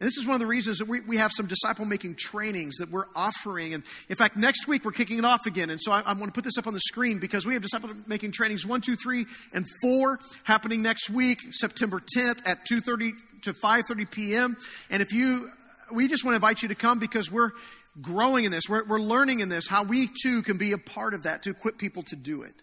And 0.00 0.06
this 0.08 0.16
is 0.18 0.26
one 0.26 0.34
of 0.34 0.40
the 0.40 0.46
reasons 0.46 0.78
that 0.78 0.88
we, 0.88 1.00
we 1.00 1.16
have 1.18 1.30
some 1.32 1.46
disciple 1.46 1.84
making 1.84 2.16
trainings 2.16 2.76
that 2.76 2.90
we're 2.90 3.06
offering. 3.14 3.74
And 3.74 3.84
in 4.08 4.16
fact, 4.16 4.36
next 4.36 4.66
week 4.66 4.84
we're 4.84 4.92
kicking 4.92 5.18
it 5.18 5.24
off 5.24 5.46
again. 5.46 5.70
And 5.70 5.80
so 5.80 5.92
I, 5.92 6.00
I 6.00 6.12
want 6.14 6.26
to 6.26 6.32
put 6.32 6.44
this 6.44 6.58
up 6.58 6.66
on 6.66 6.74
the 6.74 6.80
screen 6.80 7.18
because 7.18 7.46
we 7.46 7.54
have 7.54 7.62
disciple 7.62 7.90
making 8.06 8.32
trainings 8.32 8.66
one, 8.66 8.80
two, 8.80 8.96
three, 8.96 9.24
and 9.52 9.66
4 9.82 10.18
happening 10.42 10.82
next 10.82 11.10
week, 11.10 11.40
September 11.50 12.00
10th 12.00 12.42
at 12.44 12.66
2.30 12.70 13.12
to 13.42 13.52
5.30 13.52 14.10
p.m. 14.10 14.56
And 14.90 15.00
if 15.00 15.12
you, 15.12 15.50
we 15.92 16.08
just 16.08 16.24
want 16.24 16.32
to 16.32 16.36
invite 16.36 16.62
you 16.62 16.68
to 16.68 16.74
come 16.74 16.98
because 16.98 17.30
we're 17.30 17.52
growing 18.00 18.44
in 18.44 18.50
this. 18.50 18.64
We're, 18.68 18.84
we're 18.84 18.98
learning 18.98 19.40
in 19.40 19.48
this 19.48 19.68
how 19.68 19.84
we 19.84 20.08
too 20.22 20.42
can 20.42 20.56
be 20.56 20.72
a 20.72 20.78
part 20.78 21.14
of 21.14 21.22
that 21.22 21.44
to 21.44 21.50
equip 21.50 21.78
people 21.78 22.02
to 22.04 22.16
do 22.16 22.42
it. 22.42 22.54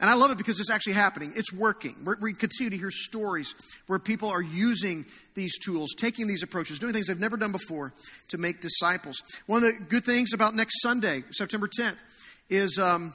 And 0.00 0.08
I 0.08 0.14
love 0.14 0.30
it 0.30 0.38
because 0.38 0.58
it's 0.58 0.70
actually 0.70 0.94
happening. 0.94 1.32
It's 1.36 1.52
working. 1.52 1.94
We're, 2.04 2.16
we 2.20 2.32
continue 2.32 2.70
to 2.70 2.76
hear 2.76 2.90
stories 2.90 3.54
where 3.86 3.98
people 3.98 4.30
are 4.30 4.40
using 4.40 5.04
these 5.34 5.58
tools, 5.58 5.90
taking 5.96 6.26
these 6.26 6.42
approaches, 6.42 6.78
doing 6.78 6.94
things 6.94 7.06
they've 7.06 7.20
never 7.20 7.36
done 7.36 7.52
before 7.52 7.92
to 8.28 8.38
make 8.38 8.60
disciples. 8.60 9.22
One 9.46 9.62
of 9.62 9.72
the 9.72 9.84
good 9.84 10.04
things 10.06 10.32
about 10.32 10.54
next 10.54 10.80
Sunday, 10.80 11.22
September 11.30 11.68
10th, 11.68 11.98
is 12.48 12.78
um, 12.78 13.12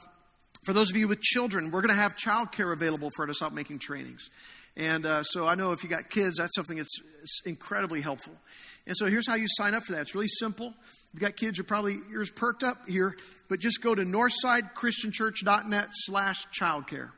for 0.64 0.72
those 0.72 0.90
of 0.90 0.96
you 0.96 1.08
with 1.08 1.20
children, 1.20 1.72
we're 1.72 1.82
going 1.82 1.94
to 1.94 2.00
have 2.00 2.14
childcare 2.14 2.72
available 2.72 3.10
for 3.14 3.22
our 3.22 3.26
disciple 3.26 3.56
making 3.56 3.80
trainings. 3.80 4.30
And 4.76 5.06
uh, 5.06 5.22
so 5.22 5.46
I 5.46 5.54
know 5.54 5.72
if 5.72 5.82
you 5.82 5.88
got 5.88 6.10
kids, 6.10 6.36
that's 6.36 6.54
something 6.54 6.76
that's 6.76 7.00
incredibly 7.46 8.02
helpful. 8.02 8.34
And 8.86 8.94
so 8.96 9.06
here's 9.06 9.26
how 9.26 9.34
you 9.34 9.46
sign 9.56 9.74
up 9.74 9.84
for 9.84 9.92
that. 9.92 10.02
It's 10.02 10.14
really 10.14 10.28
simple. 10.28 10.68
If 10.68 11.08
you've 11.14 11.22
got 11.22 11.34
kids, 11.36 11.56
you're 11.56 11.64
probably 11.64 11.96
ears 12.12 12.30
perked 12.30 12.62
up 12.62 12.88
here, 12.88 13.16
but 13.48 13.58
just 13.58 13.82
go 13.82 13.94
to 13.94 14.02
northsidechristianchurch.net 14.02 15.88
slash 15.92 16.46
childcare. 16.48 17.10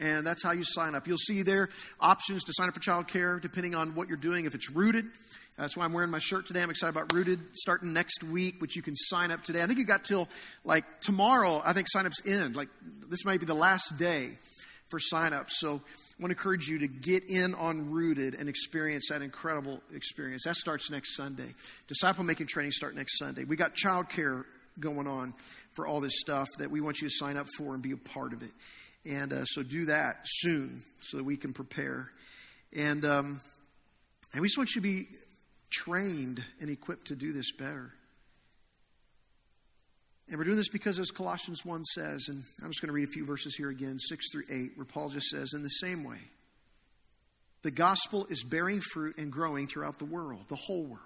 And 0.00 0.26
that's 0.26 0.42
how 0.42 0.52
you 0.52 0.64
sign 0.64 0.94
up. 0.94 1.06
You'll 1.06 1.18
see 1.18 1.42
there 1.42 1.68
options 2.00 2.44
to 2.44 2.52
sign 2.52 2.68
up 2.68 2.74
for 2.74 2.80
childcare 2.80 3.40
depending 3.40 3.74
on 3.74 3.94
what 3.94 4.08
you're 4.08 4.16
doing. 4.16 4.44
If 4.44 4.54
it's 4.54 4.70
rooted, 4.70 5.06
That's 5.56 5.76
why 5.76 5.84
I'm 5.84 5.92
wearing 5.92 6.10
my 6.10 6.20
shirt 6.20 6.46
today. 6.46 6.62
I'm 6.62 6.70
excited 6.70 6.96
about 6.96 7.12
Rooted 7.12 7.40
starting 7.54 7.92
next 7.92 8.22
week, 8.22 8.60
which 8.60 8.76
you 8.76 8.82
can 8.82 8.94
sign 8.94 9.32
up 9.32 9.42
today. 9.42 9.60
I 9.60 9.66
think 9.66 9.80
you 9.80 9.86
got 9.86 10.04
till 10.04 10.28
like 10.64 11.00
tomorrow. 11.00 11.60
I 11.64 11.72
think 11.72 11.88
signups 11.94 12.24
end. 12.24 12.54
Like 12.54 12.68
this 13.08 13.24
might 13.24 13.40
be 13.40 13.46
the 13.46 13.54
last 13.54 13.96
day 13.96 14.38
for 14.88 15.00
signups. 15.00 15.50
So 15.50 15.82
I 16.18 16.22
want 16.22 16.30
to 16.30 16.36
encourage 16.36 16.66
you 16.66 16.80
to 16.80 16.88
get 16.88 17.30
in 17.30 17.54
on 17.54 17.90
Rooted 17.90 18.34
and 18.34 18.48
experience 18.48 19.06
that 19.10 19.22
incredible 19.22 19.80
experience. 19.94 20.42
That 20.44 20.56
starts 20.56 20.90
next 20.90 21.14
Sunday. 21.14 21.54
Disciple 21.86 22.24
making 22.24 22.48
training 22.48 22.72
start 22.72 22.96
next 22.96 23.18
Sunday. 23.18 23.44
We 23.44 23.54
got 23.54 23.76
childcare 23.76 24.44
going 24.80 25.06
on 25.06 25.32
for 25.74 25.86
all 25.86 26.00
this 26.00 26.18
stuff 26.18 26.48
that 26.58 26.72
we 26.72 26.80
want 26.80 27.00
you 27.00 27.08
to 27.08 27.14
sign 27.14 27.36
up 27.36 27.46
for 27.56 27.72
and 27.72 27.80
be 27.80 27.92
a 27.92 27.96
part 27.96 28.32
of 28.32 28.42
it. 28.42 28.50
And 29.04 29.32
uh, 29.32 29.44
so 29.44 29.62
do 29.62 29.84
that 29.86 30.22
soon 30.24 30.82
so 31.02 31.18
that 31.18 31.24
we 31.24 31.36
can 31.36 31.52
prepare. 31.52 32.10
And 32.76 33.04
um, 33.04 33.40
and 34.32 34.42
we 34.42 34.48
just 34.48 34.58
want 34.58 34.70
you 34.74 34.80
to 34.82 34.88
be 34.88 35.06
trained 35.70 36.42
and 36.60 36.68
equipped 36.68 37.06
to 37.08 37.14
do 37.16 37.32
this 37.32 37.52
better. 37.52 37.92
And 40.28 40.38
we're 40.38 40.44
doing 40.44 40.56
this 40.56 40.68
because, 40.68 40.98
as 40.98 41.10
Colossians 41.10 41.64
1 41.64 41.84
says, 41.84 42.26
and 42.28 42.42
I'm 42.62 42.68
just 42.68 42.82
going 42.82 42.88
to 42.88 42.92
read 42.92 43.08
a 43.08 43.12
few 43.12 43.24
verses 43.24 43.54
here 43.56 43.70
again, 43.70 43.98
6 43.98 44.26
through 44.30 44.44
8, 44.50 44.72
where 44.76 44.84
Paul 44.84 45.08
just 45.08 45.28
says, 45.28 45.52
in 45.54 45.62
the 45.62 45.68
same 45.68 46.04
way, 46.04 46.18
the 47.62 47.70
gospel 47.70 48.26
is 48.28 48.44
bearing 48.44 48.80
fruit 48.80 49.16
and 49.16 49.32
growing 49.32 49.66
throughout 49.66 49.98
the 49.98 50.04
world, 50.04 50.44
the 50.48 50.56
whole 50.56 50.84
world. 50.84 51.02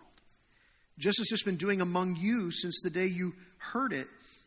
Just 0.98 1.20
as 1.20 1.30
it's 1.30 1.44
been 1.44 1.56
doing 1.56 1.80
among 1.80 2.16
you 2.16 2.50
since 2.50 2.80
the 2.82 2.90
day 2.90 3.06
you 3.06 3.32
heard 3.58 3.92
it 3.92 4.06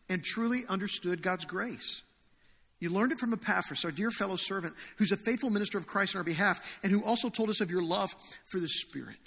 and 0.09 0.23
truly 0.23 0.63
understood 0.67 1.21
God's 1.21 1.45
grace. 1.45 2.03
You 2.79 2.89
learned 2.89 3.13
it 3.13 3.19
from 3.19 3.33
Epaphras, 3.33 3.85
our 3.85 3.91
dear 3.91 4.11
fellow 4.11 4.35
servant, 4.35 4.75
who's 4.97 5.11
a 5.11 5.17
faithful 5.17 5.49
minister 5.49 5.77
of 5.77 5.87
Christ 5.87 6.15
on 6.15 6.19
our 6.19 6.23
behalf, 6.23 6.79
and 6.83 6.91
who 6.91 7.03
also 7.03 7.29
told 7.29 7.49
us 7.49 7.61
of 7.61 7.71
your 7.71 7.81
love 7.81 8.13
for 8.51 8.59
the 8.59 8.67
Spirit. 8.67 9.17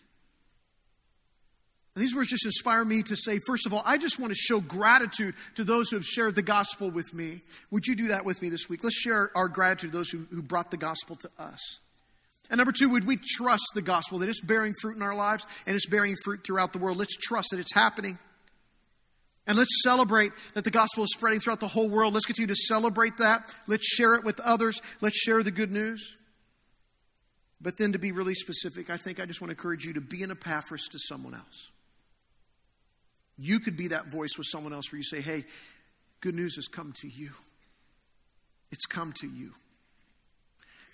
And 1.99 2.05
these 2.05 2.15
words 2.15 2.29
just 2.29 2.47
inspire 2.47 2.85
me 2.85 3.03
to 3.03 3.17
say, 3.17 3.41
first 3.45 3.67
of 3.67 3.75
all, 3.75 3.83
I 3.85 3.99
just 3.99 4.21
want 4.21 4.31
to 4.31 4.39
show 4.39 4.61
gratitude 4.61 5.35
to 5.57 5.65
those 5.65 5.91
who 5.91 5.97
have 5.97 6.05
shared 6.05 6.37
the 6.37 6.43
gospel 6.43 6.93
with 6.93 7.13
me. 7.13 7.43
Would 7.73 7.89
you 7.89 7.97
do 7.97 8.07
that 8.07 8.25
with 8.25 8.41
me 8.41 8.51
this 8.51 8.69
week? 8.69 8.85
Let's 8.85 8.95
share 8.95 9.33
our 9.35 9.49
gratitude 9.49 9.91
to 9.91 9.97
those 9.97 10.09
who, 10.09 10.19
who 10.31 10.41
brought 10.41 10.71
the 10.71 10.77
gospel 10.77 11.17
to 11.17 11.31
us. 11.41 11.59
And 12.51 12.59
number 12.59 12.71
two, 12.71 12.91
would 12.91 13.05
we 13.05 13.17
trust 13.17 13.65
the 13.75 13.83
gospel 13.83 14.21
that 14.21 14.29
it's 14.29 14.41
bearing 14.41 14.75
fruit 14.81 14.95
in 14.95 15.03
our 15.03 15.17
lives 15.17 15.45
and 15.67 15.75
it's 15.75 15.89
bearing 15.89 16.15
fruit 16.23 16.45
throughout 16.47 16.73
the 16.73 16.79
world? 16.79 16.99
Let's 16.99 17.17
trust 17.17 17.49
that 17.51 17.59
it's 17.59 17.75
happening. 17.75 18.17
And 19.49 19.59
let's 19.59 19.83
celebrate 19.83 20.31
that 20.55 20.63
the 20.63 20.71
gospel 20.71 21.03
is 21.03 21.11
spreading 21.13 21.41
throughout 21.41 21.59
the 21.59 21.67
whole 21.67 21.89
world. 21.89 22.15
Let's 22.15 22.27
continue 22.27 22.47
to 22.47 22.55
celebrate 22.69 23.17
that. 23.17 23.53
Let's 23.67 23.89
share 23.89 24.15
it 24.15 24.23
with 24.23 24.39
others. 24.39 24.81
Let's 25.01 25.19
share 25.19 25.43
the 25.43 25.51
good 25.51 25.73
news. 25.73 26.17
But 27.61 27.77
then 27.77 27.91
to 27.91 27.99
be 27.99 28.13
really 28.13 28.35
specific, 28.35 28.89
I 28.89 28.99
think 28.99 29.19
I 29.19 29.27
just 29.27 29.41
want 29.41 29.49
to 29.49 29.57
encourage 29.57 29.85
you 29.85 29.95
to 29.95 30.01
be 30.01 30.23
an 30.23 30.31
Epaphras 30.31 30.87
to 30.93 30.99
someone 31.01 31.35
else. 31.35 31.73
You 33.39 33.61
could 33.61 33.77
be 33.77 33.89
that 33.89 34.09
voice 34.09 34.37
with 34.37 34.47
someone 34.51 34.73
else 34.73 34.91
where 34.91 34.99
you 34.99 35.05
say, 35.05 35.21
hey, 35.21 35.45
good 36.21 36.35
news 36.35 36.57
has 36.57 36.67
come 36.67 36.93
to 37.01 37.09
you. 37.09 37.31
It's 38.71 38.87
come 38.87 39.13
to 39.21 39.27
you. 39.27 39.53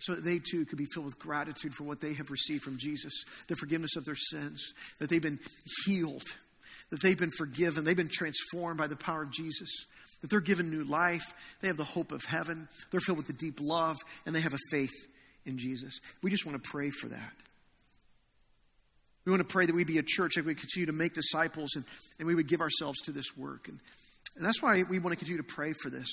So 0.01 0.14
that 0.14 0.24
they 0.24 0.38
too 0.38 0.66
could 0.66 0.78
be 0.78 0.86
filled 0.92 1.07
with 1.07 1.18
gratitude 1.18 1.72
for 1.74 1.84
what 1.84 2.01
they 2.01 2.12
have 2.14 2.30
received 2.30 2.62
from 2.62 2.78
Jesus, 2.78 3.24
the 3.49 3.57
forgiveness 3.57 3.97
of 3.97 4.05
their 4.05 4.16
sins, 4.16 4.74
that 4.99 5.09
they've 5.09 5.22
been 5.22 5.40
healed, 5.86 6.24
that 6.90 7.01
they've 7.03 7.18
been 7.18 7.30
forgiven, 7.30 7.84
they've 7.84 7.97
been 7.97 8.11
transformed 8.12 8.76
by 8.76 8.86
the 8.86 8.97
power 8.97 9.22
of 9.22 9.30
Jesus, 9.30 9.70
that 10.20 10.28
they're 10.28 10.40
given 10.40 10.70
new 10.70 10.84
life, 10.84 11.32
they 11.62 11.68
have 11.68 11.78
the 11.78 11.84
hope 11.84 12.12
of 12.12 12.24
heaven, 12.24 12.68
they're 12.90 13.01
filled 13.01 13.18
with 13.18 13.26
the 13.28 13.32
deep 13.32 13.61
love, 13.61 13.97
and 14.26 14.34
they 14.34 14.40
have 14.40 14.55
a 14.55 14.59
faith 14.70 14.92
in 15.47 15.57
Jesus. 15.57 16.01
We 16.22 16.30
just 16.30 16.45
want 16.45 16.62
to 16.62 16.70
pray 16.70 16.90
for 16.90 17.09
that. 17.09 17.32
We 19.25 19.31
want 19.31 19.41
to 19.41 19.53
pray 19.53 19.66
that 19.66 19.75
we 19.75 19.85
be 19.85 19.99
a 19.99 20.03
church 20.03 20.35
that 20.35 20.45
we 20.45 20.55
continue 20.55 20.87
to 20.87 20.93
make 20.93 21.14
disciples 21.14 21.77
and, 21.77 21.85
and 22.18 22.29
we 22.29 22.35
would 22.35 22.49
give 22.49 22.61
ourselves 22.61 23.01
to 23.03 23.12
this 23.12 23.37
work. 23.37 23.68
And, 23.68 23.81
and 24.37 24.45
that's 24.45 24.62
why 24.62 24.83
we 24.89 24.99
want 24.99 25.12
to 25.12 25.16
continue 25.16 25.39
to 25.39 25.55
pray 25.55 25.72
for 25.72 25.91
this. 25.91 26.09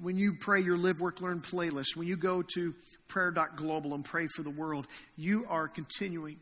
When 0.00 0.16
you 0.16 0.34
pray 0.34 0.60
your 0.60 0.76
Live, 0.76 1.00
Work, 1.00 1.20
Learn 1.20 1.40
playlist, 1.40 1.94
when 1.94 2.08
you 2.08 2.16
go 2.16 2.42
to 2.54 2.74
prayer.global 3.06 3.94
and 3.94 4.04
pray 4.04 4.26
for 4.34 4.42
the 4.42 4.50
world, 4.50 4.88
you 5.16 5.46
are 5.48 5.68
continuing 5.68 6.40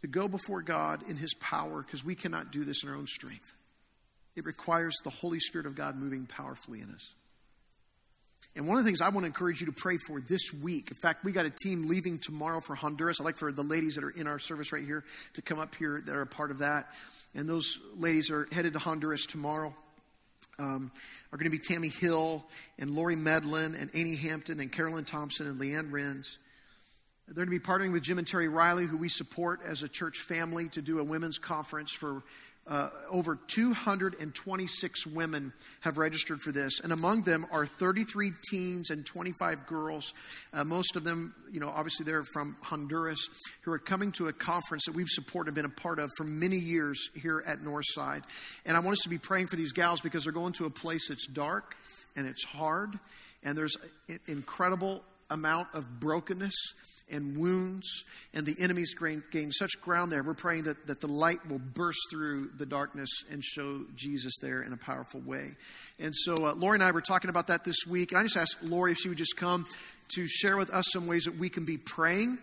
to 0.00 0.08
go 0.08 0.26
before 0.26 0.60
God 0.60 1.08
in 1.08 1.16
His 1.16 1.34
power 1.34 1.82
because 1.82 2.04
we 2.04 2.16
cannot 2.16 2.50
do 2.50 2.64
this 2.64 2.82
in 2.82 2.88
our 2.88 2.96
own 2.96 3.06
strength. 3.06 3.54
It 4.34 4.44
requires 4.44 4.94
the 5.04 5.10
Holy 5.10 5.38
Spirit 5.38 5.66
of 5.66 5.76
God 5.76 5.96
moving 5.96 6.26
powerfully 6.26 6.80
in 6.80 6.90
us. 6.90 7.14
And 8.56 8.68
one 8.68 8.78
of 8.78 8.84
the 8.84 8.88
things 8.88 9.00
I 9.00 9.08
want 9.08 9.20
to 9.20 9.26
encourage 9.26 9.60
you 9.60 9.66
to 9.66 9.72
pray 9.72 9.96
for 9.96 10.20
this 10.20 10.52
week, 10.52 10.90
in 10.90 10.96
fact, 10.96 11.24
we 11.24 11.32
got 11.32 11.44
a 11.44 11.50
team 11.50 11.88
leaving 11.88 12.18
tomorrow 12.18 12.60
for 12.60 12.76
Honduras. 12.76 13.20
I'd 13.20 13.24
like 13.24 13.36
for 13.36 13.50
the 13.50 13.64
ladies 13.64 13.96
that 13.96 14.04
are 14.04 14.10
in 14.10 14.28
our 14.28 14.38
service 14.38 14.72
right 14.72 14.84
here 14.84 15.04
to 15.34 15.42
come 15.42 15.58
up 15.58 15.74
here 15.74 16.00
that 16.06 16.14
are 16.14 16.22
a 16.22 16.26
part 16.26 16.52
of 16.52 16.58
that. 16.58 16.86
And 17.34 17.48
those 17.48 17.78
ladies 17.96 18.30
are 18.30 18.46
headed 18.52 18.74
to 18.74 18.78
Honduras 18.78 19.26
tomorrow. 19.26 19.74
Um, 20.56 20.92
are 21.32 21.36
going 21.36 21.50
to 21.50 21.56
be 21.56 21.58
Tammy 21.58 21.88
Hill 21.88 22.46
and 22.78 22.90
Lori 22.90 23.16
Medlin 23.16 23.74
and 23.74 23.90
Amy 23.92 24.14
Hampton 24.14 24.60
and 24.60 24.70
Carolyn 24.70 25.04
Thompson 25.04 25.48
and 25.48 25.60
Leanne 25.60 25.90
Renz. 25.90 26.36
They're 27.26 27.46
going 27.46 27.46
to 27.46 27.50
be 27.50 27.64
partnering 27.64 27.92
with 27.92 28.02
Jim 28.02 28.18
and 28.18 28.26
Terry 28.26 28.48
Riley, 28.48 28.84
who 28.84 28.98
we 28.98 29.08
support 29.08 29.60
as 29.64 29.82
a 29.82 29.88
church 29.88 30.18
family, 30.18 30.68
to 30.68 30.82
do 30.82 30.98
a 30.98 31.04
women's 31.04 31.38
conference 31.38 31.90
for 31.90 32.22
uh, 32.66 32.88
over 33.10 33.38
226 33.46 35.06
women 35.06 35.52
have 35.80 35.98
registered 35.98 36.40
for 36.40 36.50
this, 36.50 36.80
and 36.80 36.92
among 36.92 37.22
them 37.22 37.46
are 37.50 37.66
33 37.66 38.32
teens 38.48 38.90
and 38.90 39.04
25 39.04 39.66
girls. 39.66 40.14
Uh, 40.52 40.64
most 40.64 40.96
of 40.96 41.04
them, 41.04 41.34
you 41.52 41.60
know, 41.60 41.68
obviously 41.68 42.04
they're 42.04 42.24
from 42.32 42.56
Honduras, 42.62 43.28
who 43.62 43.72
are 43.72 43.78
coming 43.78 44.12
to 44.12 44.28
a 44.28 44.32
conference 44.32 44.84
that 44.86 44.94
we've 44.94 45.08
supported 45.08 45.48
and 45.48 45.54
been 45.54 45.64
a 45.66 45.68
part 45.68 45.98
of 45.98 46.10
for 46.16 46.24
many 46.24 46.56
years 46.56 47.10
here 47.14 47.42
at 47.46 47.60
Northside. 47.60 48.22
And 48.64 48.76
I 48.76 48.80
want 48.80 48.94
us 48.94 49.02
to 49.02 49.10
be 49.10 49.18
praying 49.18 49.48
for 49.48 49.56
these 49.56 49.72
gals 49.72 50.00
because 50.00 50.24
they're 50.24 50.32
going 50.32 50.54
to 50.54 50.64
a 50.64 50.70
place 50.70 51.08
that's 51.08 51.26
dark 51.26 51.76
and 52.16 52.26
it's 52.26 52.44
hard, 52.44 52.98
and 53.42 53.58
there's 53.58 53.76
an 54.08 54.20
incredible 54.26 55.02
amount 55.30 55.68
of 55.74 56.00
brokenness 56.00 56.54
and 57.10 57.36
wounds, 57.36 58.04
and 58.32 58.46
the 58.46 58.56
enemy's 58.58 58.94
gained 58.94 59.52
such 59.54 59.80
ground 59.80 60.10
there. 60.10 60.22
We're 60.22 60.34
praying 60.34 60.64
that, 60.64 60.86
that 60.86 61.00
the 61.00 61.06
light 61.06 61.46
will 61.48 61.58
burst 61.58 61.98
through 62.10 62.50
the 62.56 62.66
darkness 62.66 63.10
and 63.30 63.44
show 63.44 63.84
Jesus 63.94 64.34
there 64.40 64.62
in 64.62 64.72
a 64.72 64.76
powerful 64.76 65.20
way. 65.20 65.52
And 65.98 66.14
so, 66.14 66.46
uh, 66.46 66.54
Lori 66.54 66.76
and 66.76 66.82
I 66.82 66.90
were 66.90 67.00
talking 67.00 67.30
about 67.30 67.48
that 67.48 67.64
this 67.64 67.86
week, 67.88 68.12
and 68.12 68.20
I 68.20 68.22
just 68.22 68.36
asked 68.36 68.62
Lori 68.62 68.92
if 68.92 68.98
she 68.98 69.08
would 69.08 69.18
just 69.18 69.36
come 69.36 69.66
to 70.14 70.26
share 70.26 70.56
with 70.56 70.70
us 70.70 70.86
some 70.92 71.06
ways 71.06 71.24
that 71.24 71.38
we 71.38 71.48
can 71.48 71.64
be 71.64 71.76
praying. 71.76 72.38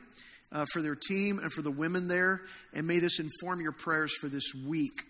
Uh, 0.54 0.66
for 0.74 0.82
their 0.82 0.96
team 0.96 1.40
and 1.40 1.50
for 1.54 1.62
the 1.62 1.72
women 1.72 2.10
there, 2.10 2.42
and 2.74 2.86
may 2.86 3.00
this 3.00 3.22
inform 3.22 3.62
your 3.62 3.72
prayers 3.72 4.14
for 4.20 4.28
this 4.28 4.54
week 4.68 5.04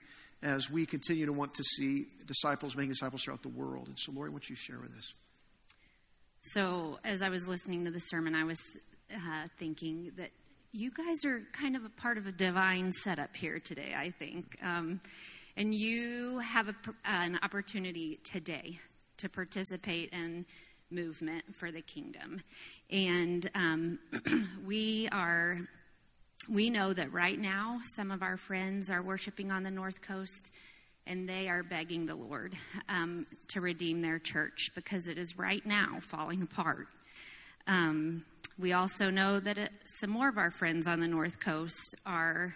as 0.44 0.70
we 0.70 0.86
continue 0.86 1.26
to 1.26 1.34
want 1.34 1.54
to 1.56 1.64
see 1.64 2.06
disciples 2.28 2.76
making 2.76 2.92
disciples 2.92 3.24
throughout 3.24 3.42
the 3.42 3.50
world. 3.50 3.88
And 3.88 3.98
so, 3.98 4.12
Lori, 4.12 4.30
what 4.30 4.50
you 4.50 4.56
share 4.56 4.80
with 4.80 4.96
us? 4.96 5.14
So, 6.54 7.00
as 7.04 7.22
I 7.22 7.30
was 7.30 7.48
listening 7.48 7.86
to 7.86 7.92
the 7.92 8.00
sermon, 8.00 8.34
I 8.34 8.44
was 8.44 8.60
uh, 9.14 9.48
thinking 9.58 10.12
that 10.18 10.32
you 10.72 10.92
guys 10.92 11.26
are 11.26 11.42
kind 11.52 11.76
of 11.76 11.84
a 11.84 11.90
part 11.90 12.18
of 12.18 12.28
a 12.28 12.32
divine 12.32 12.92
setup 12.92 13.36
here 13.36 13.60
today, 13.60 13.94
I 13.98 14.12
think. 14.12 14.58
Um, 14.64 15.02
and 15.58 15.76
you 15.76 16.40
have 16.40 16.70
a, 16.70 16.76
an 17.04 17.40
opportunity 17.44 18.20
today 18.24 18.80
to 19.18 19.30
participate 19.30 20.14
in 20.14 20.46
movement 20.90 21.44
for 21.56 21.72
the 21.72 21.82
kingdom. 21.82 22.42
And 22.90 23.50
um, 23.56 24.00
we 24.66 25.10
are. 25.12 25.60
We 26.50 26.72
know 26.72 26.92
that 26.92 27.14
right 27.14 27.40
now 27.40 27.82
some 27.96 28.10
of 28.10 28.24
our 28.24 28.36
friends 28.36 28.90
are 28.90 29.04
worshiping 29.04 29.52
on 29.52 29.62
the 29.62 29.70
North 29.70 30.02
Coast 30.02 30.50
and 31.06 31.30
they 31.30 31.50
are 31.50 31.62
begging 31.62 32.08
the 32.08 32.16
Lord 32.16 32.56
um, 32.90 33.28
to 33.50 33.62
redeem 33.62 34.02
their 34.02 34.18
church 34.18 34.72
because 34.74 35.08
it 35.08 35.20
is 35.20 35.38
right 35.38 35.64
now 35.66 36.00
falling 36.02 36.42
apart. 36.42 36.88
Um, 37.68 38.26
we 38.60 38.74
also 38.74 39.10
know 39.10 39.40
that 39.40 39.72
some 40.00 40.10
more 40.10 40.30
of 40.30 40.38
our 40.38 40.52
friends 40.52 40.88
on 40.88 41.00
the 41.00 41.08
North 41.08 41.40
Coast 41.40 41.96
are 42.06 42.56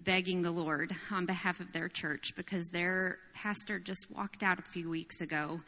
begging 0.00 0.42
the 0.42 0.50
Lord 0.50 0.94
on 1.10 1.26
behalf 1.26 1.60
of 1.60 1.72
their 1.72 1.88
church 1.88 2.32
because 2.36 2.66
their 2.68 3.18
pastor 3.34 3.78
just 3.78 4.06
walked 4.10 4.42
out 4.42 4.58
a 4.58 4.62
few 4.62 4.88
weeks 4.88 5.20
ago. 5.20 5.60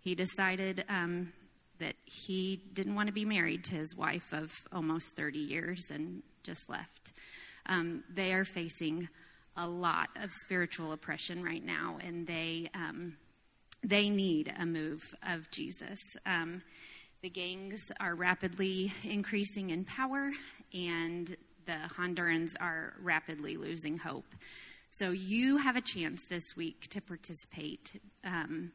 He 0.00 0.14
decided 0.14 0.84
um, 0.88 1.32
that 1.78 1.96
he 2.04 2.62
didn't 2.72 2.94
want 2.94 3.08
to 3.08 3.12
be 3.12 3.24
married 3.24 3.64
to 3.64 3.74
his 3.74 3.94
wife 3.96 4.32
of 4.32 4.52
almost 4.72 5.16
30 5.16 5.38
years 5.38 5.84
and 5.90 6.22
just 6.42 6.68
left. 6.68 7.12
Um, 7.66 8.04
they 8.12 8.32
are 8.32 8.44
facing 8.44 9.08
a 9.56 9.66
lot 9.66 10.08
of 10.16 10.32
spiritual 10.32 10.92
oppression 10.92 11.42
right 11.42 11.64
now, 11.64 11.98
and 12.02 12.26
they 12.26 12.70
um, 12.74 13.16
they 13.84 14.08
need 14.08 14.52
a 14.58 14.64
move 14.64 15.02
of 15.28 15.50
Jesus. 15.50 15.98
Um, 16.24 16.62
the 17.22 17.30
gangs 17.30 17.92
are 18.00 18.16
rapidly 18.16 18.92
increasing 19.04 19.70
in 19.70 19.84
power, 19.84 20.32
and 20.74 21.36
the 21.66 21.76
Hondurans 21.96 22.56
are 22.58 22.94
rapidly 23.00 23.56
losing 23.56 23.96
hope. 23.96 24.34
So, 24.90 25.12
you 25.12 25.56
have 25.58 25.76
a 25.76 25.80
chance 25.80 26.26
this 26.28 26.56
week 26.56 26.88
to 26.90 27.00
participate 27.00 28.00
um, 28.24 28.72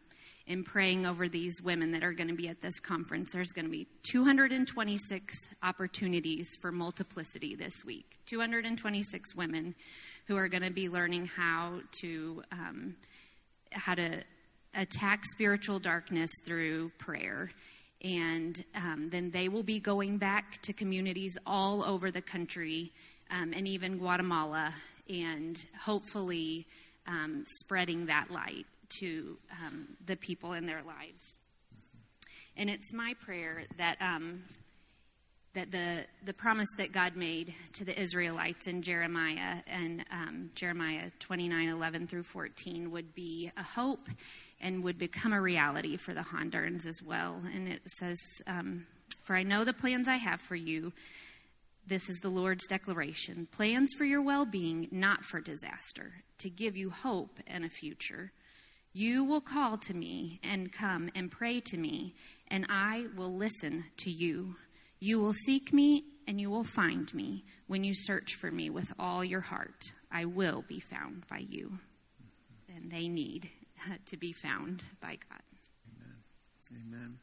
in 0.48 0.64
praying 0.64 1.06
over 1.06 1.28
these 1.28 1.62
women 1.62 1.92
that 1.92 2.04
are 2.04 2.14
going 2.14 2.30
to 2.30 2.36
be 2.36 2.48
at 2.48 2.62
this 2.62 2.80
conference. 2.80 3.34
There's 3.34 3.52
going 3.52 3.66
to 3.66 3.72
be 3.72 3.86
226 4.04 5.36
opportunities 5.62 6.48
for 6.62 6.72
multiplicity 6.72 7.54
this 7.54 7.84
week. 7.86 8.18
226 8.28 9.36
women 9.36 9.76
who 10.26 10.38
are 10.38 10.48
going 10.48 10.64
to 10.64 10.72
be 10.72 10.88
learning 10.88 11.26
how 11.26 11.82
to 12.00 12.44
um, 12.54 12.96
how 13.74 13.94
to 13.94 14.22
attack 14.74 15.26
spiritual 15.26 15.80
darkness 15.80 16.32
through 16.46 16.92
prayer. 16.98 17.52
And 18.04 18.64
um, 18.76 19.10
then 19.10 19.32
they 19.32 19.50
will 19.50 19.64
be 19.64 19.80
going 19.80 20.18
back 20.18 20.62
to 20.64 20.74
communities 20.74 21.38
all 21.46 21.84
over 21.84 22.12
the 22.12 22.22
country 22.22 22.92
um, 23.32 23.54
and 23.54 23.68
even 23.68 23.98
Guatemala, 23.98 24.74
and 25.10 25.58
hopefully 25.82 26.68
um, 27.08 27.44
spreading 27.60 28.06
that 28.06 28.30
light 28.32 28.66
to 29.00 29.38
um, 29.52 29.88
the 30.06 30.16
people 30.16 30.54
in 30.54 30.66
their 30.66 30.84
lives. 30.84 31.40
And 32.56 32.70
it's 32.70 32.94
my 32.94 33.14
prayer 33.24 33.64
that 33.78 33.98
um, 34.02 34.44
that 35.54 35.72
the 35.72 36.06
the 36.24 36.34
promise 36.34 36.70
that 36.78 36.92
God 36.92 37.16
made 37.16 37.54
to 37.74 37.86
the 37.86 38.00
Israelites 38.00 38.68
in 38.68 38.82
Jeremiah 38.82 39.62
and 39.66 40.06
um, 40.12 40.52
Jeremiah 40.56 41.10
twenty 41.20 41.48
nine 41.50 41.70
eleven 41.70 42.08
through 42.08 42.24
fourteen 42.24 42.92
would 42.92 43.16
be 43.16 43.52
a 43.58 43.64
hope 43.64 44.08
and 44.62 44.84
would 44.84 44.98
become 44.98 45.34
a 45.34 45.42
reality 45.42 45.98
for 45.98 46.14
the 46.14 46.22
Hondurans 46.22 46.86
as 46.86 47.02
well. 47.04 47.42
And 47.54 47.68
it 47.68 47.82
says, 48.00 48.18
um, 48.46 48.86
"For 49.24 49.36
I 49.36 49.44
know 49.44 49.64
the 49.64 49.74
plans 49.74 50.08
I 50.08 50.18
have 50.18 50.42
for 50.42 50.56
you." 50.56 50.94
This 51.88 52.10
is 52.10 52.20
the 52.20 52.30
Lord's 52.30 52.68
declaration 52.68 53.48
plans 53.50 53.94
for 53.98 54.04
your 54.04 54.22
well 54.22 54.46
being, 54.46 54.90
not 54.92 55.24
for 55.24 55.40
disaster, 55.40 56.12
to 56.40 56.50
give 56.50 56.76
you 56.76 56.90
hope 56.90 57.40
and 57.48 57.64
a 57.64 57.70
future. 57.70 58.32
You 58.94 59.24
will 59.24 59.42
call 59.42 59.78
to 59.78 59.94
me 59.94 60.40
and 60.44 60.72
come 60.72 61.10
and 61.16 61.32
pray 61.32 61.62
to 61.62 61.78
me, 61.78 62.14
and 62.50 62.66
I 62.68 63.06
will 63.16 63.34
listen 63.34 63.86
to 63.98 64.12
you. 64.12 64.56
You 65.00 65.20
will 65.20 65.34
seek 65.34 65.74
me 65.74 66.04
and 66.28 66.42
you 66.42 66.50
will 66.50 66.64
find 66.64 67.14
me 67.14 67.46
when 67.68 67.84
you 67.84 67.94
search 67.94 68.36
for 68.36 68.52
me 68.52 68.70
with 68.70 68.92
all 69.00 69.24
your 69.24 69.42
heart. 69.42 69.84
I 70.12 70.26
will 70.26 70.64
be 70.68 70.80
found 70.80 71.28
by 71.30 71.46
you. 71.48 71.80
And 72.76 72.92
they 72.92 73.08
need 73.08 73.50
to 74.08 74.18
be 74.18 74.34
found 74.34 74.84
by 75.02 75.18
God. 75.30 75.42
Amen. 76.72 76.84
Amen. 76.88 77.18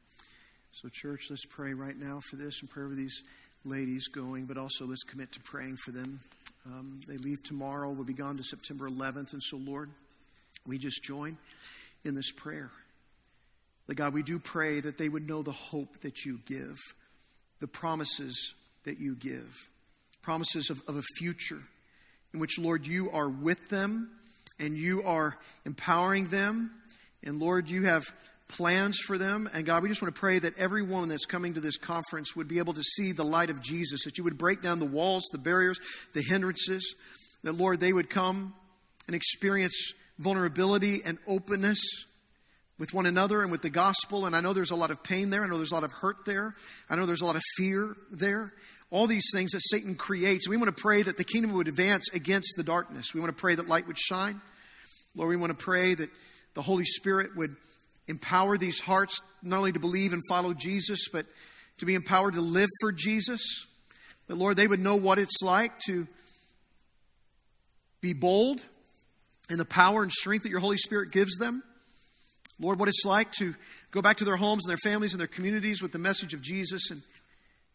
So, 0.73 0.89
church, 0.89 1.27
let's 1.31 1.47
pray 1.47 1.73
right 1.75 1.97
now 1.97 2.21
for 2.31 2.37
this 2.37 2.61
and 2.61 2.71
pray 2.71 2.89
for 2.89 2.95
these 2.95 3.23
ladies 3.65 4.09
going, 4.09 4.47
but 4.47 4.59
also 4.59 4.87
let's 4.87 5.05
commit 5.05 5.33
to 5.33 5.41
praying 5.41 5.77
for 5.77 5.93
them. 5.93 6.21
Um, 6.67 7.01
they 7.07 7.17
leave 7.17 7.43
tomorrow. 7.43 7.91
We'll 7.91 8.05
be 8.05 8.13
gone 8.13 8.37
to 8.37 8.45
September 8.45 8.89
11th. 8.89 9.33
And 9.33 9.43
so, 9.43 9.57
Lord, 9.57 9.91
we 10.67 10.79
just 10.79 11.03
join 11.03 11.37
in 12.05 12.15
this 12.15 12.33
prayer. 12.33 12.71
That 13.87 13.97
God, 13.97 14.15
we 14.15 14.23
do 14.23 14.39
pray 14.39 14.81
that 14.81 14.97
they 14.97 15.09
would 15.09 15.29
know 15.29 15.43
the 15.43 15.53
hope 15.53 16.01
that 16.01 16.25
you 16.25 16.41
give, 16.47 16.79
the 17.61 17.67
promises 17.67 18.55
that 18.85 18.99
you 18.99 19.15
give, 19.17 19.69
promises 20.23 20.71
of, 20.71 20.83
of 20.87 20.97
a 20.97 21.03
future 21.19 21.63
in 22.33 22.41
which, 22.41 22.59
Lord, 22.59 22.87
you 22.87 23.11
are 23.11 23.29
with 23.29 23.69
them 23.69 24.11
and 24.59 24.77
you 24.77 25.03
are 25.05 25.37
empowering 25.65 26.29
them. 26.29 26.71
And 27.23 27.39
Lord, 27.39 27.71
you 27.71 27.85
have 27.85 28.05
plans 28.49 28.99
for 28.99 29.17
them. 29.17 29.49
And 29.55 29.65
God, 29.65 29.83
we 29.83 29.89
just 29.89 30.03
want 30.03 30.15
to 30.15 30.21
pray 30.21 30.39
that 30.39 30.59
every 30.59 30.83
woman 30.83 31.09
that's 31.09 31.27
coming 31.27 31.55
to 31.55 31.61
this 31.61 31.79
conference 31.79 32.37
would 32.37 32.49
be 32.49 32.59
able 32.59 32.75
to 32.75 32.83
see 32.83 33.13
the 33.13 33.25
light 33.25 33.51
of 33.51 33.61
Jesus, 33.61 34.05
that 34.05 34.19
you 34.19 34.25
would 34.25 34.39
break 34.39 34.63
down 34.63 34.81
the 34.81 34.87
walls, 34.87 35.25
the 35.33 35.39
barriers, 35.39 35.79
the 36.13 36.23
hindrances, 36.23 36.95
that, 37.43 37.53
Lord, 37.53 37.81
they 37.81 37.93
would 37.93 38.11
come 38.11 38.55
and 39.07 39.15
experience 39.15 39.93
vulnerability 40.19 41.01
and 41.05 41.19
openness 41.27 41.81
with 42.79 42.93
one 42.93 43.07
another 43.07 43.43
and 43.43 43.53
with 43.53 43.63
the 43.63 43.71
gospel. 43.71 44.27
And 44.27 44.35
I 44.35 44.41
know 44.41 44.53
there's 44.53 44.71
a 44.71 44.77
lot 44.77 44.91
of 44.91 45.03
pain 45.03 45.31
there. 45.31 45.45
I 45.45 45.49
know 45.49 45.57
there's 45.57 45.71
a 45.71 45.75
lot 45.75 45.85
of 45.85 45.93
hurt 45.93 46.25
there. 46.27 46.55
I 46.91 46.97
know 46.97 47.07
there's 47.07 47.21
a 47.21 47.27
lot 47.27 47.37
of 47.37 47.43
fear 47.57 47.97
there. 48.11 48.53
All 48.91 49.07
these 49.07 49.31
things 49.33 49.53
that 49.53 49.61
Satan 49.61 49.95
creates. 49.95 50.49
We 50.49 50.57
want 50.57 50.75
to 50.75 50.83
pray 50.83 51.03
that 51.03 51.17
the 51.17 51.25
kingdom 51.25 51.53
would 51.53 51.69
advance 51.69 52.07
against 52.13 52.55
the 52.57 52.63
darkness. 52.63 53.15
We 53.15 53.21
want 53.21 53.37
to 53.37 53.41
pray 53.41 53.55
that 53.55 53.69
light 53.69 53.87
would 53.87 53.99
shine. 53.99 54.41
Lord, 55.15 55.29
we 55.29 55.37
want 55.37 55.57
to 55.57 55.65
pray 55.65 55.95
that 55.95 56.11
the 56.55 56.63
Holy 56.63 56.85
Spirit 56.85 57.37
would 57.37 57.57
empower 58.09 58.59
these 58.59 58.81
hearts 58.81 59.21
not 59.43 59.59
only 59.59 59.73
to 59.73 59.81
believe 59.81 60.13
and 60.13 60.23
follow 60.29 60.55
Jesus, 60.55 61.09
but 61.13 61.27
to 61.79 61.87
be 61.87 61.95
empowered 61.95 62.35
to 62.35 62.41
live 62.41 62.69
for 62.81 62.93
Jesus. 62.93 63.67
That, 64.27 64.37
Lord, 64.37 64.57
they 64.57 64.67
would 64.67 64.81
know 64.81 64.97
what 64.97 65.19
it's 65.19 65.43
like 65.43 65.79
to 65.87 66.07
be 68.01 68.13
bold 68.13 68.61
in 69.51 69.59
the 69.59 69.65
power 69.65 70.03
and 70.03 70.13
strength 70.13 70.43
that 70.43 70.51
your 70.51 70.61
Holy 70.61 70.77
Spirit 70.77 71.11
gives 71.11 71.37
them. 71.37 71.63
Lord, 72.61 72.79
what 72.79 72.89
it's 72.89 73.05
like 73.05 73.33
to 73.33 73.55
go 73.91 74.01
back 74.01 74.19
to 74.19 74.25
their 74.25 74.37
homes 74.37 74.65
and 74.65 74.71
their 74.71 74.91
families 74.91 75.13
and 75.13 75.21
their 75.21 75.27
communities 75.27 75.83
with 75.83 75.93
the 75.93 75.99
message 75.99 76.35
of 76.35 76.43
Jesus. 76.43 76.91
And, 76.91 77.03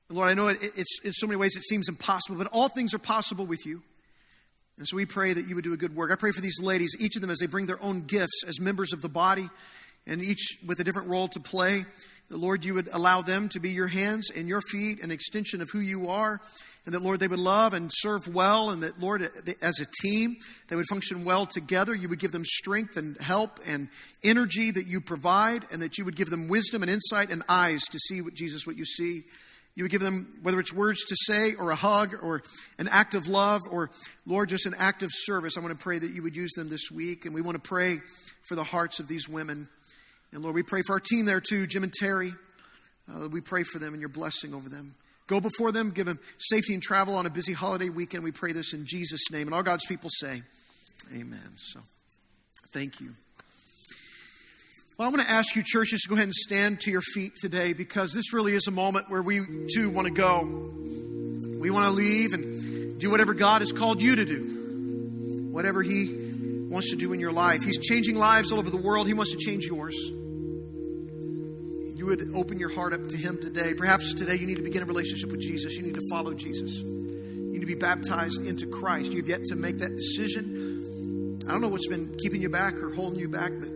and 0.07 0.17
Lord, 0.17 0.29
I 0.29 0.33
know 0.33 0.47
it, 0.47 0.57
it's 0.61 0.99
in 1.03 1.11
so 1.11 1.27
many 1.27 1.37
ways 1.37 1.55
it 1.55 1.63
seems 1.63 1.89
impossible, 1.89 2.37
but 2.37 2.47
all 2.47 2.69
things 2.69 2.93
are 2.93 2.99
possible 2.99 3.45
with 3.45 3.65
you. 3.65 3.81
And 4.77 4.87
so 4.87 4.95
we 4.95 5.05
pray 5.05 5.33
that 5.33 5.45
you 5.45 5.55
would 5.55 5.65
do 5.65 5.73
a 5.73 5.77
good 5.77 5.93
work. 5.93 6.09
I 6.09 6.15
pray 6.15 6.31
for 6.31 6.39
these 6.39 6.61
ladies, 6.61 6.95
each 6.99 7.17
of 7.17 7.21
them 7.21 7.29
as 7.29 7.39
they 7.39 7.47
bring 7.47 7.65
their 7.65 7.83
own 7.83 8.01
gifts 8.01 8.43
as 8.47 8.61
members 8.61 8.93
of 8.93 9.01
the 9.01 9.09
body, 9.09 9.49
and 10.07 10.21
each 10.21 10.57
with 10.65 10.79
a 10.79 10.85
different 10.85 11.09
role 11.09 11.27
to 11.27 11.39
play. 11.41 11.83
The 12.29 12.37
Lord, 12.37 12.63
you 12.63 12.75
would 12.75 12.87
allow 12.93 13.21
them 13.21 13.49
to 13.49 13.59
be 13.59 13.71
your 13.71 13.87
hands 13.87 14.29
and 14.29 14.47
your 14.47 14.61
feet, 14.61 15.03
an 15.03 15.11
extension 15.11 15.61
of 15.61 15.69
who 15.71 15.79
you 15.79 16.07
are, 16.09 16.39
and 16.85 16.95
that, 16.95 17.01
Lord, 17.01 17.19
they 17.19 17.27
would 17.27 17.39
love 17.39 17.73
and 17.73 17.91
serve 17.93 18.27
well, 18.27 18.69
and 18.69 18.83
that, 18.83 18.99
Lord, 18.99 19.29
as 19.61 19.79
a 19.79 19.85
team, 20.01 20.37
they 20.69 20.75
would 20.75 20.87
function 20.87 21.25
well 21.25 21.45
together. 21.45 21.93
You 21.93 22.09
would 22.09 22.19
give 22.19 22.31
them 22.31 22.45
strength 22.45 22.97
and 22.97 23.17
help 23.17 23.59
and 23.67 23.89
energy 24.23 24.71
that 24.71 24.87
you 24.87 25.01
provide, 25.01 25.65
and 25.71 25.81
that 25.81 25.97
you 25.97 26.05
would 26.05 26.15
give 26.15 26.29
them 26.29 26.47
wisdom 26.47 26.81
and 26.81 26.89
insight 26.89 27.29
and 27.29 27.43
eyes 27.47 27.83
to 27.91 27.99
see 27.99 28.21
what 28.21 28.33
Jesus, 28.33 28.65
what 28.65 28.77
you 28.77 28.85
see. 28.85 29.23
You 29.75 29.83
would 29.83 29.91
give 29.91 30.01
them, 30.01 30.39
whether 30.41 30.59
it's 30.59 30.73
words 30.73 31.05
to 31.05 31.15
say 31.15 31.53
or 31.53 31.71
a 31.71 31.75
hug 31.75 32.13
or 32.21 32.43
an 32.79 32.87
act 32.89 33.15
of 33.15 33.27
love 33.27 33.61
or, 33.69 33.91
Lord, 34.25 34.49
just 34.49 34.65
an 34.65 34.75
act 34.77 35.03
of 35.03 35.09
service. 35.13 35.57
I 35.57 35.61
want 35.61 35.77
to 35.77 35.81
pray 35.81 35.99
that 35.99 36.11
you 36.11 36.23
would 36.23 36.35
use 36.35 36.51
them 36.53 36.69
this 36.69 36.91
week. 36.91 37.25
And 37.25 37.33
we 37.33 37.41
want 37.41 37.55
to 37.55 37.65
pray 37.65 37.99
for 38.47 38.55
the 38.55 38.63
hearts 38.63 38.99
of 38.99 39.07
these 39.07 39.29
women. 39.29 39.69
And 40.33 40.41
Lord, 40.43 40.55
we 40.55 40.63
pray 40.63 40.81
for 40.85 40.93
our 40.93 40.99
team 40.99 41.25
there 41.25 41.39
too, 41.39 41.65
Jim 41.65 41.83
and 41.83 41.93
Terry. 41.93 42.33
Uh, 43.07 43.29
we 43.29 43.39
pray 43.41 43.63
for 43.63 43.79
them 43.79 43.93
and 43.93 44.01
your 44.01 44.09
blessing 44.09 44.53
over 44.53 44.67
them. 44.67 44.95
Go 45.29 45.39
before 45.39 45.71
them, 45.71 45.91
give 45.91 46.07
them 46.07 46.19
safety 46.39 46.73
and 46.73 46.81
travel 46.81 47.15
on 47.15 47.27
a 47.27 47.29
busy 47.29 47.53
holiday 47.53 47.89
weekend. 47.89 48.23
We 48.23 48.31
pray 48.31 48.51
this 48.51 48.73
in 48.73 48.85
Jesus' 48.87 49.29
name. 49.31 49.47
And 49.47 49.53
all 49.53 49.61
God's 49.61 49.85
people 49.85 50.09
say, 50.11 50.41
Amen. 51.13 51.53
So, 51.55 51.81
thank 52.73 52.99
you. 52.99 53.13
Well, 54.97 55.07
I 55.07 55.11
want 55.11 55.21
to 55.21 55.29
ask 55.29 55.55
you, 55.55 55.61
churches, 55.63 56.01
to 56.01 56.09
go 56.09 56.15
ahead 56.15 56.25
and 56.25 56.33
stand 56.33 56.81
to 56.81 56.91
your 56.91 57.01
feet 57.01 57.33
today 57.39 57.73
because 57.73 58.11
this 58.11 58.33
really 58.33 58.55
is 58.55 58.67
a 58.67 58.71
moment 58.71 59.09
where 59.09 59.21
we 59.21 59.41
too 59.71 59.91
want 59.91 60.07
to 60.07 60.13
go. 60.13 60.41
We 61.61 61.69
want 61.69 61.85
to 61.85 61.91
leave 61.91 62.33
and 62.33 62.99
do 62.99 63.11
whatever 63.11 63.35
God 63.35 63.61
has 63.61 63.71
called 63.71 64.01
you 64.01 64.15
to 64.15 64.25
do, 64.25 65.49
whatever 65.51 65.83
He 65.83 66.67
wants 66.69 66.89
to 66.89 66.97
do 66.97 67.13
in 67.13 67.19
your 67.19 67.31
life. 67.31 67.63
He's 67.63 67.77
changing 67.77 68.17
lives 68.17 68.51
all 68.51 68.57
over 68.57 68.71
the 68.71 68.77
world, 68.77 69.05
He 69.05 69.13
wants 69.13 69.31
to 69.33 69.37
change 69.37 69.65
yours 69.65 69.95
you 71.99 72.05
would 72.05 72.31
open 72.33 72.57
your 72.57 72.69
heart 72.69 72.93
up 72.93 73.07
to 73.09 73.17
Him 73.17 73.37
today. 73.41 73.73
Perhaps 73.73 74.13
today 74.13 74.35
you 74.35 74.47
need 74.47 74.55
to 74.55 74.63
begin 74.63 74.81
a 74.81 74.85
relationship 74.85 75.31
with 75.31 75.41
Jesus. 75.41 75.75
You 75.75 75.83
need 75.83 75.95
to 75.95 76.01
follow 76.09 76.33
Jesus. 76.33 76.77
You 76.79 77.51
need 77.51 77.59
to 77.59 77.65
be 77.65 77.75
baptized 77.75 78.47
into 78.47 78.67
Christ. 78.67 79.11
You've 79.11 79.27
yet 79.27 79.43
to 79.49 79.57
make 79.57 79.79
that 79.79 79.97
decision. 79.97 81.37
I 81.45 81.51
don't 81.51 81.59
know 81.59 81.67
what's 81.67 81.89
been 81.89 82.15
keeping 82.23 82.41
you 82.41 82.47
back 82.47 82.75
or 82.81 82.89
holding 82.89 83.19
you 83.19 83.27
back, 83.27 83.51
but 83.59 83.67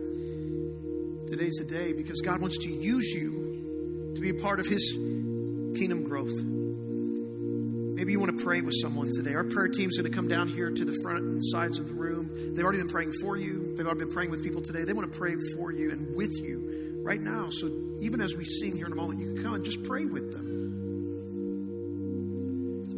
today's 1.28 1.56
the 1.58 1.66
day 1.68 1.92
because 1.92 2.22
God 2.22 2.40
wants 2.40 2.56
to 2.64 2.70
use 2.70 3.12
you 3.12 4.12
to 4.14 4.20
be 4.22 4.30
a 4.30 4.34
part 4.34 4.58
of 4.58 4.66
His 4.66 4.92
kingdom 4.92 6.04
growth. 6.04 6.32
Maybe 6.42 8.12
you 8.12 8.20
want 8.20 8.38
to 8.38 8.42
pray 8.42 8.62
with 8.62 8.74
someone 8.80 9.10
today. 9.14 9.34
Our 9.34 9.44
prayer 9.44 9.68
team's 9.68 9.98
going 9.98 10.10
to 10.10 10.16
come 10.16 10.28
down 10.28 10.48
here 10.48 10.70
to 10.70 10.84
the 10.86 10.96
front 11.02 11.24
and 11.24 11.42
sides 11.44 11.78
of 11.78 11.88
the 11.88 11.94
room. 11.94 12.54
They've 12.54 12.64
already 12.64 12.78
been 12.78 12.88
praying 12.88 13.12
for 13.20 13.36
you. 13.36 13.74
They've 13.76 13.84
already 13.84 14.06
been 14.06 14.14
praying 14.14 14.30
with 14.30 14.42
people 14.42 14.62
today. 14.62 14.84
They 14.84 14.94
want 14.94 15.12
to 15.12 15.18
pray 15.18 15.34
for 15.54 15.72
you 15.72 15.90
and 15.90 16.16
with 16.16 16.32
you 16.42 16.93
right 17.04 17.20
now. 17.20 17.50
So 17.50 17.70
even 18.00 18.20
as 18.20 18.34
we 18.34 18.44
sing 18.44 18.76
here 18.76 18.86
in 18.86 18.92
a 18.92 18.96
moment, 18.96 19.20
you 19.20 19.34
can 19.34 19.44
come 19.44 19.54
and 19.54 19.64
just 19.64 19.84
pray 19.84 20.06
with 20.06 20.32
them. 20.32 20.72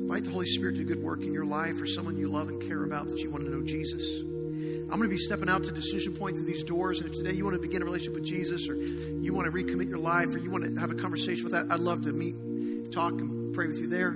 Invite 0.02 0.24
the 0.24 0.30
Holy 0.30 0.46
Spirit 0.46 0.76
to 0.76 0.84
do 0.84 0.94
good 0.94 1.02
work 1.02 1.22
in 1.22 1.32
your 1.32 1.44
life 1.44 1.80
or 1.80 1.86
someone 1.86 2.16
you 2.16 2.28
love 2.28 2.48
and 2.48 2.62
care 2.62 2.84
about 2.84 3.08
that 3.08 3.18
you 3.18 3.28
want 3.28 3.44
to 3.44 3.50
know 3.50 3.62
Jesus. 3.62 4.20
I'm 4.20 4.98
going 4.98 5.02
to 5.02 5.08
be 5.08 5.16
stepping 5.16 5.48
out 5.48 5.64
to 5.64 5.72
decision 5.72 6.14
point 6.14 6.36
through 6.36 6.46
these 6.46 6.62
doors. 6.62 7.00
And 7.00 7.10
if 7.10 7.16
today 7.16 7.32
you 7.32 7.42
want 7.44 7.56
to 7.56 7.60
begin 7.60 7.82
a 7.82 7.84
relationship 7.84 8.14
with 8.14 8.24
Jesus 8.24 8.68
or 8.68 8.76
you 8.76 9.34
want 9.34 9.46
to 9.46 9.52
recommit 9.52 9.88
your 9.88 9.98
life 9.98 10.32
or 10.32 10.38
you 10.38 10.48
want 10.48 10.62
to 10.62 10.80
have 10.80 10.92
a 10.92 10.94
conversation 10.94 11.42
with 11.42 11.52
that, 11.54 11.66
I'd 11.70 11.80
love 11.80 12.02
to 12.02 12.12
meet, 12.12 12.92
talk, 12.92 13.12
and 13.14 13.52
pray 13.52 13.66
with 13.66 13.80
you 13.80 13.88
there. 13.88 14.12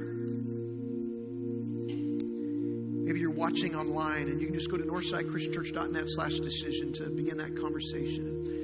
Maybe 3.05 3.18
you're 3.18 3.30
watching 3.32 3.74
online 3.74 4.28
and 4.28 4.41
you 4.41 4.47
can 4.47 4.55
just 4.55 4.70
go 4.70 4.76
to 4.76 4.84
northsidechristianchurch.net 4.84 6.05
slash 6.07 6.38
decision 6.38 6.93
to 6.93 7.11
begin 7.11 7.38
that 7.38 7.57
conversation. 7.57 8.60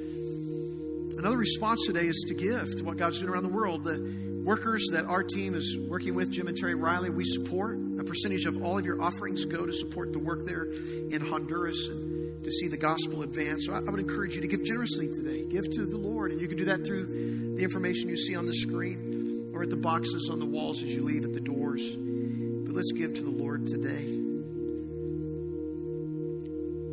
Another 1.17 1.37
response 1.37 1.83
today 1.87 2.05
is 2.05 2.25
to 2.27 2.35
give 2.35 2.75
to 2.75 2.83
what 2.83 2.97
God's 2.97 3.19
doing 3.19 3.33
around 3.33 3.41
the 3.41 3.49
world. 3.49 3.83
The 3.83 4.41
workers 4.45 4.85
that 4.91 5.05
our 5.05 5.23
team 5.23 5.55
is 5.55 5.75
working 5.89 6.13
with, 6.13 6.29
Jim 6.29 6.47
and 6.47 6.55
Terry 6.55 6.75
Riley, 6.75 7.09
we 7.09 7.25
support. 7.25 7.79
A 7.99 8.03
percentage 8.03 8.45
of 8.45 8.61
all 8.63 8.77
of 8.77 8.85
your 8.85 9.01
offerings 9.01 9.43
go 9.45 9.65
to 9.65 9.73
support 9.73 10.13
the 10.13 10.19
work 10.19 10.45
there 10.45 10.65
in 10.65 11.19
Honduras 11.19 11.89
and 11.89 12.43
to 12.43 12.51
see 12.51 12.67
the 12.67 12.77
gospel 12.77 13.23
advance. 13.23 13.65
So 13.65 13.73
I, 13.73 13.77
I 13.77 13.89
would 13.89 13.99
encourage 13.99 14.35
you 14.35 14.41
to 14.41 14.47
give 14.47 14.63
generously 14.63 15.07
today. 15.07 15.43
Give 15.47 15.67
to 15.71 15.87
the 15.87 15.97
Lord, 15.97 16.31
and 16.31 16.39
you 16.39 16.47
can 16.47 16.55
do 16.55 16.65
that 16.65 16.85
through 16.85 17.55
the 17.55 17.63
information 17.63 18.09
you 18.09 18.17
see 18.17 18.35
on 18.35 18.45
the 18.45 18.53
screen 18.53 19.51
or 19.55 19.63
at 19.63 19.71
the 19.71 19.75
boxes 19.75 20.29
on 20.31 20.37
the 20.37 20.45
walls 20.45 20.83
as 20.83 20.93
you 20.93 21.01
leave 21.01 21.25
at 21.25 21.33
the 21.33 21.41
doors. 21.41 21.95
But 21.95 22.75
let's 22.75 22.91
give 22.91 23.15
to 23.15 23.23
the 23.23 23.31
Lord 23.31 23.65
today. 23.65 24.05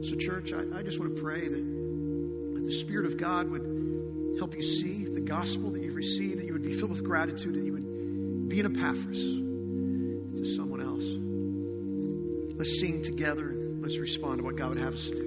So, 0.09 0.17
church, 0.17 0.55
I, 0.55 0.79
I 0.79 0.83
just 0.83 0.99
want 0.99 1.15
to 1.15 1.23
pray 1.23 1.47
that, 1.47 2.55
that 2.55 2.65
the 2.65 2.73
Spirit 2.73 3.05
of 3.05 3.19
God 3.19 3.51
would 3.51 3.74
help 4.39 4.55
you 4.55 4.63
see 4.63 5.05
the 5.05 5.21
gospel 5.21 5.71
that 5.71 5.83
you've 5.83 5.95
received, 5.95 6.41
that 6.41 6.47
you 6.47 6.53
would 6.53 6.63
be 6.63 6.73
filled 6.73 6.91
with 6.91 7.05
gratitude, 7.05 7.55
and 7.55 7.67
you 7.67 7.73
would 7.73 8.49
be 8.49 8.61
an 8.61 8.67
Epaphras 8.67 9.19
to 10.39 10.45
someone 10.57 10.81
else. 10.81 11.05
Let's 12.57 12.81
sing 12.81 13.03
together 13.03 13.49
and 13.49 13.83
let's 13.83 13.99
respond 13.99 14.39
to 14.39 14.45
what 14.45 14.57
God 14.57 14.71
would 14.71 14.79
have 14.79 14.95
us 14.95 15.09
do. 15.09 15.24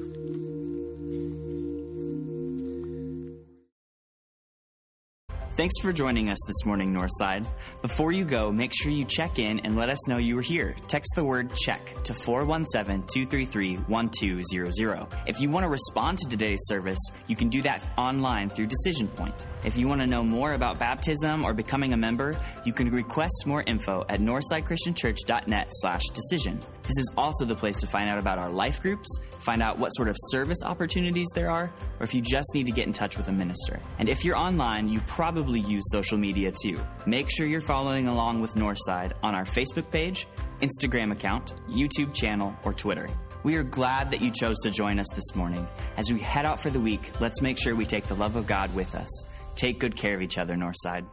Thanks 5.58 5.74
for 5.82 5.92
joining 5.92 6.30
us 6.30 6.38
this 6.46 6.66
morning, 6.66 6.94
Northside. 6.94 7.44
Before 7.82 8.12
you 8.12 8.26
go, 8.26 8.52
make 8.52 8.72
sure 8.76 8.92
you 8.92 9.04
check 9.04 9.40
in 9.40 9.60
and 9.62 9.76
let 9.76 9.90
us 9.90 10.08
know 10.08 10.18
you 10.18 10.36
were 10.36 10.44
here. 10.44 10.76
Text 10.88 11.14
the 11.16 11.24
word 11.24 11.52
check 11.56 11.96
to 12.04 12.14
417 12.14 13.08
233 13.08 13.78
1200. 13.88 15.08
If 15.26 15.42
you 15.42 15.50
want 15.50 15.64
to 15.64 15.68
respond 15.68 16.20
to 16.20 16.30
today's 16.30 16.60
service, 16.66 17.00
you 17.26 17.36
can 17.36 17.50
do 17.50 17.64
that 17.64 17.82
online 17.98 18.52
through 18.52 18.68
Decision 18.68 19.08
Point. 19.08 19.48
If 19.66 19.76
you 19.78 19.88
want 19.88 20.00
to 20.02 20.06
know 20.06 20.22
more 20.22 20.54
about 20.54 20.78
baptism 20.78 21.44
or 21.44 21.56
becoming 21.56 21.94
a 21.94 21.98
member, 21.98 22.40
you 22.64 22.72
can 22.72 22.92
request 22.92 23.48
more 23.48 23.64
info 23.64 24.06
at 24.10 24.20
northsidechristianchurch.net 24.22 25.68
slash 25.72 26.04
decision. 26.14 26.60
This 26.88 27.00
is 27.00 27.12
also 27.18 27.44
the 27.44 27.54
place 27.56 27.76
to 27.78 27.88
find 27.88 28.10
out 28.10 28.18
about 28.18 28.40
our 28.40 28.50
life 28.50 28.82
groups, 28.82 29.10
find 29.42 29.62
out 29.62 29.78
what 29.78 29.90
sort 29.90 30.08
of 30.08 30.16
service 30.30 30.60
opportunities 30.64 31.28
there 31.36 31.52
are, 31.52 31.70
or 32.00 32.04
if 32.04 32.14
you 32.14 32.22
just 32.22 32.54
need 32.54 32.66
to 32.66 32.72
get 32.72 32.88
in 32.88 32.94
touch 32.94 33.18
with 33.18 33.28
a 33.28 33.32
minister. 33.32 33.82
And 34.00 34.08
if 34.08 34.24
you're 34.24 34.38
online, 34.38 34.88
you 34.88 35.02
probably 35.02 35.60
use 35.60 35.84
social 35.92 36.18
media 36.18 36.50
too. 36.64 36.80
Make 37.06 37.30
sure 37.30 37.46
you're 37.46 37.60
following 37.60 38.08
along 38.08 38.40
with 38.40 38.56
Northside 38.56 39.12
on 39.22 39.36
our 39.36 39.44
Facebook 39.44 39.92
page, 39.92 40.28
Instagram 40.62 41.12
account, 41.12 41.56
YouTube 41.70 42.14
channel, 42.14 42.56
or 42.64 42.74
Twitter. 42.74 43.10
We 43.44 43.56
are 43.56 43.64
glad 43.64 44.10
that 44.12 44.22
you 44.22 44.32
chose 44.32 44.58
to 44.64 44.72
join 44.72 44.98
us 44.98 45.10
this 45.14 45.36
morning. 45.36 45.68
As 45.98 46.12
we 46.12 46.20
head 46.20 46.46
out 46.46 46.62
for 46.62 46.70
the 46.70 46.80
week, 46.80 47.12
let's 47.20 47.42
make 47.42 47.58
sure 47.58 47.76
we 47.76 47.86
take 47.86 48.08
the 48.08 48.16
love 48.16 48.38
of 48.38 48.48
God 48.48 48.74
with 48.74 48.96
us. 48.96 49.26
Take 49.56 49.80
good 49.80 49.96
care 49.98 50.16
of 50.16 50.22
each 50.22 50.38
other, 50.38 50.56
Northside. 50.56 51.06